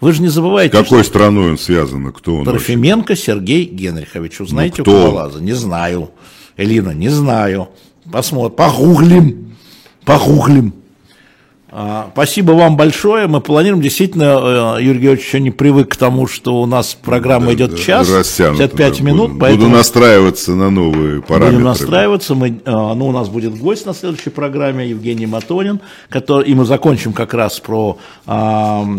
Вы 0.00 0.12
же 0.12 0.22
не 0.22 0.28
забывайте, 0.28 0.70
Какой 0.70 1.02
что... 1.02 1.10
страной 1.10 1.50
он 1.50 1.58
связан, 1.58 2.10
кто 2.12 2.36
он? 2.36 2.44
Трофименко 2.44 3.12
вообще? 3.12 3.24
Сергей 3.24 3.64
Генрихович. 3.64 4.40
Узнаете 4.40 4.76
ну, 4.78 4.84
кто? 4.84 5.02
у 5.02 5.04
Кабалаза? 5.06 5.42
Не 5.42 5.52
знаю. 5.52 6.10
Элина, 6.56 6.90
не 6.90 7.08
знаю. 7.08 7.68
Посмотрим, 8.10 8.56
погуглим. 8.56 9.56
Погуглим. 10.04 10.74
А, 11.72 12.10
спасибо 12.12 12.52
вам 12.52 12.76
большое. 12.76 13.28
Мы 13.28 13.40
планируем. 13.40 13.80
Действительно, 13.80 14.76
э, 14.78 14.82
Юрий 14.82 14.98
Георгиевич 14.98 15.26
еще 15.26 15.40
не 15.40 15.52
привык 15.52 15.92
к 15.92 15.96
тому, 15.96 16.26
что 16.26 16.60
у 16.60 16.66
нас 16.66 16.96
программа 17.00 17.46
да, 17.46 17.54
идет 17.54 17.70
да, 17.72 17.76
час, 17.76 18.08
55 18.08 18.98
да, 18.98 19.04
минут. 19.04 19.28
Буду, 19.28 19.40
поэтому 19.40 19.66
буду 19.66 19.76
настраиваться 19.76 20.52
на 20.52 20.70
новые 20.70 21.22
параметры. 21.22 21.58
Будем 21.58 21.64
настраиваться. 21.64 22.34
Мы, 22.34 22.48
э, 22.48 22.52
ну, 22.64 23.06
у 23.06 23.12
нас 23.12 23.28
будет 23.28 23.56
гость 23.56 23.86
на 23.86 23.94
следующей 23.94 24.30
программе, 24.30 24.88
Евгений 24.88 25.26
Матонин, 25.26 25.80
который, 26.08 26.48
и 26.48 26.54
мы 26.54 26.64
закончим 26.64 27.12
как 27.12 27.34
раз 27.34 27.60
про 27.60 27.98
э, 28.26 28.30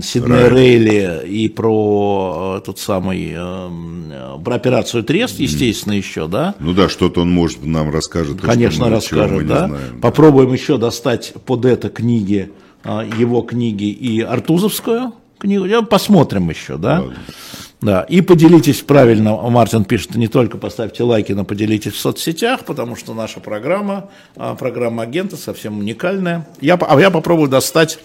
Сидней 0.02 0.48
Рейли 0.48 1.28
и 1.28 1.50
про 1.50 2.60
э, 2.60 2.66
тот 2.66 2.80
самый, 2.80 3.34
э, 3.36 4.38
про 4.46 4.56
операцию 4.56 5.04
Трест, 5.04 5.40
естественно, 5.40 5.94
еще, 5.94 6.28
да? 6.28 6.56
Ну 6.60 6.72
да, 6.72 6.88
что-то 6.88 7.22
он, 7.22 7.32
может, 7.32 7.66
нам 7.66 7.92
расскажет. 7.92 8.40
Конечно, 8.40 8.86
мы, 8.86 8.92
расскажет, 8.92 9.46
да. 9.46 9.68
Знаем, 9.68 10.00
Попробуем 10.02 10.54
еще 10.54 10.78
достать 10.78 11.34
под 11.46 11.66
это 11.66 11.90
книги 11.90 12.50
его 12.84 13.42
книги 13.42 13.90
и 13.90 14.22
Артузовскую, 14.22 15.14
книгу, 15.40 15.86
посмотрим 15.86 16.50
еще, 16.50 16.78
да? 16.78 17.04
Да, 17.82 18.04
и 18.04 18.22
поделитесь 18.22 18.82
правильно, 18.82 19.36
Мартин 19.36 19.86
пишет, 19.86 20.14
не 20.16 20.28
только 20.28 20.60
поставьте 20.60 21.02
лайки, 21.02 21.32
но 21.32 21.44
поделитесь 21.44 21.94
в 21.94 22.00
соцсетях, 22.00 22.64
потому 22.64 22.96
что 22.96 23.16
наша 23.16 23.40
программа, 23.40 24.12
а, 24.36 24.54
программа 24.54 25.02
агента 25.02 25.36
совсем 25.36 25.80
уникальная. 25.80 26.48
Я, 26.62 26.76
а 26.76 27.00
я 27.00 27.10
попробую 27.10 27.50
достать 27.50 27.98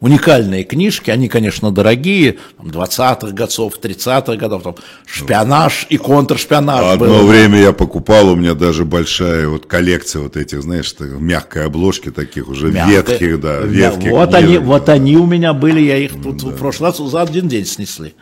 уникальные 0.00 0.64
книжки, 0.64 1.10
они, 1.10 1.28
конечно, 1.28 1.70
дорогие, 1.70 2.36
там, 2.56 2.66
20-х 2.68 3.32
годов, 3.32 3.78
30-х 3.80 4.36
годов, 4.36 4.62
там, 4.62 4.74
шпионаж 5.06 5.86
и 5.88 5.96
контршпионаж. 5.96 6.84
Одно 6.84 7.06
был. 7.06 7.26
время 7.26 7.58
я 7.60 7.72
покупал, 7.72 8.28
у 8.30 8.36
меня 8.36 8.54
даже 8.54 8.84
большая 8.84 9.48
вот 9.48 9.66
коллекция 9.66 10.22
вот 10.22 10.36
этих, 10.36 10.62
знаешь, 10.62 10.94
мягкой 11.00 11.66
обложки 11.66 12.10
таких 12.10 12.48
уже 12.48 12.68
Мягкая. 12.70 13.02
ветхих, 13.02 13.40
да, 13.40 13.60
ветхих. 13.60 14.10
Вот 14.10 14.30
книжек, 14.30 14.44
они, 14.44 14.58
да. 14.58 14.64
вот 14.64 14.88
они 14.88 15.16
у 15.16 15.26
меня 15.26 15.52
были, 15.52 15.80
я 15.80 15.98
их 15.98 16.12
тут 16.22 16.42
в 16.42 16.56
прошлый 16.56 16.90
раз 16.90 16.98
за 16.98 17.22
один 17.22 17.48
день 17.48 17.66
снесли. 17.66 18.14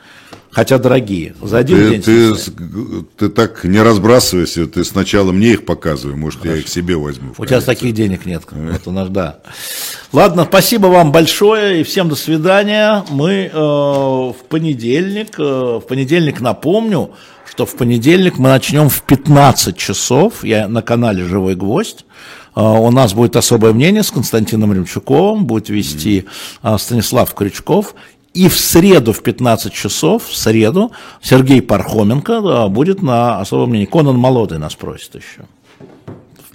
Хотя 0.55 0.78
дорогие, 0.78 1.34
за 1.42 1.59
один 1.59 1.76
Ты, 1.76 1.90
день 1.90 2.02
ты, 2.02 2.34
ты 3.18 3.28
так 3.28 3.64
не 3.64 3.80
разбрасывайся, 3.82 4.68
ты 4.68 4.84
сначала 4.84 5.32
мне 5.32 5.55
их 5.55 5.64
показывай, 5.64 6.14
может, 6.14 6.44
я 6.44 6.55
их 6.55 6.68
себе 6.68 6.94
возьму. 6.94 7.32
У 7.36 7.44
тебя 7.44 7.61
таких 7.61 7.92
денег 7.92 8.24
нет. 8.24 8.44
Вот 8.52 8.82
у 8.86 8.92
нас, 8.92 9.09
да. 9.09 9.40
Ладно, 10.12 10.44
спасибо 10.48 10.86
вам 10.86 11.11
большое 11.11 11.80
и 11.80 11.82
всем 11.82 12.09
до 12.09 12.14
свидания. 12.14 13.05
Мы 13.11 13.50
э, 13.52 13.57
в 13.57 14.36
понедельник, 14.48 15.40
э, 15.40 15.42
в 15.42 15.80
понедельник 15.88 16.40
напомню, 16.40 17.11
что 17.50 17.66
в 17.66 17.74
понедельник 17.74 18.38
мы 18.38 18.48
начнем 18.48 18.88
в 18.88 19.02
15 19.02 19.76
часов. 19.76 20.44
Я 20.44 20.68
на 20.68 20.82
канале 20.82 21.24
«Живой 21.24 21.57
гвоздь». 21.57 22.05
Э, 22.57 22.61
У 22.61 22.90
нас 22.90 23.12
будет 23.14 23.36
особое 23.36 23.72
мнение 23.72 24.02
с 24.02 24.11
Константином 24.11 24.72
Ремчуковым, 24.72 25.46
будет 25.46 25.68
вести 25.68 26.26
э, 26.62 26.76
Станислав 26.78 27.34
Крючков. 27.34 27.94
И 28.35 28.49
в 28.49 28.59
среду 28.59 29.12
в 29.12 29.22
15 29.22 29.72
часов, 29.72 30.26
в 30.26 30.37
среду, 30.37 30.91
Сергей 31.22 31.62
Пархоменко 31.62 32.41
да, 32.41 32.68
будет 32.68 33.01
на 33.01 33.41
особом 33.41 33.70
мнении. 33.70 33.87
Конан 33.87 34.16
Молодый 34.16 34.59
нас 34.59 34.74
просит 34.74 35.14
еще. 35.14 35.47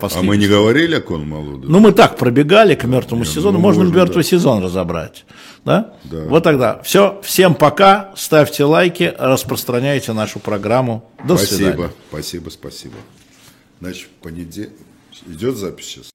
А 0.01 0.21
мы 0.21 0.37
не 0.37 0.47
говорили 0.47 0.95
о 0.95 1.01
Кон 1.01 1.27
Молоде? 1.27 1.65
ну, 1.67 1.79
мы 1.79 1.91
так 1.91 2.17
пробегали 2.17 2.75
к 2.75 2.85
мертвому 2.85 3.25
сезону, 3.25 3.57
ну, 3.57 3.59
можно 3.59 3.83
можно, 3.83 3.97
мертвый 3.97 4.23
сезон 4.23 4.63
разобрать. 4.63 5.25
Да? 5.65 5.93
Да. 6.05 6.23
Вот 6.25 6.43
тогда. 6.43 6.81
Все, 6.83 7.19
всем 7.21 7.53
пока, 7.53 8.13
ставьте 8.15 8.63
лайки, 8.63 9.13
распространяйте 9.17 10.13
нашу 10.13 10.39
программу. 10.39 11.03
До 11.25 11.37
свидания. 11.37 11.73
спасибо, 11.73 11.93
спасибо, 12.09 12.49
спасибо. 12.49 12.95
Значит, 13.81 14.07
понедельник. 14.21 14.71
Идет 15.27 15.57
запись 15.57 15.85
сейчас? 15.85 16.05